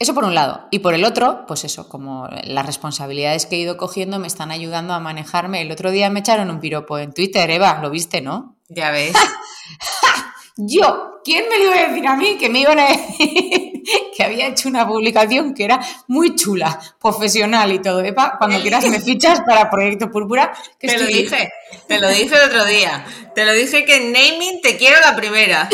Eso 0.00 0.14
por 0.14 0.24
un 0.24 0.34
lado. 0.34 0.68
Y 0.70 0.78
por 0.78 0.94
el 0.94 1.04
otro, 1.04 1.44
pues 1.48 1.64
eso, 1.64 1.88
como 1.88 2.28
las 2.44 2.64
responsabilidades 2.64 3.46
que 3.46 3.56
he 3.56 3.58
ido 3.58 3.76
cogiendo 3.76 4.20
me 4.20 4.28
están 4.28 4.52
ayudando 4.52 4.94
a 4.94 5.00
manejarme. 5.00 5.60
El 5.60 5.72
otro 5.72 5.90
día 5.90 6.08
me 6.08 6.20
echaron 6.20 6.50
un 6.50 6.60
piropo 6.60 6.98
en 6.98 7.12
Twitter, 7.12 7.50
Eva, 7.50 7.80
¿lo 7.82 7.90
viste, 7.90 8.20
no? 8.20 8.56
Ya 8.68 8.92
ves. 8.92 9.12
Yo, 10.56 11.20
¿quién 11.24 11.48
me 11.48 11.58
lo 11.58 11.64
iba 11.66 11.74
a 11.76 11.88
decir 11.88 12.06
a 12.06 12.16
mí 12.16 12.36
que 12.36 12.48
me 12.48 12.60
iban 12.60 12.78
a 12.78 12.88
decir 12.88 13.82
que 14.16 14.24
había 14.24 14.48
hecho 14.48 14.68
una 14.68 14.86
publicación 14.86 15.54
que 15.54 15.64
era 15.64 15.80
muy 16.06 16.36
chula, 16.36 16.80
profesional 17.00 17.72
y 17.72 17.80
todo? 17.80 18.00
Eva, 18.00 18.34
cuando 18.38 18.60
quieras 18.60 18.84
me 18.88 19.00
fichas 19.00 19.40
para 19.40 19.68
Proyecto 19.68 20.10
Púrpura. 20.10 20.52
Que 20.78 20.88
te 20.88 20.98
lo 20.98 21.06
dije, 21.06 21.50
te 21.86 21.98
lo 21.98 22.08
dije 22.08 22.34
el 22.34 22.48
otro 22.48 22.64
día. 22.64 23.04
Te 23.34 23.44
lo 23.44 23.52
dije 23.52 23.84
que 23.84 23.96
en 23.96 24.12
naming 24.12 24.60
te 24.62 24.76
quiero 24.76 24.96
la 25.00 25.14
primera. 25.14 25.68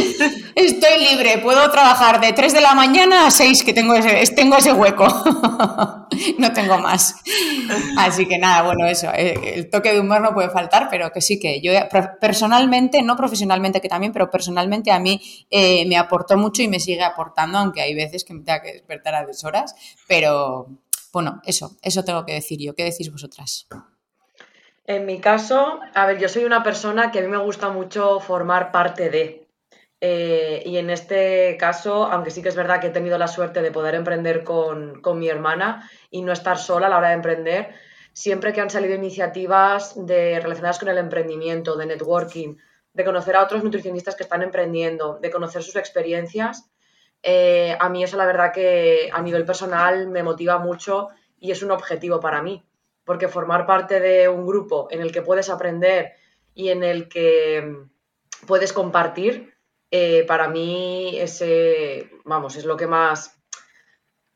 Estoy 0.54 1.00
libre, 1.10 1.38
puedo 1.38 1.70
trabajar 1.70 2.20
de 2.20 2.32
3 2.32 2.52
de 2.52 2.60
la 2.60 2.74
mañana 2.74 3.26
a 3.26 3.30
6, 3.30 3.64
que 3.64 3.72
tengo 3.72 3.94
ese, 3.94 4.34
tengo 4.34 4.56
ese 4.56 4.72
hueco. 4.72 5.06
no 6.38 6.52
tengo 6.52 6.78
más. 6.78 7.16
Así 7.96 8.26
que 8.26 8.38
nada, 8.38 8.62
bueno, 8.62 8.86
eso. 8.86 9.08
Eh, 9.14 9.54
el 9.54 9.70
toque 9.70 9.92
de 9.92 10.00
humor 10.00 10.20
no 10.20 10.34
puede 10.34 10.50
faltar, 10.50 10.88
pero 10.90 11.10
que 11.10 11.20
sí 11.20 11.40
que 11.40 11.60
yo 11.60 11.72
personalmente, 12.20 13.02
no 13.02 13.16
profesionalmente 13.16 13.80
que 13.80 13.88
también, 13.88 14.12
pero 14.12 14.30
personalmente 14.30 14.92
a 14.92 14.98
mí 14.98 15.20
eh, 15.50 15.86
me 15.86 15.96
aportó 15.96 16.36
mucho 16.36 16.62
y 16.62 16.68
me 16.68 16.80
sigue 16.80 17.02
aportando, 17.02 17.58
aunque 17.58 17.80
hay 17.80 17.94
veces 17.94 18.24
que 18.24 18.34
me 18.34 18.44
tenga 18.44 18.62
que 18.62 18.74
despertar 18.74 19.14
a 19.14 19.24
deshoras. 19.24 19.74
Pero 20.06 20.68
bueno, 21.12 21.40
eso, 21.46 21.76
eso 21.82 22.04
tengo 22.04 22.26
que 22.26 22.34
decir 22.34 22.60
yo. 22.60 22.74
¿Qué 22.74 22.84
decís 22.84 23.10
vosotras? 23.10 23.66
En 24.86 25.06
mi 25.06 25.18
caso, 25.18 25.80
a 25.94 26.06
ver, 26.06 26.18
yo 26.18 26.28
soy 26.28 26.44
una 26.44 26.62
persona 26.62 27.10
que 27.10 27.20
a 27.20 27.22
mí 27.22 27.28
me 27.28 27.38
gusta 27.38 27.70
mucho 27.70 28.20
formar 28.20 28.70
parte 28.70 29.08
de. 29.08 29.48
Eh, 30.00 30.62
y 30.66 30.76
en 30.76 30.90
este 30.90 31.56
caso, 31.58 32.04
aunque 32.04 32.30
sí 32.30 32.42
que 32.42 32.50
es 32.50 32.56
verdad 32.56 32.80
que 32.80 32.88
he 32.88 32.90
tenido 32.90 33.16
la 33.16 33.28
suerte 33.28 33.62
de 33.62 33.70
poder 33.70 33.94
emprender 33.94 34.44
con, 34.44 35.00
mi 35.18 35.28
hermana 35.28 35.88
y 36.10 36.20
no 36.20 36.32
estar 36.32 36.58
sola 36.58 36.88
a 36.88 36.90
la 36.90 36.98
hora 36.98 37.08
de 37.08 37.14
emprender, 37.14 37.74
siempre 38.12 38.52
que 38.52 38.60
han 38.60 38.68
salido 38.68 38.94
iniciativas 38.94 39.94
de, 40.06 40.38
relacionadas 40.40 40.78
con 40.78 40.90
el 40.90 40.98
emprendimiento, 40.98 41.76
de 41.76 41.86
networking, 41.86 42.56
de 42.92 43.04
conocer 43.04 43.36
a 43.36 43.42
otros 43.42 43.64
nutricionistas 43.64 44.16
que 44.16 44.24
están 44.24 44.42
emprendiendo, 44.42 45.18
de 45.18 45.30
conocer 45.30 45.62
sus 45.62 45.76
experiencias, 45.76 46.70
eh, 47.22 47.74
a 47.80 47.88
mí 47.88 48.04
eso 48.04 48.18
la 48.18 48.26
verdad 48.26 48.52
que 48.52 49.08
a 49.10 49.22
nivel 49.22 49.46
personal 49.46 50.08
me 50.08 50.22
motiva 50.22 50.58
mucho 50.58 51.08
y 51.40 51.52
es 51.52 51.62
un 51.62 51.70
objetivo 51.70 52.20
para 52.20 52.42
mí 52.42 52.62
porque 53.04 53.28
formar 53.28 53.66
parte 53.66 54.00
de 54.00 54.28
un 54.28 54.46
grupo 54.46 54.88
en 54.90 55.00
el 55.00 55.12
que 55.12 55.22
puedes 55.22 55.48
aprender 55.48 56.12
y 56.54 56.68
en 56.68 56.82
el 56.82 57.08
que 57.08 57.62
mm, 57.62 58.46
puedes 58.46 58.72
compartir, 58.72 59.54
eh, 59.90 60.24
para 60.26 60.48
mí 60.48 61.16
ese, 61.18 62.10
vamos, 62.24 62.56
es 62.56 62.64
lo 62.64 62.76
que 62.76 62.86
más, 62.86 63.40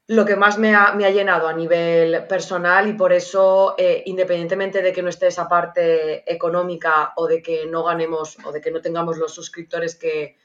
lo 0.06 0.24
que 0.24 0.36
más 0.36 0.58
me 0.58 0.74
ha, 0.74 0.94
llenado 0.94 1.48
a 1.48 1.52
nivel 1.52 2.26
personal 2.26 2.88
y 2.88 2.92
por 2.92 3.12
eso, 3.12 3.74
eh, 3.76 4.02
independientemente 4.06 4.82
de 4.82 4.92
que 4.92 5.02
no 5.02 5.08
esté 5.08 5.26
esa 5.26 5.48
parte 5.48 6.30
económica 6.32 7.12
o 7.16 7.26
de 7.26 7.42
que 7.42 7.66
no 7.66 7.84
ganemos 7.84 8.36
o 8.44 8.52
de 8.52 8.60
que 8.60 8.70
no 8.70 8.80
tengamos 8.80 9.18
los 9.18 9.34
suscriptores 9.34 9.96
que, 9.96 10.36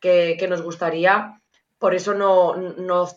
que, 0.00 0.46
nos 0.48 0.62
gustaría, 0.62 1.40
por 1.78 1.94
eso 1.94 2.14
no, 2.14 2.54
no, 2.56 3.08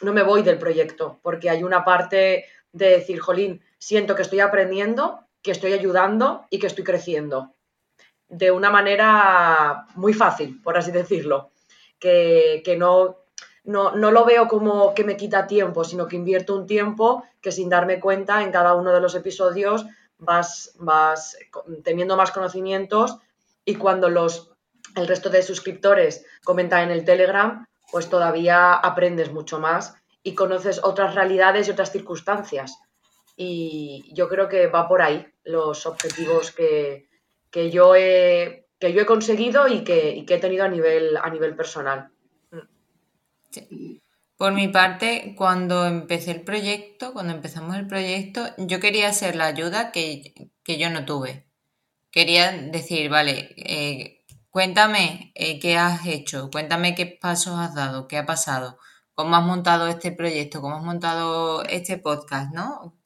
no 0.00 0.12
me 0.12 0.22
voy 0.22 0.42
del 0.42 0.58
proyecto, 0.58 1.20
porque 1.22 1.50
hay 1.50 1.62
una 1.62 1.84
parte 1.84 2.46
de 2.72 2.90
decir, 2.90 3.20
jolín, 3.20 3.62
siento 3.84 4.14
que 4.14 4.22
estoy 4.22 4.40
aprendiendo, 4.40 5.20
que 5.42 5.50
estoy 5.50 5.74
ayudando 5.74 6.46
y 6.48 6.58
que 6.58 6.68
estoy 6.68 6.84
creciendo. 6.84 7.52
De 8.28 8.50
una 8.50 8.70
manera 8.70 9.86
muy 9.94 10.14
fácil, 10.14 10.62
por 10.62 10.78
así 10.78 10.90
decirlo. 10.90 11.50
Que, 11.98 12.76
no, 12.78 13.18
no, 13.64 13.90
lo 14.10 14.24
veo 14.24 14.48
como 14.48 14.94
que 14.94 15.04
me 15.04 15.18
quita 15.18 15.46
tiempo, 15.46 15.84
sino 15.84 16.08
que 16.08 16.16
invierto 16.16 16.56
un 16.56 16.66
tiempo 16.66 17.24
que 17.42 17.52
sin 17.52 17.68
darme 17.68 18.00
cuenta 18.00 18.42
en 18.42 18.52
cada 18.52 18.74
uno 18.74 18.90
de 18.90 19.02
los 19.02 19.14
episodios 19.14 19.84
vas, 20.16 20.72
vas 20.78 21.36
teniendo 21.82 22.16
más 22.16 22.30
conocimientos 22.30 23.18
y 23.66 23.74
cuando 23.74 24.08
los, 24.08 24.50
el 24.96 25.06
resto 25.06 25.28
de 25.28 25.42
suscriptores 25.42 26.24
comentan 26.42 26.84
en 26.84 26.90
el 26.90 27.04
Telegram, 27.04 27.66
pues 27.90 28.08
todavía 28.08 28.72
aprendes 28.72 29.30
mucho 29.30 29.60
más 29.60 29.94
y 30.22 30.34
conoces 30.34 30.80
otras 30.82 31.14
realidades 31.14 31.68
y 31.68 31.70
otras 31.70 31.92
circunstancias. 31.92 32.78
Y 33.36 34.12
yo 34.14 34.28
creo 34.28 34.48
que 34.48 34.66
va 34.68 34.88
por 34.88 35.02
ahí 35.02 35.26
los 35.44 35.86
objetivos 35.86 36.52
que, 36.52 37.08
yo, 37.70 37.96
he, 37.96 38.66
que 38.78 38.92
yo 38.92 39.02
he 39.02 39.06
conseguido 39.06 39.68
y 39.68 39.84
que, 39.84 40.24
he 40.28 40.38
tenido 40.38 40.64
a 40.64 40.68
nivel, 40.68 41.16
a 41.16 41.28
nivel 41.30 41.56
personal. 41.56 42.10
Por 44.36 44.52
mi 44.52 44.68
parte, 44.68 45.34
cuando 45.36 45.86
empecé 45.86 46.32
el 46.32 46.42
proyecto, 46.42 47.12
cuando 47.12 47.32
empezamos 47.32 47.76
el 47.76 47.86
proyecto, 47.86 48.46
yo 48.58 48.80
quería 48.80 49.12
ser 49.12 49.36
la 49.36 49.46
ayuda 49.46 49.92
que, 49.92 50.34
yo 50.66 50.90
no 50.90 51.04
tuve. 51.04 51.46
Quería 52.10 52.52
decir, 52.52 53.08
vale, 53.10 53.54
eh, 53.56 54.24
cuéntame 54.50 55.32
eh, 55.34 55.58
qué 55.60 55.76
has 55.76 56.06
hecho, 56.06 56.50
cuéntame 56.50 56.94
qué 56.94 57.06
pasos 57.06 57.58
has 57.58 57.74
dado, 57.74 58.08
qué 58.08 58.18
ha 58.18 58.26
pasado, 58.26 58.78
cómo 59.14 59.36
has 59.36 59.44
montado 59.44 59.86
este 59.88 60.12
proyecto, 60.12 60.60
cómo 60.60 60.76
has 60.76 60.84
montado 60.84 61.64
este 61.64 61.98
podcast, 61.98 62.52
¿no? 62.52 62.96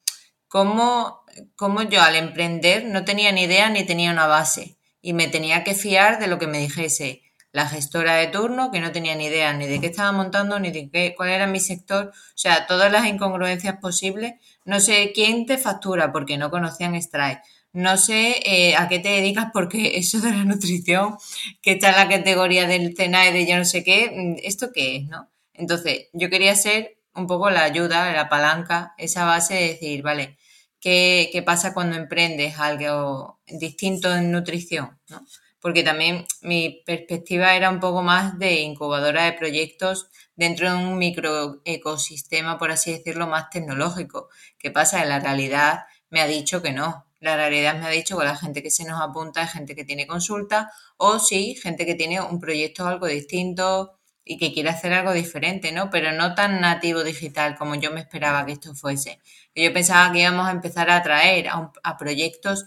Cómo, 0.48 1.20
cómo 1.56 1.82
yo 1.82 2.02
al 2.02 2.16
emprender 2.16 2.84
no 2.86 3.04
tenía 3.04 3.32
ni 3.32 3.42
idea 3.42 3.68
ni 3.68 3.84
tenía 3.84 4.10
una 4.10 4.26
base 4.26 4.78
y 5.00 5.12
me 5.12 5.28
tenía 5.28 5.62
que 5.62 5.74
fiar 5.74 6.18
de 6.18 6.26
lo 6.26 6.38
que 6.38 6.46
me 6.46 6.58
dijese 6.58 7.22
la 7.52 7.66
gestora 7.66 8.16
de 8.16 8.26
turno, 8.26 8.70
que 8.70 8.80
no 8.80 8.92
tenía 8.92 9.14
ni 9.14 9.26
idea 9.26 9.52
ni 9.52 9.66
de 9.66 9.80
qué 9.80 9.86
estaba 9.86 10.12
montando, 10.12 10.58
ni 10.58 10.70
de 10.70 10.90
qué, 10.90 11.14
cuál 11.16 11.30
era 11.30 11.46
mi 11.46 11.60
sector, 11.60 12.08
o 12.08 12.38
sea, 12.38 12.66
todas 12.66 12.92
las 12.92 13.06
incongruencias 13.06 13.78
posibles. 13.78 14.34
No 14.64 14.80
sé 14.80 15.12
quién 15.14 15.46
te 15.46 15.58
factura 15.58 16.12
porque 16.12 16.36
no 16.36 16.50
conocían 16.50 17.00
Stripe. 17.00 17.40
No 17.72 17.96
sé 17.96 18.40
eh, 18.44 18.76
a 18.76 18.88
qué 18.88 18.98
te 18.98 19.08
dedicas 19.08 19.46
porque 19.52 19.98
eso 19.98 20.20
de 20.20 20.30
la 20.30 20.44
nutrición, 20.44 21.16
que 21.62 21.72
está 21.72 21.90
en 21.90 21.96
la 21.96 22.08
categoría 22.08 22.66
del 22.66 22.94
CENAE 22.96 23.32
de 23.32 23.46
yo 23.46 23.56
no 23.56 23.64
sé 23.64 23.84
qué, 23.84 24.10
mm, 24.14 24.36
¿esto 24.42 24.70
qué 24.72 24.96
es, 24.96 25.06
no? 25.06 25.30
Entonces, 25.54 26.08
yo 26.12 26.30
quería 26.30 26.54
ser 26.54 26.98
un 27.14 27.26
poco 27.26 27.50
la 27.50 27.64
ayuda, 27.64 28.12
la 28.12 28.28
palanca, 28.28 28.94
esa 28.98 29.24
base 29.24 29.54
de 29.54 29.68
decir, 29.68 30.02
vale, 30.02 30.37
¿qué, 30.80 31.28
qué 31.32 31.42
pasa 31.42 31.74
cuando 31.74 31.96
emprendes 31.96 32.58
algo 32.58 33.40
distinto 33.46 34.14
en 34.14 34.30
nutrición? 34.32 34.98
¿no? 35.08 35.20
porque 35.60 35.82
también 35.82 36.26
mi 36.42 36.82
perspectiva 36.86 37.54
era 37.54 37.70
un 37.70 37.80
poco 37.80 38.02
más 38.02 38.38
de 38.38 38.60
incubadora 38.60 39.24
de 39.24 39.32
proyectos 39.32 40.08
dentro 40.36 40.70
de 40.70 40.76
un 40.76 40.98
microecosistema, 40.98 42.58
por 42.58 42.70
así 42.70 42.92
decirlo, 42.92 43.26
más 43.26 43.50
tecnológico. 43.50 44.28
¿Qué 44.58 44.70
pasa? 44.70 45.02
En 45.02 45.08
la 45.08 45.20
realidad 45.20 45.80
me 46.10 46.20
ha 46.20 46.26
dicho 46.26 46.62
que 46.62 46.72
no. 46.72 47.06
La 47.20 47.36
realidad 47.36 47.76
me 47.76 47.86
ha 47.86 47.90
dicho 47.90 48.16
que 48.16 48.24
la 48.24 48.36
gente 48.36 48.62
que 48.62 48.70
se 48.70 48.84
nos 48.84 49.00
apunta 49.00 49.42
es 49.42 49.52
gente 49.52 49.74
que 49.74 49.84
tiene 49.84 50.06
consulta 50.06 50.70
o 50.96 51.18
sí, 51.18 51.56
gente 51.56 51.84
que 51.84 51.96
tiene 51.96 52.20
un 52.20 52.38
proyecto 52.38 52.86
algo 52.86 53.06
distinto 53.06 53.97
y 54.28 54.36
que 54.36 54.52
quiere 54.52 54.68
hacer 54.68 54.92
algo 54.92 55.14
diferente, 55.14 55.72
¿no? 55.72 55.88
Pero 55.88 56.12
no 56.12 56.34
tan 56.34 56.60
nativo 56.60 57.02
digital 57.02 57.56
como 57.56 57.74
yo 57.76 57.90
me 57.90 58.00
esperaba 58.00 58.44
que 58.44 58.52
esto 58.52 58.74
fuese. 58.74 59.20
Yo 59.54 59.72
pensaba 59.72 60.12
que 60.12 60.20
íbamos 60.20 60.46
a 60.46 60.50
empezar 60.52 60.90
a 60.90 60.96
atraer 60.96 61.48
a, 61.48 61.96
proyectos 61.96 62.66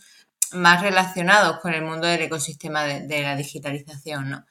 más 0.54 0.82
relacionados 0.82 1.60
con 1.60 1.76
el 1.76 1.84
mundo 1.84 2.08
del 2.08 2.24
ecosistema 2.24 2.84
de, 2.84 3.22
la 3.22 3.36
digitalización, 3.36 4.32
¿no? 4.32 4.46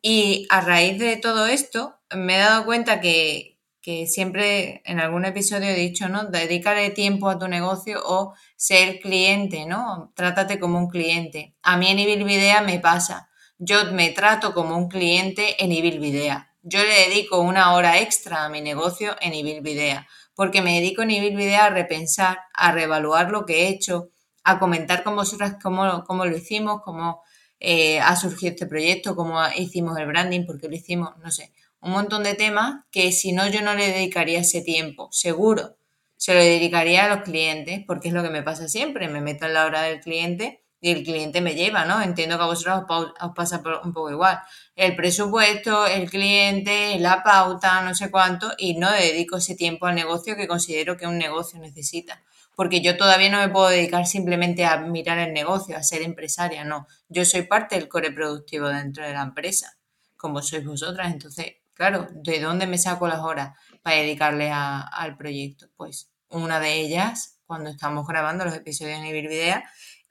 Y 0.00 0.46
a 0.50 0.60
raíz 0.60 1.00
de 1.00 1.16
todo 1.16 1.46
esto, 1.46 1.98
me 2.14 2.36
he 2.36 2.38
dado 2.38 2.64
cuenta 2.64 3.00
que, 3.00 3.58
siempre 4.06 4.82
en 4.84 5.00
algún 5.00 5.24
episodio 5.24 5.68
he 5.68 5.74
dicho, 5.74 6.08
¿no? 6.08 6.26
Dedícale 6.26 6.90
tiempo 6.90 7.28
a 7.28 7.40
tu 7.40 7.48
negocio 7.48 8.00
o 8.04 8.34
ser 8.54 9.00
cliente, 9.00 9.66
¿no? 9.66 10.12
Trátate 10.14 10.60
como 10.60 10.78
un 10.78 10.88
cliente. 10.88 11.56
A 11.62 11.76
mí 11.76 11.90
en 11.90 11.98
Ibilvidea 11.98 12.62
me 12.62 12.78
pasa. 12.78 13.30
Yo 13.58 13.92
me 13.92 14.10
trato 14.10 14.54
como 14.54 14.76
un 14.76 14.88
cliente 14.88 15.62
en 15.62 15.72
Ibilvidea. 15.72 16.51
Yo 16.64 16.78
le 16.84 17.08
dedico 17.08 17.40
una 17.40 17.74
hora 17.74 17.98
extra 17.98 18.44
a 18.44 18.48
mi 18.48 18.60
negocio 18.60 19.16
en 19.20 19.34
Ibilvidea, 19.34 20.06
porque 20.36 20.62
me 20.62 20.74
dedico 20.74 21.02
en 21.02 21.10
Ibilvidea 21.10 21.64
a 21.64 21.70
repensar, 21.70 22.38
a 22.54 22.70
reevaluar 22.70 23.32
lo 23.32 23.44
que 23.44 23.64
he 23.64 23.68
hecho, 23.68 24.10
a 24.44 24.60
comentar 24.60 25.02
con 25.02 25.16
vosotras 25.16 25.56
cómo, 25.60 26.04
cómo 26.04 26.24
lo 26.24 26.36
hicimos, 26.36 26.80
cómo 26.82 27.22
eh, 27.58 27.98
ha 27.98 28.14
surgido 28.14 28.52
este 28.52 28.66
proyecto, 28.66 29.16
cómo 29.16 29.40
hicimos 29.56 29.98
el 29.98 30.06
branding, 30.06 30.46
por 30.46 30.60
qué 30.60 30.68
lo 30.68 30.76
hicimos, 30.76 31.16
no 31.18 31.32
sé, 31.32 31.52
un 31.80 31.90
montón 31.90 32.22
de 32.22 32.34
temas 32.34 32.84
que 32.92 33.10
si 33.10 33.32
no 33.32 33.48
yo 33.48 33.60
no 33.60 33.74
le 33.74 33.88
dedicaría 33.88 34.38
ese 34.38 34.62
tiempo, 34.62 35.08
seguro, 35.10 35.76
se 36.16 36.32
lo 36.32 36.40
dedicaría 36.40 37.06
a 37.06 37.08
los 37.08 37.24
clientes, 37.24 37.82
porque 37.88 38.06
es 38.06 38.14
lo 38.14 38.22
que 38.22 38.30
me 38.30 38.44
pasa 38.44 38.68
siempre, 38.68 39.08
me 39.08 39.20
meto 39.20 39.46
en 39.46 39.54
la 39.54 39.66
hora 39.66 39.82
del 39.82 39.98
cliente 39.98 40.61
y 40.82 40.90
el 40.90 41.04
cliente 41.04 41.40
me 41.40 41.54
lleva, 41.54 41.86
¿no? 41.86 42.02
Entiendo 42.02 42.36
que 42.36 42.42
a 42.42 42.46
vosotros 42.46 42.84
os 43.20 43.32
pasa 43.34 43.62
un 43.82 43.94
poco 43.94 44.10
igual. 44.10 44.40
El 44.76 44.94
presupuesto, 44.96 45.86
el 45.86 46.10
cliente, 46.10 46.98
la 46.98 47.22
pauta, 47.22 47.80
no 47.82 47.94
sé 47.94 48.10
cuánto, 48.10 48.52
y 48.58 48.74
no 48.74 48.90
dedico 48.90 49.38
ese 49.38 49.54
tiempo 49.54 49.86
al 49.86 49.94
negocio 49.94 50.36
que 50.36 50.48
considero 50.48 50.96
que 50.96 51.06
un 51.06 51.16
negocio 51.16 51.58
necesita 51.60 52.20
porque 52.54 52.82
yo 52.82 52.96
todavía 52.96 53.30
no 53.30 53.38
me 53.38 53.48
puedo 53.48 53.68
dedicar 53.68 54.06
simplemente 54.06 54.64
a 54.64 54.76
mirar 54.78 55.18
el 55.18 55.32
negocio, 55.32 55.76
a 55.76 55.82
ser 55.82 56.02
empresaria, 56.02 56.64
no. 56.64 56.86
Yo 57.08 57.24
soy 57.24 57.42
parte 57.42 57.76
del 57.76 57.88
core 57.88 58.12
productivo 58.12 58.68
dentro 58.68 59.04
de 59.04 59.14
la 59.14 59.22
empresa, 59.22 59.78
como 60.16 60.42
sois 60.42 60.64
vosotras. 60.64 61.12
Entonces, 61.12 61.56
claro, 61.74 62.08
¿de 62.12 62.40
dónde 62.40 62.66
me 62.66 62.78
saco 62.78 63.08
las 63.08 63.20
horas 63.20 63.56
para 63.82 63.96
dedicarle 63.96 64.50
al 64.52 65.16
proyecto? 65.16 65.68
Pues 65.76 66.10
una 66.28 66.60
de 66.60 66.74
ellas, 66.74 67.38
cuando 67.46 67.70
estamos 67.70 68.06
grabando 68.06 68.44
los 68.44 68.54
episodios 68.54 68.98
en 68.98 69.06
Ibervidea, 69.06 69.64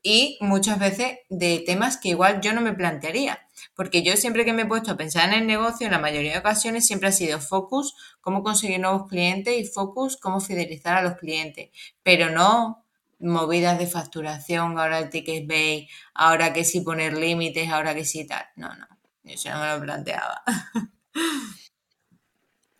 y 0.04 0.38
muchas 0.42 0.80
veces 0.80 1.20
de 1.30 1.64
temas 1.66 1.98
que 1.98 2.10
igual 2.10 2.42
yo 2.42 2.54
no 2.54 2.62
me 2.62 2.74
plantearía. 2.74 3.48
Porque 3.76 4.02
yo 4.02 4.18
siempre 4.18 4.46
que 4.46 4.54
me 4.54 4.64
he 4.64 4.66
puesto 4.66 4.92
a 4.92 4.98
pensar 4.98 5.30
en 5.30 5.42
el 5.42 5.48
negocio, 5.48 5.86
en 5.86 5.94
la 5.94 6.00
mayoría 6.00 6.34
de 6.34 6.40
ocasiones 6.40 6.88
siempre 6.88 7.10
ha 7.10 7.12
sido 7.12 7.40
focus, 7.40 7.96
cómo 8.20 8.44
conseguir 8.44 8.80
nuevos 8.80 9.08
clientes 9.08 9.56
y 9.56 9.66
focus, 9.66 10.18
cómo 10.18 10.40
fidelizar 10.40 10.98
a 10.98 11.04
los 11.04 11.18
clientes. 11.18 11.70
Pero 12.02 12.32
no 12.32 12.86
movidas 13.20 13.78
de 13.78 13.86
facturación, 13.86 14.80
ahora 14.80 14.98
el 14.98 15.10
ticket 15.12 15.48
bay, 15.48 15.88
ahora 16.16 16.54
que 16.54 16.64
sí 16.64 16.82
poner 16.82 17.14
límites, 17.14 17.70
ahora 17.70 17.94
que 17.94 18.04
sí 18.04 18.26
tal. 18.26 18.46
No, 18.56 18.74
no, 18.74 18.88
eso 19.24 19.50
no 19.52 19.60
me 19.60 19.74
lo 19.74 19.82
planteaba. 19.82 20.44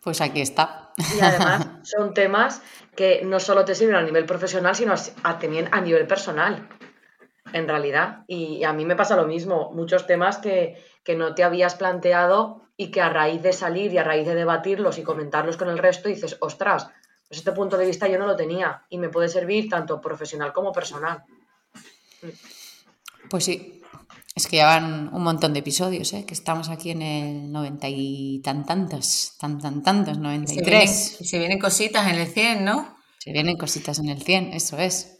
Pues 0.02 0.20
aquí 0.20 0.40
está. 0.40 0.92
Y 1.16 1.20
además 1.20 1.64
son 1.84 2.12
temas 2.12 2.60
que 2.96 3.22
no 3.24 3.38
solo 3.38 3.64
te 3.64 3.76
sirven 3.76 3.94
a 3.94 4.02
nivel 4.02 4.26
profesional, 4.26 4.74
sino 4.74 4.96
también 5.22 5.68
a 5.70 5.80
nivel 5.80 6.08
personal 6.08 6.68
en 7.52 7.68
realidad. 7.68 8.24
Y 8.26 8.64
a 8.64 8.72
mí 8.72 8.84
me 8.84 8.96
pasa 8.96 9.16
lo 9.16 9.26
mismo, 9.26 9.70
muchos 9.72 10.06
temas 10.06 10.38
que, 10.38 10.82
no 11.16 11.34
te 11.34 11.44
habías 11.44 11.74
planteado 11.74 12.62
y 12.76 12.90
que 12.90 13.00
a 13.00 13.08
raíz 13.08 13.42
de 13.42 13.52
salir 13.52 13.92
y 13.92 13.98
a 13.98 14.04
raíz 14.04 14.26
de 14.26 14.34
debatirlos 14.34 14.98
y 14.98 15.02
comentarlos 15.02 15.56
con 15.56 15.68
el 15.68 15.78
resto 15.78 16.08
dices, 16.08 16.36
ostras, 16.40 16.88
pues 17.28 17.38
este 17.38 17.52
punto 17.52 17.76
de 17.76 17.86
vista 17.86 18.08
yo 18.08 18.18
no 18.18 18.26
lo 18.26 18.36
tenía 18.36 18.82
y 18.88 18.98
me 18.98 19.08
puede 19.08 19.28
servir 19.28 19.68
tanto 19.68 20.00
profesional 20.00 20.52
como 20.52 20.72
personal. 20.72 21.24
Pues 23.28 23.44
sí, 23.44 23.82
es 24.34 24.46
que 24.46 24.56
ya 24.56 24.66
van 24.66 25.10
un 25.12 25.22
montón 25.22 25.52
de 25.52 25.58
episodios, 25.58 26.12
¿eh? 26.14 26.24
que 26.24 26.34
estamos 26.34 26.70
aquí 26.70 26.90
en 26.90 27.02
el 27.02 27.52
noventa 27.52 27.88
y 27.88 28.40
tan 28.42 28.64
tantos, 28.64 29.34
tan 29.38 29.60
tan 29.60 29.82
tantos, 29.82 30.18
93. 30.18 30.90
Se 30.90 31.24
se 31.24 31.38
vienen 31.38 31.58
cositas 31.58 32.06
en 32.08 32.18
el 32.18 32.26
100, 32.26 32.64
¿no? 32.64 32.96
Se 33.18 33.32
vienen 33.32 33.56
cositas 33.56 33.98
en 33.98 34.08
el 34.08 34.22
100, 34.22 34.54
eso 34.54 34.78
es. 34.78 35.18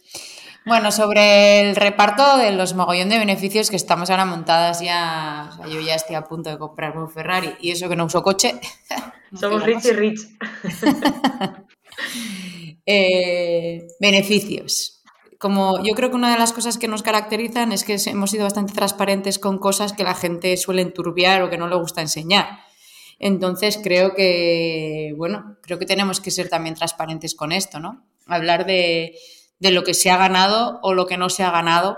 Bueno, 0.65 0.91
sobre 0.91 1.61
el 1.61 1.75
reparto 1.75 2.37
de 2.37 2.51
los 2.51 2.73
mogollón 2.73 3.09
de 3.09 3.17
beneficios 3.17 3.69
que 3.69 3.75
estamos 3.75 4.09
ahora 4.09 4.25
montadas 4.25 4.79
ya, 4.81 5.49
o 5.51 5.55
sea, 5.57 5.67
yo 5.67 5.81
ya 5.81 5.95
estoy 5.95 6.15
a 6.15 6.23
punto 6.23 6.49
de 6.49 6.57
comprarme 6.57 7.01
un 7.01 7.09
Ferrari 7.09 7.53
y 7.59 7.71
eso 7.71 7.89
que 7.89 7.97
no 7.97 8.05
uso 8.05 8.23
coche. 8.23 8.59
Somos 9.39 9.63
rich 9.63 9.85
y 9.85 9.91
rich. 9.91 10.21
Eh, 12.85 13.87
beneficios. 14.01 15.03
Como 15.39 15.81
yo 15.85 15.93
creo 15.93 16.09
que 16.09 16.17
una 16.17 16.33
de 16.33 16.37
las 16.37 16.51
cosas 16.51 16.77
que 16.77 16.89
nos 16.89 17.01
caracterizan 17.01 17.71
es 17.71 17.85
que 17.85 17.95
hemos 18.07 18.31
sido 18.31 18.43
bastante 18.43 18.73
transparentes 18.73 19.39
con 19.39 19.57
cosas 19.57 19.93
que 19.93 20.03
la 20.03 20.15
gente 20.15 20.57
suele 20.57 20.81
enturbiar 20.81 21.43
o 21.43 21.49
que 21.49 21.57
no 21.57 21.69
le 21.69 21.77
gusta 21.77 22.01
enseñar. 22.01 22.59
Entonces 23.19 23.79
creo 23.81 24.13
que, 24.15 25.13
bueno, 25.15 25.55
creo 25.61 25.79
que 25.79 25.85
tenemos 25.85 26.19
que 26.19 26.29
ser 26.29 26.49
también 26.49 26.75
transparentes 26.75 27.35
con 27.35 27.53
esto, 27.53 27.79
¿no? 27.79 28.05
Hablar 28.27 28.65
de, 28.65 29.15
de 29.63 29.71
lo 29.71 29.85
que 29.85 29.93
se 29.93 30.11
ha 30.11 30.17
ganado 30.17 30.79
o 30.83 30.93
lo 30.93 31.07
que 31.07 31.17
no 31.17 31.29
se 31.29 31.41
ha 31.41 31.49
ganado 31.49 31.97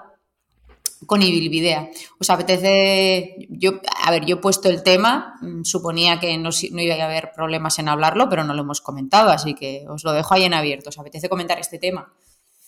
con 1.07 1.23
Ibilvidea. 1.23 1.89
¿Os 2.19 2.29
apetece? 2.29 3.47
Yo, 3.49 3.81
a 4.03 4.11
ver, 4.11 4.25
yo 4.25 4.35
he 4.35 4.39
puesto 4.39 4.69
el 4.69 4.83
tema, 4.83 5.35
mm, 5.41 5.63
suponía 5.63 6.19
que 6.19 6.37
no, 6.37 6.49
no, 6.71 6.81
iba 6.81 6.95
a 6.95 7.05
haber 7.05 7.31
problemas 7.35 7.79
en 7.79 7.89
hablarlo, 7.89 8.29
pero 8.29 8.43
no 8.43 8.53
lo 8.53 8.61
hemos 8.61 8.81
comentado, 8.81 9.31
así 9.31 9.55
que 9.55 9.83
os 9.89 10.03
lo 10.03 10.13
dejo 10.13 10.35
ahí 10.35 10.43
en 10.43 10.53
abierto. 10.53 10.89
¿Os 10.89 10.99
apetece 10.99 11.27
comentar 11.27 11.59
este 11.59 11.79
tema? 11.79 12.13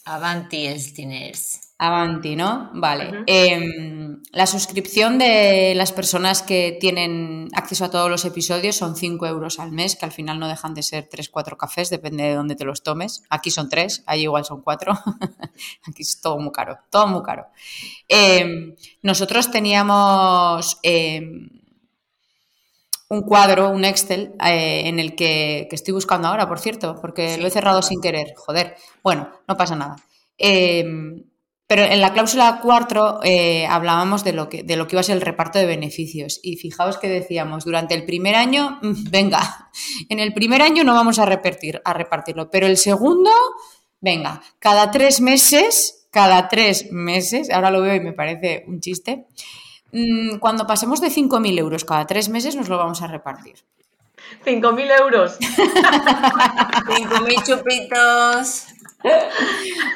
Avanti, 0.06 0.66
Estiners. 0.66 1.67
Avanti, 1.80 2.36
¿no? 2.36 2.72
Vale. 2.74 3.24
Em, 3.28 4.24
la 4.32 4.48
suscripción 4.48 5.20
de 5.20 5.74
las 5.76 5.92
personas 5.92 6.42
que 6.42 6.76
tienen 6.80 7.50
acceso 7.54 7.86
a 7.86 7.92
todos 7.92 8.10
los 8.10 8.26
episodios 8.26 8.76
son 8.76 8.96
5 8.96 9.28
euros 9.28 9.60
al 9.60 9.72
mes, 9.72 9.96
que 9.96 10.06
al 10.06 10.12
final 10.12 10.40
no 10.40 10.48
dejan 10.48 10.74
de 10.74 10.82
ser 10.82 11.08
3, 11.08 11.30
4 11.30 11.56
cafés, 11.56 11.92
depende 11.92 12.24
de 12.24 12.34
dónde 12.34 12.56
te 12.56 12.66
los 12.66 12.82
tomes. 12.82 13.22
Aquí 13.30 13.52
son 13.52 13.70
3, 13.70 14.04
ahí 14.08 14.24
igual 14.24 14.44
son 14.44 14.64
4. 14.64 14.92
Aquí 15.88 16.02
es 16.02 16.20
todo 16.20 16.40
muy 16.40 16.52
caro, 16.52 16.80
todo 16.90 17.06
muy 17.08 17.22
caro. 17.22 17.46
Em, 18.08 18.76
nosotros 19.04 19.52
teníamos 19.52 20.80
em, 20.82 21.48
un 23.10 23.22
cuadro, 23.22 23.70
un 23.70 23.86
Excel, 23.86 24.34
eh, 24.44 24.82
en 24.88 24.98
el 24.98 25.16
que, 25.16 25.68
que, 25.70 25.76
estoy 25.76 25.94
buscando 25.94 26.28
ahora, 26.28 26.48
por 26.48 26.60
cierto, 26.60 26.96
porque 27.00 27.38
lo 27.38 27.46
he 27.46 27.52
cerrado 27.52 27.84
sin 27.84 28.02
querer. 28.02 28.34
Joder. 28.36 28.76
Bueno, 29.04 29.30
no 29.48 29.56
pasa 29.56 29.76
nada. 29.76 29.98
Pero 31.68 31.84
en 31.84 32.00
la 32.00 32.14
cláusula 32.14 32.62
4 32.64 33.20
eh, 33.24 33.68
hablábamos 33.68 34.24
de 34.24 34.32
lo, 34.32 34.48
que, 34.48 34.64
de 34.64 34.78
lo 34.78 34.88
que 34.88 34.96
iba 34.96 35.02
a 35.02 35.04
ser 35.04 35.18
el 35.18 35.22
reparto 35.22 35.60
de 35.60 35.66
beneficios. 35.66 36.40
Y 36.42 36.56
fijaos 36.56 36.98
que 36.98 37.10
decíamos, 37.10 37.66
durante 37.66 37.94
el 37.94 38.06
primer 38.06 38.36
año, 38.36 38.80
mm, 38.82 39.10
venga, 39.10 39.70
en 40.10 40.20
el 40.20 40.34
primer 40.34 40.62
año 40.62 40.86
no 40.86 40.94
vamos 40.94 41.20
a, 41.20 41.26
repartir, 41.26 41.82
a 41.84 41.94
repartirlo, 41.94 42.50
pero 42.50 42.68
el 42.68 42.78
segundo, 42.78 43.32
venga, 44.00 44.42
cada 44.60 44.92
tres 44.92 45.20
meses, 45.20 46.08
cada 46.10 46.48
tres 46.48 46.90
meses, 46.92 47.52
ahora 47.52 47.70
lo 47.70 47.82
veo 47.82 47.96
y 47.96 48.00
me 48.00 48.14
parece 48.14 48.64
un 48.68 48.80
chiste, 48.80 49.26
mm, 49.92 50.38
cuando 50.38 50.66
pasemos 50.66 51.02
de 51.02 51.10
5.000 51.10 51.60
euros 51.60 51.84
cada 51.84 52.08
tres 52.08 52.30
meses 52.30 52.56
nos 52.56 52.70
lo 52.70 52.78
vamos 52.78 53.02
a 53.02 53.08
repartir. 53.08 53.56
5.000 54.46 55.00
euros. 55.02 55.38
5.000 55.40 57.46
chupitos. 57.46 58.67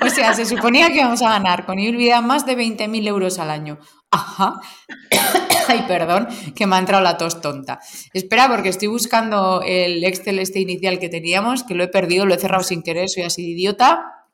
O 0.02 0.10
sea, 0.10 0.34
se 0.34 0.46
suponía 0.46 0.90
que 0.90 1.00
íbamos 1.00 1.22
a 1.22 1.30
ganar 1.30 1.66
con 1.66 1.80
Irbida 1.80 2.22
más 2.22 2.46
de 2.46 2.58
20.000 2.58 3.08
euros 3.08 3.40
al 3.40 3.50
año. 3.50 3.80
Ajá. 4.12 4.60
Ay, 5.68 5.86
perdón, 5.88 6.28
que 6.56 6.68
me 6.68 6.76
ha 6.76 6.80
entrado 6.80 7.04
la 7.04 7.18
tos 7.18 7.42
tonta. 7.42 7.80
Espera, 8.14 8.48
porque 8.50 8.70
estoy 8.70 8.88
buscando 8.88 9.62
el 9.66 10.04
Excel 10.04 10.40
este 10.40 10.60
inicial 10.60 11.00
que 11.00 11.10
teníamos, 11.10 11.64
que 11.64 11.76
lo 11.76 11.84
he 11.84 11.88
perdido, 11.88 12.26
lo 12.26 12.34
he 12.34 12.40
cerrado 12.40 12.64
sin 12.64 12.84
querer, 12.84 13.10
soy 13.10 13.24
así 13.24 13.44
de 13.44 13.50
idiota. 13.50 14.26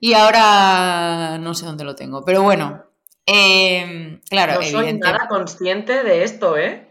Y 0.00 0.14
ahora 0.14 1.38
no 1.38 1.54
sé 1.54 1.66
dónde 1.66 1.84
lo 1.84 1.94
tengo. 1.94 2.24
Pero 2.24 2.42
bueno, 2.42 2.84
eh, 3.26 4.20
claro, 4.28 4.54
no 4.54 4.62
soy 4.62 4.92
nada 4.94 5.28
consciente 5.28 6.02
de 6.02 6.24
esto, 6.24 6.56
¿eh? 6.56 6.88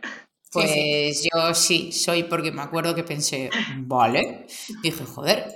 Pues 0.52 1.24
yo 1.24 1.54
sí, 1.54 1.94
soy 1.94 2.24
porque 2.24 2.52
me 2.52 2.62
acuerdo 2.62 2.94
que 2.94 3.06
pensé, 3.06 3.50
vale, 3.78 4.48
dije, 4.84 5.06
joder, 5.06 5.56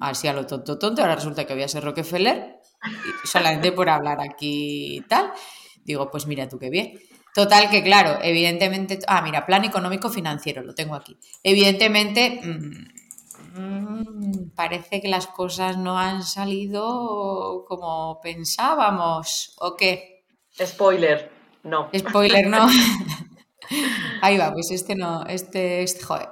así 0.00 0.28
a 0.28 0.32
lo 0.32 0.46
tonto 0.46 0.78
tonto, 0.78 1.02
ahora 1.02 1.14
resulta 1.14 1.46
que 1.46 1.54
voy 1.54 1.62
a 1.62 1.68
ser 1.68 1.84
Rockefeller, 1.84 2.60
solamente 3.24 3.72
por 3.72 3.88
hablar 3.88 4.18
aquí 4.20 4.96
y 4.96 5.00
tal. 5.02 5.32
Digo, 5.84 6.10
pues 6.10 6.26
mira 6.26 6.48
tú 6.48 6.58
qué 6.58 6.70
bien. 6.70 6.98
Total 7.34 7.70
que 7.70 7.82
claro, 7.82 8.18
evidentemente, 8.22 8.98
ah, 9.06 9.22
mira, 9.22 9.46
plan 9.46 9.64
económico 9.64 10.08
financiero, 10.08 10.62
lo 10.62 10.74
tengo 10.74 10.94
aquí. 10.94 11.16
Evidentemente, 11.42 12.40
mm, 12.42 13.60
mm, 13.60 14.50
parece 14.54 15.00
que 15.00 15.08
las 15.08 15.28
cosas 15.28 15.76
no 15.76 15.98
han 15.98 16.24
salido 16.24 17.64
como 17.68 18.20
pensábamos, 18.20 19.54
¿o 19.60 19.76
qué? 19.76 20.24
Spoiler, 20.60 21.30
no. 21.62 21.90
Spoiler, 21.96 22.46
no. 22.48 22.66
Ahí 24.22 24.38
va, 24.38 24.52
pues 24.52 24.70
este 24.70 24.94
no, 24.96 25.24
este, 25.26 25.82
este, 25.82 26.02
joder. 26.02 26.28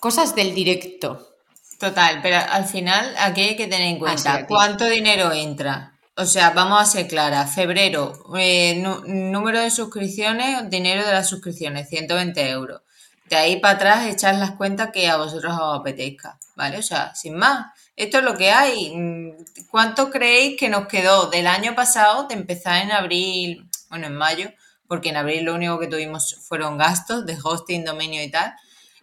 Cosas 0.00 0.34
del 0.34 0.54
directo. 0.54 1.37
Total, 1.78 2.18
pero 2.22 2.38
al 2.38 2.64
final 2.64 3.14
aquí 3.18 3.42
hay 3.42 3.56
que 3.56 3.68
tener 3.68 3.86
en 3.86 3.98
cuenta 4.00 4.46
cuánto 4.46 4.84
dinero 4.84 5.32
entra. 5.32 5.92
O 6.16 6.26
sea, 6.26 6.50
vamos 6.50 6.82
a 6.82 6.84
ser 6.84 7.06
claras. 7.06 7.54
Febrero, 7.54 8.24
eh, 8.36 8.82
número 9.06 9.60
de 9.60 9.70
suscripciones, 9.70 10.68
dinero 10.68 11.06
de 11.06 11.12
las 11.12 11.28
suscripciones, 11.28 11.88
120 11.88 12.50
euros. 12.50 12.82
De 13.30 13.36
ahí 13.36 13.60
para 13.60 13.74
atrás 13.74 14.06
echar 14.06 14.34
las 14.34 14.52
cuentas 14.52 14.90
que 14.92 15.08
a 15.08 15.18
vosotros 15.18 15.54
os 15.60 15.78
apetezca, 15.78 16.36
¿vale? 16.56 16.78
O 16.78 16.82
sea, 16.82 17.14
sin 17.14 17.36
más. 17.36 17.66
Esto 17.94 18.18
es 18.18 18.24
lo 18.24 18.36
que 18.36 18.50
hay. 18.50 18.92
Mm, 18.96 19.30
¿Cuánto 19.70 20.10
creéis 20.10 20.58
que 20.58 20.68
nos 20.68 20.88
quedó 20.88 21.30
del 21.30 21.46
año 21.46 21.76
pasado 21.76 22.26
de 22.26 22.34
empezar 22.34 22.82
en 22.82 22.90
abril, 22.90 23.68
bueno, 23.88 24.08
en 24.08 24.16
mayo? 24.16 24.50
Porque 24.88 25.10
en 25.10 25.16
abril 25.16 25.44
lo 25.44 25.54
único 25.54 25.78
que 25.78 25.86
tuvimos 25.86 26.34
fueron 26.48 26.78
gastos 26.78 27.24
de 27.26 27.38
hosting, 27.40 27.84
dominio 27.84 28.24
y 28.24 28.30
tal. 28.30 28.54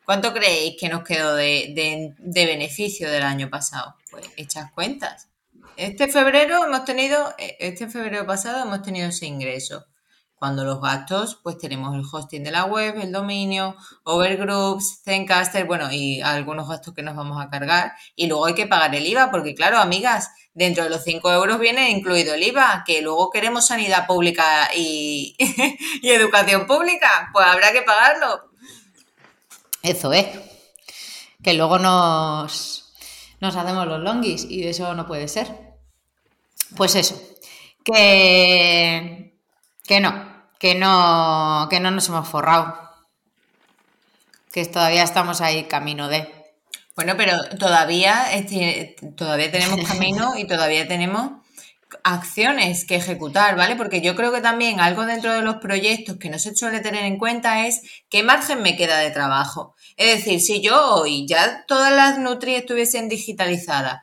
¿Cuánto 0.06 0.34
creéis 0.34 0.76
que 0.80 0.88
nos 0.88 1.03
quedó 1.03 1.36
de, 1.36 2.14
beneficio 2.20 3.10
del 3.10 3.24
año 3.24 3.49
pasado? 3.49 3.95
Pues 4.12 4.30
hechas 4.38 4.72
cuentas. 4.72 5.30
Este 5.78 6.08
febrero 6.08 6.64
hemos 6.64 6.86
tenido, 6.86 7.34
eh, 7.39 7.58
este 7.60 7.88
febrero 7.89 8.26
pasado 8.26 8.64
hemos 8.64 8.84
tenido 8.84 9.10
ese 9.10 9.26
ingreso. 9.26 9.86
Cuando 10.36 10.64
los 10.64 10.80
gastos, 10.80 11.39
pues 11.41 11.58
tenemos 11.58 11.95
el 11.95 12.03
hosting 12.10 12.43
de 12.43 12.51
la 12.51 12.66
web, 12.66 12.99
el 13.01 13.12
dominio, 13.12 13.76
Overgroups, 14.03 15.01
Zencaster, 15.03 15.66
bueno, 15.66 15.91
y 15.91 16.22
algunos 16.22 16.70
gastos 16.70 16.93
que 16.93 17.01
nos 17.01 17.16
vamos 17.16 17.43
a 17.43 17.49
cargar. 17.49 17.93
Y 18.16 18.28
luego 18.28 18.45
hay 18.45 18.53
que 18.53 18.68
pagar 18.68 18.93
el 18.93 19.08
IVA, 19.08 19.32
porque 19.32 19.56
claro, 19.56 19.80
amigas, 19.80 20.30
dentro 20.53 20.84
de 20.84 20.91
los 20.91 21.03
5 21.03 21.32
euros 21.32 21.60
viene 21.60 21.89
incluido 21.89 22.36
el 22.36 22.43
IVA, 22.43 22.84
que 22.86 23.01
luego 23.01 23.32
queremos 23.32 23.66
sanidad 23.66 24.06
pública 24.06 24.70
y, 24.76 25.36
y 26.01 26.10
educación 26.12 26.68
pública, 26.68 27.30
pues 27.34 27.45
habrá 27.45 27.72
que 27.72 27.82
pagarlo. 27.82 28.55
Eso 29.86 30.11
es. 30.13 30.27
Que 31.43 31.53
luego 31.53 31.77
nos, 31.77 32.91
nos 33.39 33.55
hacemos 33.55 33.88
los 33.88 33.99
longis 33.99 34.45
y 34.45 34.67
eso 34.67 34.95
no 34.95 35.05
puede 35.05 35.27
ser. 35.27 35.47
Pues 36.75 36.95
eso. 36.95 37.21
Que, 37.83 39.38
que 39.86 39.99
no, 39.99 40.43
que 40.57 40.73
no, 40.73 41.67
que 41.69 41.79
no 41.79 41.91
nos 41.91 42.09
hemos 42.09 42.27
forrado. 42.27 42.75
Que 44.51 44.65
todavía 44.65 45.03
estamos 45.03 45.41
ahí 45.41 45.65
camino 45.65 46.07
de. 46.07 46.33
Bueno, 46.95 47.13
pero 47.17 47.38
todavía, 47.59 48.33
este, 48.33 48.95
todavía 49.15 49.51
tenemos 49.51 49.88
camino 49.88 50.38
y 50.38 50.47
todavía 50.47 50.88
tenemos 50.88 51.45
acciones 52.04 52.86
que 52.86 52.96
ejecutar, 52.96 53.56
¿vale? 53.56 53.76
Porque 53.76 54.02
yo 54.02 54.16
creo 54.16 54.32
que 54.32 54.41
también 54.41 54.80
algo 54.80 55.06
dentro 55.06 55.34
de 55.34 55.41
los 55.41 55.56
proyectos 55.56 56.18
que 56.18 56.30
no 56.30 56.39
se 56.39 56.56
suele 56.56 56.80
tener 56.80 57.06
en 57.06 57.18
cuenta 57.18 57.66
es 57.68 57.82
qué 58.10 58.24
margen 58.24 58.62
me 58.62 58.76
queda 58.76 59.00
de 59.00 59.12
trabajo. 59.12 59.76
Es 59.98 60.18
decir, 60.18 60.39
si 60.41 60.62
yo 60.62 60.96
hoy 60.96 61.26
ya 61.28 61.66
todas 61.68 61.91
las 61.93 62.18
Nutri 62.18 62.56
estuviesen 62.56 63.10
digitalizadas, 63.10 64.02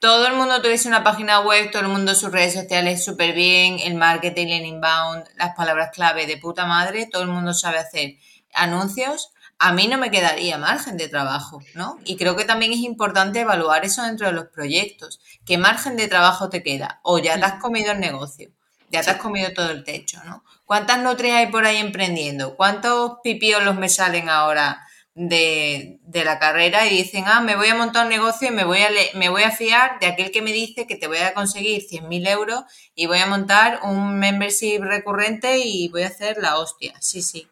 todo 0.00 0.26
el 0.26 0.34
mundo 0.34 0.60
tuviese 0.60 0.88
una 0.88 1.02
página 1.02 1.40
web, 1.40 1.70
todo 1.70 1.82
el 1.82 1.88
mundo 1.88 2.14
sus 2.14 2.30
redes 2.30 2.52
sociales 2.52 3.04
súper 3.04 3.34
bien, 3.34 3.78
el 3.80 3.94
marketing, 3.94 4.48
el 4.48 4.66
inbound, 4.66 5.24
las 5.36 5.54
palabras 5.56 5.90
clave 5.94 6.26
de 6.26 6.36
puta 6.36 6.66
madre, 6.66 7.06
todo 7.06 7.22
el 7.22 7.28
mundo 7.28 7.54
sabe 7.54 7.78
hacer 7.78 8.16
anuncios, 8.52 9.32
a 9.58 9.72
mí 9.72 9.88
no 9.88 9.98
me 9.98 10.10
quedaría 10.10 10.58
margen 10.58 10.96
de 10.96 11.08
trabajo, 11.08 11.62
¿no? 11.74 11.98
Y 12.04 12.16
creo 12.16 12.36
que 12.36 12.44
también 12.44 12.72
es 12.72 12.80
importante 12.80 13.40
evaluar 13.40 13.84
eso 13.84 14.02
dentro 14.02 14.26
de 14.26 14.32
los 14.32 14.46
proyectos. 14.46 15.20
¿Qué 15.46 15.58
margen 15.58 15.96
de 15.96 16.08
trabajo 16.08 16.48
te 16.48 16.62
queda? 16.62 17.00
O 17.02 17.18
ya 17.18 17.38
te 17.38 17.44
has 17.44 17.60
comido 17.60 17.92
el 17.92 18.00
negocio, 18.00 18.50
ya 18.90 19.02
te 19.02 19.10
has 19.10 19.16
comido 19.16 19.52
todo 19.52 19.70
el 19.70 19.84
techo, 19.84 20.22
¿no? 20.24 20.44
¿Cuántas 20.66 20.98
nutrias 20.98 21.36
hay 21.36 21.46
por 21.48 21.64
ahí 21.66 21.76
emprendiendo? 21.76 22.56
¿Cuántos 22.56 23.18
pipiolos 23.22 23.76
me 23.76 23.88
salen 23.88 24.28
ahora 24.28 24.84
de, 25.14 26.00
la 26.12 26.38
carrera 26.38 26.86
y 26.86 26.96
dicen, 26.96 27.24
ah, 27.26 27.40
me 27.40 27.56
voy 27.56 27.68
a 27.68 27.74
montar 27.74 28.04
un 28.04 28.10
negocio 28.10 28.48
y 28.48 28.50
me 28.50 28.64
voy 28.64 28.80
a, 28.80 28.88
me 29.14 29.28
voy 29.28 29.42
a 29.42 29.50
fiar 29.50 29.98
de 30.00 30.06
aquel 30.06 30.30
que 30.30 30.42
me 30.42 30.52
dice 30.52 30.86
que 30.86 30.96
te 30.96 31.06
voy 31.06 31.18
a 31.18 31.34
conseguir 31.34 31.82
100.000 31.82 32.28
euros 32.28 32.64
y 32.94 33.06
voy 33.06 33.18
a 33.18 33.26
montar 33.26 33.80
un 33.84 34.18
membership 34.18 34.80
recurrente 34.80 35.58
y 35.58 35.88
voy 35.88 36.02
a 36.02 36.08
hacer 36.08 36.38
la 36.38 36.58
hostia. 36.58 36.94
Sí, 37.00 37.22
sí, 37.22 37.46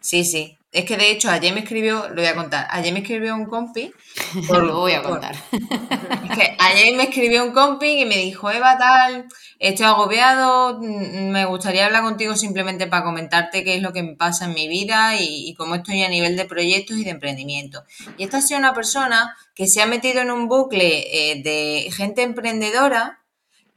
sí, 0.00 0.24
sí. 0.24 0.58
Es 0.72 0.86
que 0.86 0.96
de 0.96 1.10
hecho 1.10 1.30
ayer 1.30 1.52
me 1.52 1.60
escribió, 1.60 2.08
lo 2.08 2.14
voy 2.14 2.26
a 2.26 2.34
contar, 2.34 2.66
ayer 2.70 2.94
me 2.94 3.00
escribió 3.00 3.34
un 3.34 3.44
compi. 3.44 3.92
lo 4.48 4.80
voy 4.80 4.92
a 4.92 5.02
contar. 5.02 5.34
es 5.52 6.36
que 6.36 6.56
ayer 6.58 6.96
me 6.96 7.04
escribió 7.04 7.44
un 7.44 7.52
compi 7.52 8.00
y 8.00 8.06
me 8.06 8.16
dijo, 8.16 8.50
Eva, 8.50 8.78
tal, 8.78 9.26
estoy 9.58 9.84
agobiado, 9.84 10.78
mm, 10.80 11.30
me 11.30 11.44
gustaría 11.44 11.84
hablar 11.84 12.02
contigo 12.02 12.34
simplemente 12.36 12.86
para 12.86 13.04
comentarte 13.04 13.64
qué 13.64 13.74
es 13.76 13.82
lo 13.82 13.92
que 13.92 14.02
me 14.02 14.16
pasa 14.16 14.46
en 14.46 14.54
mi 14.54 14.66
vida 14.66 15.20
y, 15.20 15.54
cómo 15.58 15.74
estoy 15.74 16.02
a 16.04 16.08
nivel 16.08 16.38
de 16.38 16.46
proyectos 16.46 16.96
y 16.96 17.04
de 17.04 17.10
emprendimiento. 17.10 17.84
Y 18.16 18.24
esta 18.24 18.38
ha 18.38 18.42
sido 18.42 18.58
una 18.58 18.72
persona 18.72 19.36
que 19.54 19.66
se 19.66 19.82
ha 19.82 19.86
metido 19.86 20.22
en 20.22 20.30
un 20.30 20.48
bucle 20.48 21.32
eh, 21.32 21.42
de 21.42 21.90
gente 21.92 22.22
emprendedora 22.22 23.21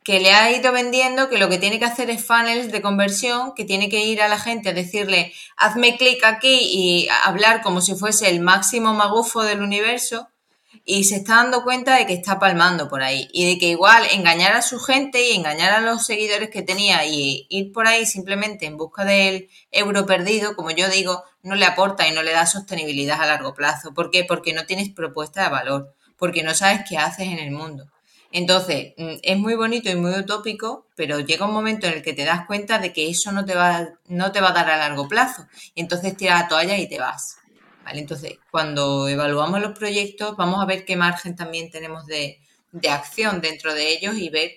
que 0.06 0.20
le 0.20 0.32
ha 0.32 0.52
ido 0.52 0.72
vendiendo 0.72 1.30
que 1.30 1.40
lo 1.40 1.50
que 1.50 1.58
tiene 1.58 1.80
que 1.80 1.86
hacer 1.86 2.12
es 2.12 2.24
funnels 2.24 2.72
de 2.72 2.84
conversión, 2.84 3.56
que 3.56 3.66
tiene 3.66 3.90
que 3.90 4.06
ir 4.06 4.22
a 4.22 4.28
la 4.28 4.38
gente 4.38 4.70
a 4.70 4.74
decirle, 4.74 5.34
hazme 5.58 5.98
clic 5.98 6.24
aquí 6.24 6.60
y 6.62 7.08
hablar 7.24 7.64
como 7.64 7.82
si 7.82 7.96
fuese 7.96 8.30
el 8.30 8.40
máximo 8.40 8.94
magufo 8.94 9.42
del 9.42 9.62
universo, 9.62 10.30
y 10.84 11.06
se 11.06 11.16
está 11.16 11.38
dando 11.38 11.64
cuenta 11.64 11.96
de 11.96 12.06
que 12.06 12.14
está 12.14 12.38
palmando 12.38 12.88
por 12.88 13.02
ahí 13.02 13.28
y 13.34 13.48
de 13.48 13.58
que 13.58 13.70
igual 13.70 14.04
engañar 14.12 14.54
a 14.54 14.62
su 14.62 14.80
gente 14.80 15.28
y 15.28 15.36
engañar 15.36 15.72
a 15.72 15.82
los 15.82 16.06
seguidores 16.06 16.52
que 16.52 16.62
tenía 16.62 17.04
y 17.06 17.48
ir 17.50 17.72
por 17.72 17.88
ahí 17.88 18.06
simplemente 18.06 18.68
en 18.68 18.78
busca 18.78 19.06
del 19.06 19.50
euro 19.72 20.06
perdido, 20.06 20.56
como 20.56 20.70
yo 20.70 20.88
digo, 20.88 21.24
no 21.42 21.56
le 21.56 21.66
aporta 21.66 22.08
y 22.08 22.12
no 22.12 22.22
le 22.22 22.34
da 22.34 22.46
sostenibilidad 22.46 23.20
a 23.20 23.26
largo 23.26 23.56
plazo. 23.56 23.96
¿Por 23.96 24.12
qué? 24.12 24.24
Porque 24.24 24.54
no 24.54 24.68
tienes 24.68 24.90
propuesta 24.90 25.44
de 25.44 25.50
valor, 25.50 25.96
porque 26.16 26.44
no 26.44 26.54
sabes 26.54 26.82
qué 26.88 27.00
haces 27.00 27.28
en 27.28 27.40
el 27.40 27.50
mundo. 27.50 27.88
Entonces, 28.36 28.94
mm, 28.98 29.20
es 29.24 29.38
muy 29.38 29.56
bonito 29.56 29.90
y 29.90 29.96
muy 29.96 30.12
utópico, 30.12 30.88
pero 30.98 31.22
llega 31.22 31.46
un 31.46 31.54
momento 31.54 31.88
en 31.88 31.94
el 31.94 32.04
que 32.04 32.12
te 32.12 32.26
das 32.26 32.46
cuenta 32.46 32.80
de 32.80 32.92
que 32.92 33.10
eso 33.10 33.32
no 33.32 33.46
te 33.46 33.56
va, 33.56 33.88
no 34.08 34.34
te 34.34 34.42
va 34.42 34.50
a 34.50 34.52
dar 34.52 34.70
a 34.70 34.78
largo 34.78 35.08
plazo. 35.08 35.48
Y 35.74 35.80
entonces 35.80 36.18
tiras 36.18 36.42
la 36.42 36.48
toalla 36.50 36.78
y 36.78 36.90
te 36.90 37.00
vas. 37.00 37.38
Entonces, 37.88 38.34
cuando 38.52 39.08
evaluamos 39.08 39.62
los 39.62 39.78
proyectos, 39.78 40.36
vamos 40.36 40.62
a 40.62 40.66
ver 40.66 40.84
qué 40.84 40.98
margen 40.98 41.38
también 41.38 41.72
tenemos 41.72 42.06
de, 42.08 42.42
acción 42.90 43.40
dentro 43.40 43.74
de 43.74 43.94
ellos 43.94 44.16
y 44.18 44.28
ver 44.30 44.52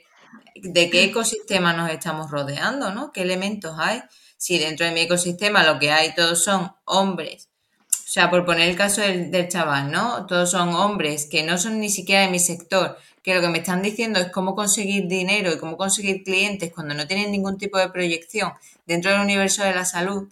de 0.57 0.91
qué 0.91 1.05
ecosistema 1.05 1.73
nos 1.73 1.89
estamos 1.93 2.33
rodeando, 2.33 2.93
¿no? 2.93 3.13
¿Qué 3.13 3.23
elementos 3.23 3.77
hay? 3.79 4.03
Si 4.37 4.59
dentro 4.59 4.87
de 4.87 4.93
mi 4.93 5.03
ecosistema 5.03 5.63
lo 5.63 5.79
que 5.79 5.93
hay 5.93 6.17
todos 6.17 6.43
son 6.43 6.73
hombres, 6.85 7.49
o 7.91 8.11
sea, 8.11 8.29
por 8.29 8.45
poner 8.45 8.71
el 8.71 8.77
caso 8.77 9.03
del, 9.03 9.31
del 9.31 9.49
chaval, 9.49 9.93
¿no? 9.93 10.27
Todos 10.27 10.51
son 10.51 10.75
hombres 10.75 11.29
que 11.31 11.45
no 11.45 11.59
son 11.59 11.79
ni 11.79 11.91
siquiera 11.91 12.23
de 12.23 12.29
mi 12.29 12.41
sector, 12.41 12.97
que 13.23 13.35
lo 13.35 13.41
que 13.41 13.49
me 13.49 13.59
están 13.59 13.83
diciendo 13.83 14.21
es 14.21 14.31
cómo 14.31 14.55
conseguir 14.55 15.07
dinero 15.07 15.53
y 15.53 15.59
cómo 15.59 15.77
conseguir 15.77 16.23
clientes 16.23 16.73
cuando 16.73 16.95
no 16.95 17.07
tienen 17.07 17.31
ningún 17.31 17.59
tipo 17.59 17.79
de 17.79 17.89
proyección 17.89 18.53
dentro 18.87 19.11
del 19.11 19.21
universo 19.21 19.65
de 19.65 19.75
la 19.75 19.85
salud, 19.85 20.29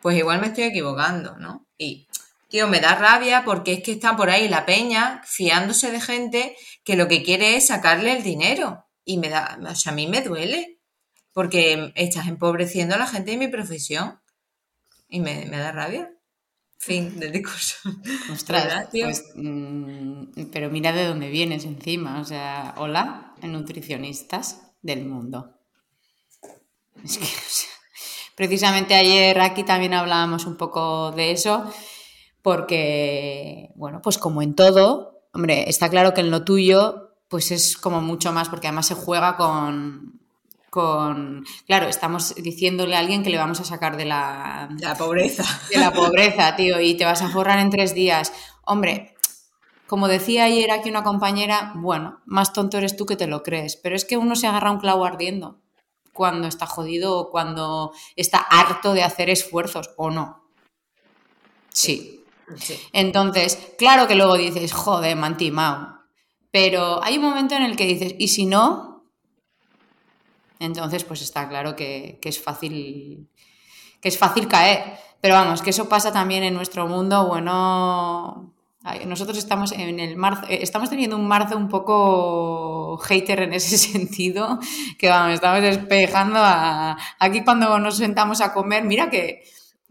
pues 0.00 0.16
igual 0.16 0.40
me 0.40 0.48
estoy 0.48 0.64
equivocando, 0.64 1.36
¿no? 1.36 1.66
Y, 1.76 2.06
tío, 2.48 2.68
me 2.68 2.80
da 2.80 2.94
rabia 2.94 3.44
porque 3.44 3.74
es 3.74 3.82
que 3.82 3.92
está 3.92 4.16
por 4.16 4.30
ahí 4.30 4.48
la 4.48 4.66
peña 4.66 5.22
fiándose 5.24 5.90
de 5.90 6.00
gente 6.00 6.56
que 6.84 6.96
lo 6.96 7.08
que 7.08 7.22
quiere 7.22 7.56
es 7.56 7.66
sacarle 7.66 8.16
el 8.16 8.22
dinero. 8.22 8.84
Y 9.04 9.18
me 9.18 9.28
da, 9.30 9.58
a 9.86 9.92
mí 9.92 10.06
me 10.06 10.20
duele 10.20 10.78
porque 11.32 11.92
estás 11.94 12.26
empobreciendo 12.26 12.94
a 12.94 12.98
la 12.98 13.06
gente 13.06 13.30
de 13.30 13.36
mi 13.36 13.48
profesión 13.48 14.20
y 15.08 15.20
me, 15.20 15.46
da 15.46 15.72
rabia. 15.72 16.12
Fin 16.78 17.18
del 17.18 17.32
discurso. 17.32 17.76
Ostras, 18.32 18.88
pues, 18.90 19.24
mm, 19.34 20.44
pero 20.52 20.70
mira 20.70 20.92
de 20.92 21.06
dónde 21.06 21.28
vienes 21.28 21.64
encima. 21.64 22.20
O 22.20 22.24
sea, 22.24 22.74
hola, 22.78 23.34
nutricionistas 23.42 24.62
del 24.80 25.04
mundo. 25.04 25.54
Es 27.04 27.18
que, 27.18 27.24
o 27.24 27.50
sea, 27.50 27.70
precisamente 28.36 28.94
ayer 28.94 29.40
aquí 29.40 29.64
también 29.64 29.94
hablábamos 29.94 30.46
un 30.46 30.56
poco 30.56 31.10
de 31.12 31.32
eso, 31.32 31.70
porque, 32.42 33.70
bueno, 33.74 34.00
pues 34.00 34.16
como 34.16 34.40
en 34.40 34.54
todo, 34.54 35.26
hombre, 35.32 35.68
está 35.68 35.90
claro 35.90 36.14
que 36.14 36.20
en 36.20 36.30
lo 36.30 36.44
tuyo 36.44 37.08
pues 37.28 37.50
es 37.50 37.76
como 37.76 38.00
mucho 38.00 38.32
más, 38.32 38.48
porque 38.48 38.68
además 38.68 38.86
se 38.86 38.94
juega 38.94 39.36
con, 39.36 40.17
con, 40.70 41.44
claro, 41.66 41.88
estamos 41.88 42.34
diciéndole 42.34 42.96
a 42.96 42.98
alguien 42.98 43.22
que 43.22 43.30
le 43.30 43.38
vamos 43.38 43.60
a 43.60 43.64
sacar 43.64 43.96
de 43.96 44.04
la, 44.04 44.68
de 44.70 44.84
la 44.84 44.94
pobreza. 44.94 45.44
De 45.70 45.78
la 45.78 45.92
pobreza, 45.92 46.56
tío, 46.56 46.80
y 46.80 46.96
te 46.96 47.04
vas 47.04 47.22
a 47.22 47.30
forrar 47.30 47.58
en 47.58 47.70
tres 47.70 47.94
días. 47.94 48.32
Hombre, 48.64 49.14
como 49.86 50.06
decía 50.06 50.44
ayer 50.44 50.70
aquí 50.70 50.90
una 50.90 51.02
compañera, 51.02 51.72
bueno, 51.76 52.20
más 52.26 52.52
tonto 52.52 52.76
eres 52.76 52.96
tú 52.96 53.06
que 53.06 53.16
te 53.16 53.26
lo 53.26 53.42
crees, 53.42 53.76
pero 53.76 53.96
es 53.96 54.04
que 54.04 54.18
uno 54.18 54.36
se 54.36 54.46
agarra 54.46 54.70
un 54.70 54.80
clavo 54.80 55.06
ardiendo 55.06 55.60
cuando 56.12 56.46
está 56.48 56.66
jodido 56.66 57.16
o 57.16 57.30
cuando 57.30 57.92
está 58.14 58.38
harto 58.38 58.92
de 58.92 59.02
hacer 59.02 59.30
esfuerzos, 59.30 59.90
¿o 59.96 60.10
no? 60.10 60.44
Sí. 61.70 62.24
sí. 62.56 62.78
Entonces, 62.92 63.56
claro 63.78 64.06
que 64.06 64.16
luego 64.16 64.36
dices, 64.36 64.72
joder, 64.72 65.16
mantimao, 65.16 65.98
pero 66.50 67.02
hay 67.02 67.16
un 67.16 67.24
momento 67.24 67.54
en 67.54 67.62
el 67.62 67.76
que 67.76 67.86
dices, 67.86 68.14
¿y 68.18 68.28
si 68.28 68.46
no? 68.46 68.97
Entonces, 70.60 71.04
pues 71.04 71.22
está 71.22 71.48
claro 71.48 71.76
que, 71.76 72.18
es 72.22 72.42
fácil. 72.42 73.28
que 74.00 74.08
es 74.08 74.18
fácil 74.18 74.48
caer. 74.48 74.98
Pero 75.20 75.34
vamos, 75.34 75.62
que 75.62 75.70
eso 75.70 75.88
pasa 75.88 76.12
también 76.12 76.44
en 76.44 76.54
nuestro 76.54 76.86
mundo. 76.86 77.26
Bueno. 77.26 78.54
Nosotros 79.06 79.36
estamos 79.36 79.72
en 79.72 80.00
el 80.00 80.16
marzo, 80.16 80.46
eh, 80.48 80.60
estamos 80.62 80.88
teniendo 80.88 81.16
un 81.16 81.28
marzo 81.28 81.58
un 81.58 81.68
poco 81.68 82.96
hater 82.98 83.42
en 83.42 83.52
ese 83.52 83.76
sentido, 83.92 84.58
que 84.98 85.10
vamos, 85.10 85.34
estamos 85.34 85.60
despejando 85.60 86.38
aquí 87.18 87.44
cuando 87.44 87.78
nos 87.80 87.98
sentamos 87.98 88.40
a 88.40 88.54
comer, 88.54 88.84
mira 88.84 89.10
que, 89.10 89.42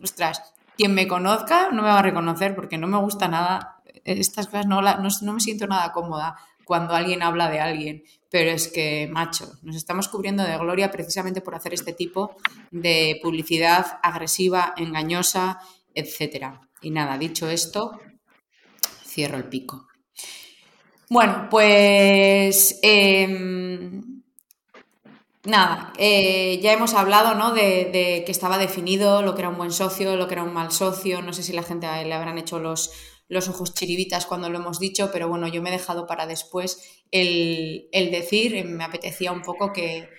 ostras, 0.02 0.42
quien 0.78 0.96
me 0.96 1.08
conozca 1.08 1.70
no 1.72 1.84
me 1.84 1.90
va 1.90 2.00
a 2.00 2.02
reconocer 2.02 2.56
porque 2.56 2.80
no 2.80 2.88
me 2.88 2.98
gusta 2.98 3.28
nada 3.28 3.78
estas 4.08 4.48
cosas 4.48 4.66
no, 4.66 4.82
no, 4.82 5.34
me 5.34 5.40
siento 5.40 5.68
nada 5.68 5.92
cómoda 5.92 6.38
cuando 6.64 6.94
alguien 6.94 7.24
habla 7.24 7.50
de 7.50 7.60
alguien, 7.60 8.04
pero 8.30 8.52
es 8.52 8.68
que, 8.68 9.08
macho, 9.10 9.54
nos 9.62 9.76
estamos 9.76 10.08
cubriendo 10.08 10.44
de 10.44 10.58
gloria 10.58 10.92
precisamente 10.92 11.42
por 11.42 11.56
hacer 11.56 11.74
este 11.74 11.94
tipo 11.94 12.36
de 12.72 13.20
publicidad 13.22 14.00
agresiva, 14.04 14.74
engañosa, 14.78 15.60
etcétera. 15.94 16.62
Y 16.82 16.92
nada, 16.92 17.18
dicho 17.18 17.50
esto, 17.50 18.00
cierro 19.06 19.38
el 19.38 19.46
pico. 19.46 19.88
Bueno, 21.10 21.48
pues 21.50 22.80
em, 22.82 24.22
nada, 25.46 25.94
eh, 25.98 26.60
ya 26.62 26.74
hemos 26.74 26.94
hablado 26.94 27.34
¿no? 27.34 27.54
de, 27.54 27.90
de, 27.92 28.24
que 28.26 28.32
estaba 28.32 28.58
definido 28.58 29.22
lo 29.22 29.34
que 29.34 29.42
era 29.42 29.50
un 29.50 29.58
buen 29.58 29.72
socio, 29.72 30.18
lo 30.18 30.28
que 30.28 30.34
era 30.34 30.44
un 30.44 30.54
mal 30.54 30.72
socio. 30.72 31.22
No 31.22 31.32
sé 31.32 31.44
si 31.44 31.54
la 31.54 31.64
gente 31.64 31.88
le 31.88 32.14
habrán 32.14 32.38
hecho 32.38 32.60
los, 32.60 32.92
los 33.30 33.50
ojos 33.50 33.74
chiribitas 33.74 34.26
cuando 34.26 34.50
lo 34.50 34.60
hemos 34.60 34.80
dicho, 34.80 35.10
pero 35.12 35.28
bueno, 35.28 35.48
yo 35.48 35.62
me 35.62 35.70
he 35.70 35.74
dejado 35.74 36.08
para 36.08 36.28
después 36.28 37.04
el, 37.12 37.88
decir, 37.92 38.56
eh, 38.56 38.64
me 38.64 38.84
apetecía 38.84 39.32
un 39.32 39.42
poco 39.42 39.74
que, 39.74 40.10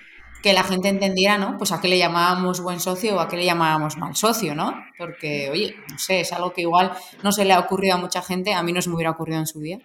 la 0.45 0.65
gente 0.65 0.89
entendiera, 0.89 1.37
¿no? 1.37 1.59
Pues 1.59 1.73
a 1.73 1.81
qué 1.81 1.89
le 1.89 1.99
llamábamos 1.99 2.63
buen 2.63 2.81
socio 2.81 3.17
o 3.17 3.21
a 3.21 3.29
qué 3.29 3.37
le 3.37 3.45
llamábamos 3.45 3.99
mal 3.99 4.17
socio, 4.17 4.55
¿no? 4.55 4.73
Porque, 4.97 5.51
oye, 5.51 5.77
no 5.91 5.99
sé, 5.99 6.21
es 6.21 6.33
algo 6.33 6.55
que 6.55 6.63
igual 6.63 6.93
no 7.23 7.33
se 7.33 7.45
le 7.45 7.53
ha 7.53 7.59
ocurrido 7.59 7.97
a 7.97 7.99
mucha 7.99 8.23
gente, 8.23 8.55
a 8.55 8.63
mí 8.63 8.73
no 8.73 8.81
se 8.81 8.89
me 8.89 8.95
hubiera 8.95 9.11
ocurrido 9.11 9.41
en 9.41 9.47
su 9.47 9.61
día. 9.61 9.79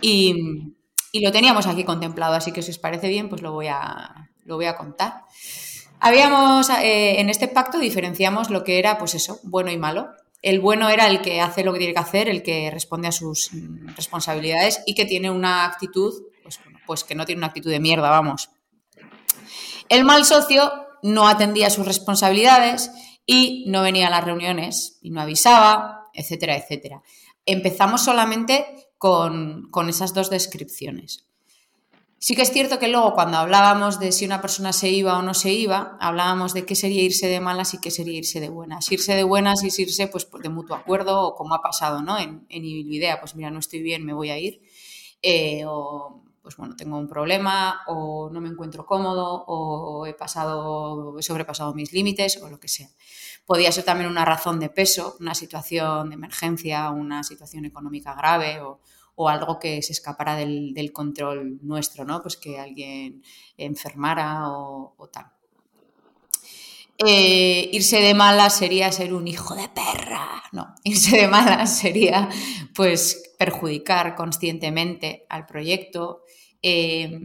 Y, 0.00 0.74
lo 1.12 1.32
teníamos 1.32 1.66
aquí 1.66 1.82
contemplado, 1.82 2.34
así 2.34 2.52
que 2.52 2.62
si 2.62 2.70
os 2.70 2.78
parece 2.78 3.08
bien, 3.08 3.28
pues 3.28 3.42
lo 3.42 3.50
voy 3.50 3.66
a, 3.66 4.28
lo 4.44 4.54
voy 4.54 4.66
a 4.66 4.76
contar. 4.76 5.22
Habíamos, 5.98 6.68
eh, 6.70 7.18
en 7.20 7.28
este 7.28 7.48
pacto 7.48 7.78
diferenciamos 7.78 8.50
lo 8.50 8.62
que 8.62 8.78
era, 8.78 8.98
pues 8.98 9.14
eso, 9.16 9.40
bueno 9.42 9.72
y 9.72 9.76
malo 9.76 10.10
el 10.42 10.60
bueno 10.60 10.88
era 10.88 11.06
el 11.08 11.22
que 11.22 11.40
hace 11.40 11.64
lo 11.64 11.72
que 11.72 11.78
tiene 11.78 11.94
que 11.94 12.00
hacer, 12.00 12.28
el 12.28 12.42
que 12.42 12.70
responde 12.70 13.08
a 13.08 13.12
sus 13.12 13.50
mm, 13.52 13.94
responsabilidades 13.96 14.82
y 14.86 14.94
que 14.94 15.04
tiene 15.04 15.30
una 15.30 15.64
actitud, 15.64 16.12
pues, 16.42 16.60
pues 16.86 17.04
que 17.04 17.14
no 17.14 17.24
tiene 17.24 17.40
una 17.40 17.48
actitud 17.48 17.70
de 17.70 17.80
mierda, 17.80 18.10
vamos. 18.10 18.50
El 19.88 20.04
mal 20.04 20.24
socio 20.24 20.72
no 21.02 21.28
atendía 21.28 21.70
sus 21.70 21.86
responsabilidades 21.86 22.90
y 23.24 23.64
no 23.68 23.82
venía 23.82 24.08
a 24.08 24.10
las 24.10 24.24
reuniones 24.24 24.98
y 25.02 25.10
no 25.10 25.20
avisaba, 25.20 26.10
etcétera, 26.12 26.56
etcétera. 26.56 27.02
Empezamos 27.44 28.02
solamente 28.02 28.88
con, 28.98 29.68
con 29.70 29.88
esas 29.88 30.14
dos 30.14 30.30
descripciones. 30.30 31.26
Sí 32.18 32.34
que 32.34 32.42
es 32.42 32.50
cierto 32.50 32.78
que 32.78 32.88
luego 32.88 33.12
cuando 33.14 33.36
hablábamos 33.36 34.00
de 34.00 34.10
si 34.10 34.24
una 34.24 34.40
persona 34.40 34.72
se 34.72 34.88
iba 34.88 35.18
o 35.18 35.22
no 35.22 35.34
se 35.34 35.52
iba, 35.52 35.98
hablábamos 36.00 36.54
de 36.54 36.64
qué 36.64 36.74
sería 36.74 37.02
irse 37.02 37.26
de 37.26 37.40
malas 37.40 37.74
y 37.74 37.78
qué 37.78 37.90
sería 37.90 38.18
irse 38.18 38.40
de 38.40 38.48
buenas. 38.48 38.90
Irse 38.90 39.14
de 39.14 39.22
buenas 39.22 39.62
es 39.62 39.78
irse 39.78 40.08
pues 40.08 40.26
de 40.42 40.48
mutuo 40.48 40.76
acuerdo 40.76 41.20
o 41.20 41.34
como 41.34 41.54
ha 41.54 41.60
pasado 41.60 42.02
¿no? 42.02 42.18
en, 42.18 42.46
en 42.48 42.64
Ibilvidea, 42.64 43.20
pues 43.20 43.34
mira, 43.34 43.50
no 43.50 43.58
estoy 43.58 43.82
bien, 43.82 44.04
me 44.04 44.14
voy 44.14 44.30
a 44.30 44.38
ir. 44.38 44.62
Eh, 45.20 45.64
o 45.66 46.22
pues 46.40 46.56
bueno, 46.56 46.76
tengo 46.76 46.96
un 46.96 47.08
problema 47.08 47.82
o 47.88 48.30
no 48.30 48.40
me 48.40 48.48
encuentro 48.48 48.86
cómodo 48.86 49.44
o 49.48 50.06
he 50.06 50.14
pasado, 50.14 51.18
he 51.18 51.22
sobrepasado 51.22 51.74
mis 51.74 51.92
límites 51.92 52.40
o 52.40 52.48
lo 52.48 52.60
que 52.60 52.68
sea. 52.68 52.88
Podía 53.44 53.72
ser 53.72 53.84
también 53.84 54.08
una 54.08 54.24
razón 54.24 54.58
de 54.60 54.70
peso, 54.70 55.16
una 55.18 55.34
situación 55.34 56.10
de 56.10 56.14
emergencia, 56.14 56.90
una 56.90 57.24
situación 57.24 57.64
económica 57.64 58.14
grave 58.14 58.60
o, 58.60 58.80
o 59.16 59.28
algo 59.28 59.58
que 59.58 59.82
se 59.82 59.92
escapara 59.92 60.36
del, 60.36 60.92
control 60.92 61.58
nuestro, 61.62 62.04
¿no? 62.04 62.22
Pues 62.22 62.36
que 62.36 62.58
alguien 62.58 63.22
enfermara 63.56 64.50
o, 64.50 65.08
tal. 65.12 65.26
Eh, 66.98 67.68
irse 67.72 68.00
de 68.00 68.14
mala 68.14 68.48
sería 68.48 68.92
ser 68.92 69.12
un 69.12 69.26
hijo 69.26 69.54
de 69.54 69.68
perra. 69.68 70.42
No, 70.52 70.74
irse 70.84 71.16
de 71.16 71.28
mala 71.28 71.66
sería 71.66 72.28
pues 72.74 73.34
perjudicar 73.38 74.14
conscientemente 74.14 75.26
al 75.28 75.46
proyecto, 75.46 76.22
eh, 76.62 77.18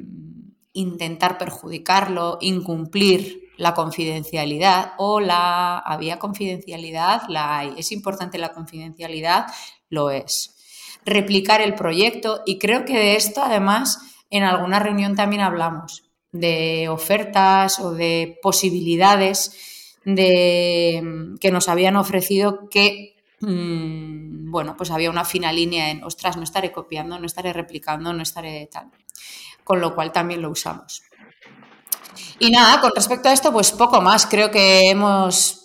intentar 0.73 1.37
perjudicarlo, 1.37 2.37
incumplir 2.39 3.51
la 3.57 3.73
confidencialidad 3.73 4.93
o 4.97 5.19
la 5.19 5.77
había 5.79 6.19
confidencialidad, 6.19 7.23
la 7.27 7.59
hay. 7.59 7.73
Es 7.77 7.91
importante 7.91 8.37
la 8.37 8.53
confidencialidad, 8.53 9.47
lo 9.89 10.09
es 10.09 10.50
replicar 11.05 11.61
el 11.61 11.75
proyecto 11.75 12.41
y 12.45 12.59
creo 12.59 12.85
que 12.85 12.97
de 12.97 13.15
esto 13.15 13.41
además 13.41 13.99
en 14.29 14.43
alguna 14.43 14.79
reunión 14.79 15.15
también 15.15 15.41
hablamos 15.41 16.03
de 16.31 16.87
ofertas 16.89 17.79
o 17.79 17.93
de 17.93 18.39
posibilidades 18.41 19.97
de, 20.05 21.35
que 21.39 21.51
nos 21.51 21.67
habían 21.67 21.95
ofrecido 21.95 22.69
que, 22.69 23.15
mm, 23.41 24.49
bueno, 24.49 24.75
pues 24.77 24.91
había 24.91 25.09
una 25.09 25.25
fina 25.25 25.51
línea 25.51 25.91
en, 25.91 26.03
ostras, 26.03 26.37
no 26.37 26.43
estaré 26.43 26.71
copiando, 26.71 27.19
no 27.19 27.25
estaré 27.25 27.53
replicando, 27.53 28.13
no 28.13 28.23
estaré 28.23 28.67
tal. 28.71 28.89
Con 29.63 29.79
lo 29.79 29.93
cual 29.93 30.11
también 30.11 30.41
lo 30.41 30.49
usamos. 30.49 31.03
Y 32.39 32.49
nada, 32.49 32.81
con 32.81 32.91
respecto 32.95 33.29
a 33.29 33.33
esto, 33.33 33.51
pues 33.53 33.71
poco 33.71 34.01
más. 34.01 34.25
Creo 34.25 34.49
que 34.49 34.89
hemos 34.89 35.60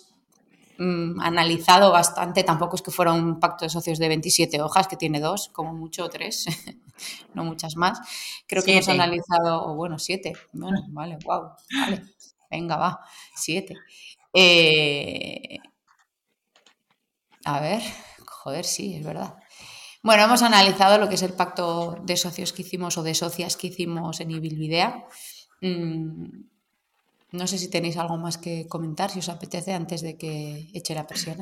Mm, 0.79 1.19
analizado 1.21 1.91
bastante, 1.91 2.43
tampoco 2.43 2.75
es 2.75 2.81
que 2.81 2.91
fuera 2.91 3.13
un 3.13 3.39
pacto 3.39 3.65
de 3.65 3.69
socios 3.69 3.99
de 3.99 4.07
27 4.07 4.61
hojas, 4.61 4.87
que 4.87 4.95
tiene 4.95 5.19
dos, 5.19 5.49
como 5.49 5.73
mucho 5.73 6.07
tres, 6.09 6.45
no 7.33 7.43
muchas 7.43 7.75
más. 7.75 7.99
Creo 8.47 8.63
que 8.63 8.73
hemos 8.73 8.87
analizado, 8.89 9.65
o 9.65 9.75
bueno, 9.75 9.97
siete, 9.99 10.33
bueno, 10.53 10.79
vale, 10.89 11.17
wow, 11.25 11.51
vale, 11.79 12.03
venga, 12.51 12.77
va, 12.77 12.99
siete. 13.35 13.75
Eh, 14.33 15.57
a 17.45 17.59
ver, 17.59 17.81
joder, 18.25 18.65
sí, 18.65 18.95
es 18.95 19.05
verdad. 19.05 19.35
Bueno, 20.03 20.23
hemos 20.23 20.41
analizado 20.43 20.97
lo 20.99 21.09
que 21.09 21.15
es 21.15 21.23
el 21.23 21.33
pacto 21.33 21.97
de 22.03 22.17
socios 22.17 22.53
que 22.53 22.61
hicimos 22.61 22.97
o 22.97 23.03
de 23.03 23.15
socias 23.15 23.57
que 23.57 23.67
hicimos 23.67 24.19
en 24.19 24.31
Ibilvidea 24.31 25.07
Mm, 25.61 26.43
no 27.31 27.47
sé 27.47 27.57
si 27.57 27.69
tenéis 27.69 27.97
algo 27.97 28.17
más 28.17 28.37
que 28.37 28.67
comentar, 28.67 29.09
si 29.09 29.19
os 29.19 29.29
apetece, 29.29 29.73
antes 29.73 30.01
de 30.01 30.17
que 30.17 30.67
eche 30.73 30.95
la 30.95 31.07
presión. 31.07 31.37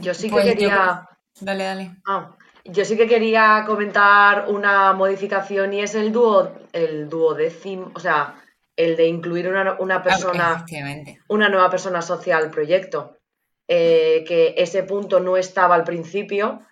Yo 0.00 0.14
sí 0.14 0.28
que 0.28 0.32
Pues 0.32 0.44
yo- 0.46 0.52
quería. 0.52 1.08
Dale, 1.40 1.64
dale. 1.64 1.96
Ah, 2.06 2.30
yo 2.64 2.84
sí 2.84 2.96
que 2.96 3.08
quería 3.08 3.64
comentar 3.66 4.48
una 4.48 4.92
modificación 4.92 5.72
y 5.72 5.80
es 5.80 5.94
el 5.94 6.12
dúo, 6.12 6.52
el 6.72 7.08
duodécimo, 7.08 7.90
o 7.94 8.00
sea, 8.00 8.34
el 8.76 8.96
de 8.96 9.06
incluir 9.06 9.48
una, 9.48 9.76
una 9.78 10.02
persona, 10.02 10.52
Efectivamente. 10.56 11.20
una 11.28 11.48
nueva 11.48 11.70
persona 11.70 12.02
social 12.02 12.42
al 12.44 12.50
proyecto. 12.50 13.16
Eh, 13.68 14.24
que 14.26 14.54
ese 14.58 14.82
punto 14.82 15.20
no 15.20 15.36
estaba 15.36 15.76
al 15.76 15.84
principio 15.84 16.62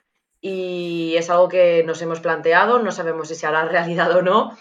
y 0.41 1.14
es 1.16 1.31
algo 1.31 1.49
que 1.49 1.85
nos 1.85 2.03
hemos 2.03 2.18
planteado, 2.20 2.81
no 2.81 2.91
sabemos 2.93 3.29
si 3.29 3.35
se 3.37 3.47
hará 3.47 3.64
realidad 3.68 4.11
o 4.16 4.22
no, 4.22 4.59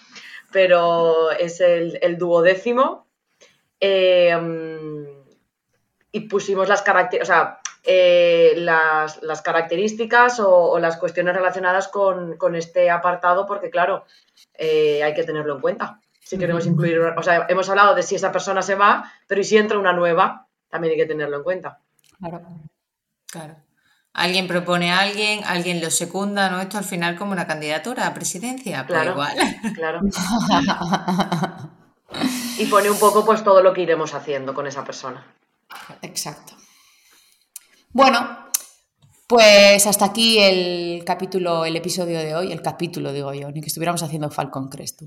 pero 0.52 1.32
es 1.32 1.60
el, 1.60 2.00
el 2.02 2.18
duodécimo. 2.18 3.07
Eh, 3.80 4.36
mm, 4.36 5.06
y 6.12 6.22
pusimos 6.22 6.68
las 6.68 6.82
características, 6.82 7.30
o 7.30 7.34
sea, 7.34 7.60
eh, 7.84 8.54
las, 8.58 9.22
las 9.24 9.42
características 9.42 10.40
o, 10.40 10.50
o 10.50 10.80
las 10.80 10.98
cuestiones 10.98 11.36
relacionadas 11.36 11.88
con, 11.88 12.38
con 12.38 12.56
este 12.56 12.90
apartado, 12.90 13.46
porque 13.46 13.70
claro, 13.70 14.06
eh, 14.56 15.04
hay 15.04 15.14
que 15.14 15.24
tenerlo 15.24 15.56
en 15.56 15.62
cuenta. 15.62 16.02
Si 16.20 16.38
queremos 16.38 16.66
incluir, 16.66 17.00
o 17.00 17.24
sea, 17.24 17.46
hemos 17.48 17.70
hablado 17.70 17.96
de 17.96 18.04
si 18.04 18.16
esa 18.16 18.34
persona 18.34 18.62
se 18.62 18.76
va, 18.76 19.14
pero 19.28 19.40
¿y 19.40 19.46
si 19.46 19.56
entra 19.58 19.78
una 19.80 19.94
nueva? 19.94 20.48
También 20.70 20.92
hay 20.92 20.98
que 20.98 21.06
tenerlo 21.06 21.38
en 21.38 21.44
cuenta. 21.44 21.80
Claro. 22.20 22.42
Claro. 23.28 23.56
Alguien 24.14 24.48
propone 24.48 24.92
a 24.92 25.00
alguien, 25.00 25.42
alguien 25.46 25.80
lo 25.80 25.90
secunda, 25.92 26.50
¿no? 26.50 26.60
Esto 26.60 26.80
al 26.80 26.84
final 26.84 27.16
como 27.16 27.32
una 27.32 27.48
candidatura 27.48 28.08
a 28.08 28.14
presidencia, 28.14 28.86
pues 28.88 29.00
Claro. 29.00 29.12
igual. 29.12 29.38
Claro. 29.76 30.02
Y 32.58 32.66
pone 32.66 32.90
un 32.90 32.98
poco 32.98 33.26
pues 33.26 33.44
todo 33.44 33.62
lo 33.62 33.74
que 33.74 33.82
iremos 33.82 34.14
haciendo 34.14 34.54
con 34.54 34.68
esa 34.68 34.84
persona. 34.84 35.26
Exacto. 36.02 36.54
Bueno, 37.92 38.48
pues 39.28 39.86
hasta 39.86 40.06
aquí 40.06 40.40
el 40.40 41.04
capítulo, 41.04 41.66
el 41.66 41.76
episodio 41.76 42.20
de 42.20 42.34
hoy, 42.34 42.52
el 42.54 42.62
capítulo 42.62 43.12
digo 43.12 43.34
yo, 43.34 43.52
ni 43.52 43.60
que 43.60 43.68
estuviéramos 43.68 44.02
haciendo 44.02 44.30
Falcon 44.30 44.70
Crest. 44.70 45.02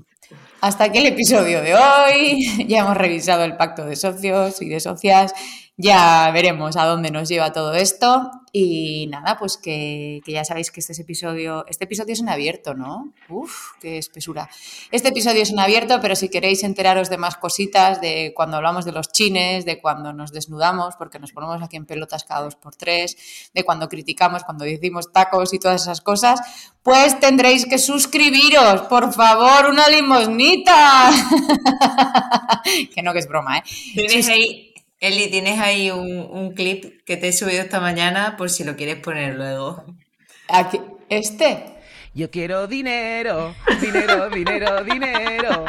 Hasta 0.61 0.83
aquí 0.85 0.99
el 0.99 1.07
episodio 1.07 1.61
de 1.61 1.73
hoy. 1.73 2.65
Ya 2.67 2.79
hemos 2.79 2.97
revisado 2.97 3.43
el 3.43 3.57
pacto 3.57 3.83
de 3.83 3.95
socios 3.95 4.61
y 4.61 4.69
de 4.69 4.79
socias. 4.79 5.33
Ya 5.81 6.29
veremos 6.31 6.77
a 6.77 6.85
dónde 6.85 7.09
nos 7.09 7.27
lleva 7.27 7.51
todo 7.51 7.73
esto. 7.73 8.29
Y 8.53 9.07
nada, 9.07 9.37
pues 9.39 9.57
que, 9.57 10.21
ya 10.27 10.45
sabéis 10.45 10.69
que 10.69 10.81
este 10.81 10.91
es 10.91 10.99
episodio, 10.99 11.65
este 11.67 11.85
episodio 11.85 12.13
es 12.13 12.19
en 12.19 12.29
abierto, 12.29 12.75
¿no? 12.75 13.13
Uf, 13.29 13.71
qué 13.79 13.97
espesura. 13.97 14.47
Este 14.91 15.09
episodio 15.09 15.41
es 15.41 15.51
en 15.51 15.59
abierto, 15.59 15.99
pero 15.99 16.15
si 16.15 16.29
queréis 16.29 16.63
enteraros 16.63 17.09
de 17.09 17.17
más 17.17 17.37
cositas, 17.37 17.99
de 17.99 18.33
cuando 18.35 18.57
hablamos 18.57 18.85
de 18.85 18.91
los 18.91 19.11
chines, 19.11 19.65
de 19.65 19.79
cuando 19.81 20.13
nos 20.13 20.31
desnudamos, 20.31 20.95
porque 20.97 21.17
nos 21.17 21.31
ponemos 21.31 21.63
aquí 21.63 21.77
en 21.77 21.85
pelotas 21.87 22.25
cada 22.25 22.41
dos 22.41 22.55
por 22.55 22.75
tres, 22.75 23.49
de 23.53 23.63
cuando 23.63 23.87
criticamos, 23.89 24.43
cuando 24.43 24.65
decimos 24.65 25.11
tacos 25.11 25.51
y 25.53 25.59
todas 25.59 25.81
esas 25.81 26.01
cosas, 26.01 26.41
pues 26.83 27.19
tendréis 27.19 27.65
que 27.65 27.79
suscribiros, 27.79 28.81
por 28.81 29.13
favor, 29.13 29.71
una 29.71 29.87
limosnita. 29.87 31.09
que 32.93 33.01
no, 33.01 33.13
que 33.13 33.19
es 33.19 33.27
broma, 33.27 33.59
¿eh? 33.59 33.63
Ahí, 34.29 34.70
Eli, 35.01 35.29
tienes 35.29 35.59
ahí 35.59 35.91
un, 35.91 36.19
un 36.31 36.53
clip 36.53 37.03
que 37.05 37.17
te 37.17 37.29
he 37.29 37.33
subido 37.33 37.61
esta 37.61 37.79
mañana 37.79 38.37
por 38.37 38.49
si 38.49 38.63
lo 38.63 38.75
quieres 38.75 38.97
poner 38.97 39.35
luego. 39.35 39.83
Aquí, 40.47 40.79
este. 41.09 41.65
Yo 42.13 42.29
quiero 42.29 42.67
dinero, 42.67 43.55
dinero, 43.81 44.29
dinero, 44.29 44.83
dinero. 44.83 45.65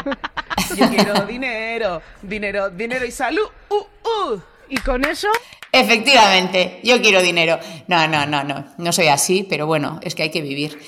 Yo 0.76 0.88
quiero 0.90 1.24
dinero, 1.24 2.02
dinero, 2.22 2.70
dinero 2.70 3.04
y 3.06 3.10
salud. 3.10 3.48
Uh, 3.70 3.74
uh. 3.74 4.40
Y 4.68 4.76
con 4.78 5.04
eso, 5.04 5.28
Efectivamente, 5.72 6.80
yo 6.84 7.00
quiero 7.00 7.22
dinero. 7.22 7.58
No, 7.88 8.06
no, 8.06 8.26
no, 8.26 8.44
no, 8.44 8.66
no 8.76 8.92
soy 8.92 9.08
así, 9.08 9.46
pero 9.48 9.66
bueno, 9.66 9.98
es 10.02 10.14
que 10.14 10.24
hay 10.24 10.30
que 10.30 10.42
vivir. 10.42 10.78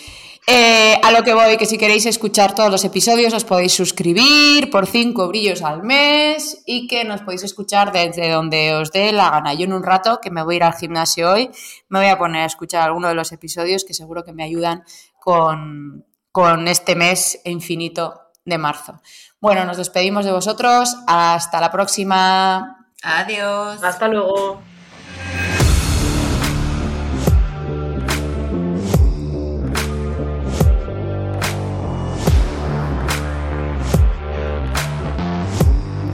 Eh, 0.46 1.00
a 1.02 1.10
lo 1.10 1.22
que 1.22 1.32
voy, 1.32 1.56
que 1.56 1.64
si 1.64 1.78
queréis 1.78 2.04
escuchar 2.04 2.54
todos 2.54 2.70
los 2.70 2.84
episodios 2.84 3.32
os 3.32 3.44
podéis 3.44 3.72
suscribir 3.72 4.68
por 4.70 4.86
5 4.86 5.26
brillos 5.28 5.62
al 5.62 5.82
mes 5.82 6.62
y 6.66 6.86
que 6.86 7.04
nos 7.04 7.22
podéis 7.22 7.44
escuchar 7.44 7.92
desde 7.92 8.30
donde 8.30 8.74
os 8.74 8.92
dé 8.92 9.10
la 9.12 9.30
gana. 9.30 9.54
Yo 9.54 9.64
en 9.64 9.72
un 9.72 9.82
rato, 9.82 10.20
que 10.20 10.30
me 10.30 10.42
voy 10.42 10.54
a 10.54 10.56
ir 10.56 10.64
al 10.64 10.74
gimnasio 10.74 11.32
hoy, 11.32 11.50
me 11.88 12.00
voy 12.00 12.08
a 12.08 12.18
poner 12.18 12.42
a 12.42 12.46
escuchar 12.46 12.82
alguno 12.82 13.08
de 13.08 13.14
los 13.14 13.32
episodios 13.32 13.84
que 13.84 13.94
seguro 13.94 14.22
que 14.22 14.34
me 14.34 14.44
ayudan 14.44 14.84
con, 15.18 16.04
con 16.30 16.68
este 16.68 16.94
mes 16.94 17.40
infinito 17.44 18.20
de 18.44 18.58
marzo. 18.58 19.00
Bueno, 19.40 19.64
nos 19.64 19.78
despedimos 19.78 20.26
de 20.26 20.32
vosotros. 20.32 20.94
Hasta 21.06 21.58
la 21.60 21.70
próxima. 21.70 22.90
Adiós. 23.02 23.82
Hasta 23.82 24.08
luego. 24.08 24.60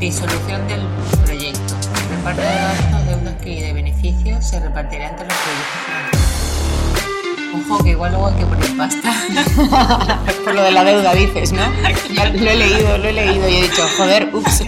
Disolución 0.00 0.66
del 0.66 0.80
proyecto. 1.26 1.74
El 2.08 2.16
reparto 2.16 2.40
de 2.40 2.48
gastos, 2.48 3.06
deudas 3.06 3.34
y 3.44 3.60
de 3.60 3.72
beneficios 3.74 4.46
se 4.46 4.58
repartirá 4.58 5.10
entre 5.10 5.26
los 5.26 5.36
proyectos. 5.36 5.68
Ojo, 7.68 7.84
que 7.84 7.90
igual 7.90 8.12
luego 8.12 8.28
hay 8.28 8.34
que 8.34 8.46
poner 8.46 8.76
pasta. 8.78 9.12
Por 10.44 10.54
lo 10.54 10.62
de 10.62 10.70
la 10.70 10.84
deuda 10.84 11.12
dices, 11.12 11.52
¿no? 11.52 11.70
Ya 12.14 12.30
lo 12.30 12.50
he 12.50 12.56
leído, 12.56 12.96
lo 12.96 13.08
he 13.08 13.12
leído 13.12 13.46
y 13.46 13.56
he 13.56 13.62
dicho, 13.64 13.86
joder, 13.98 14.30
ups. 14.32 14.64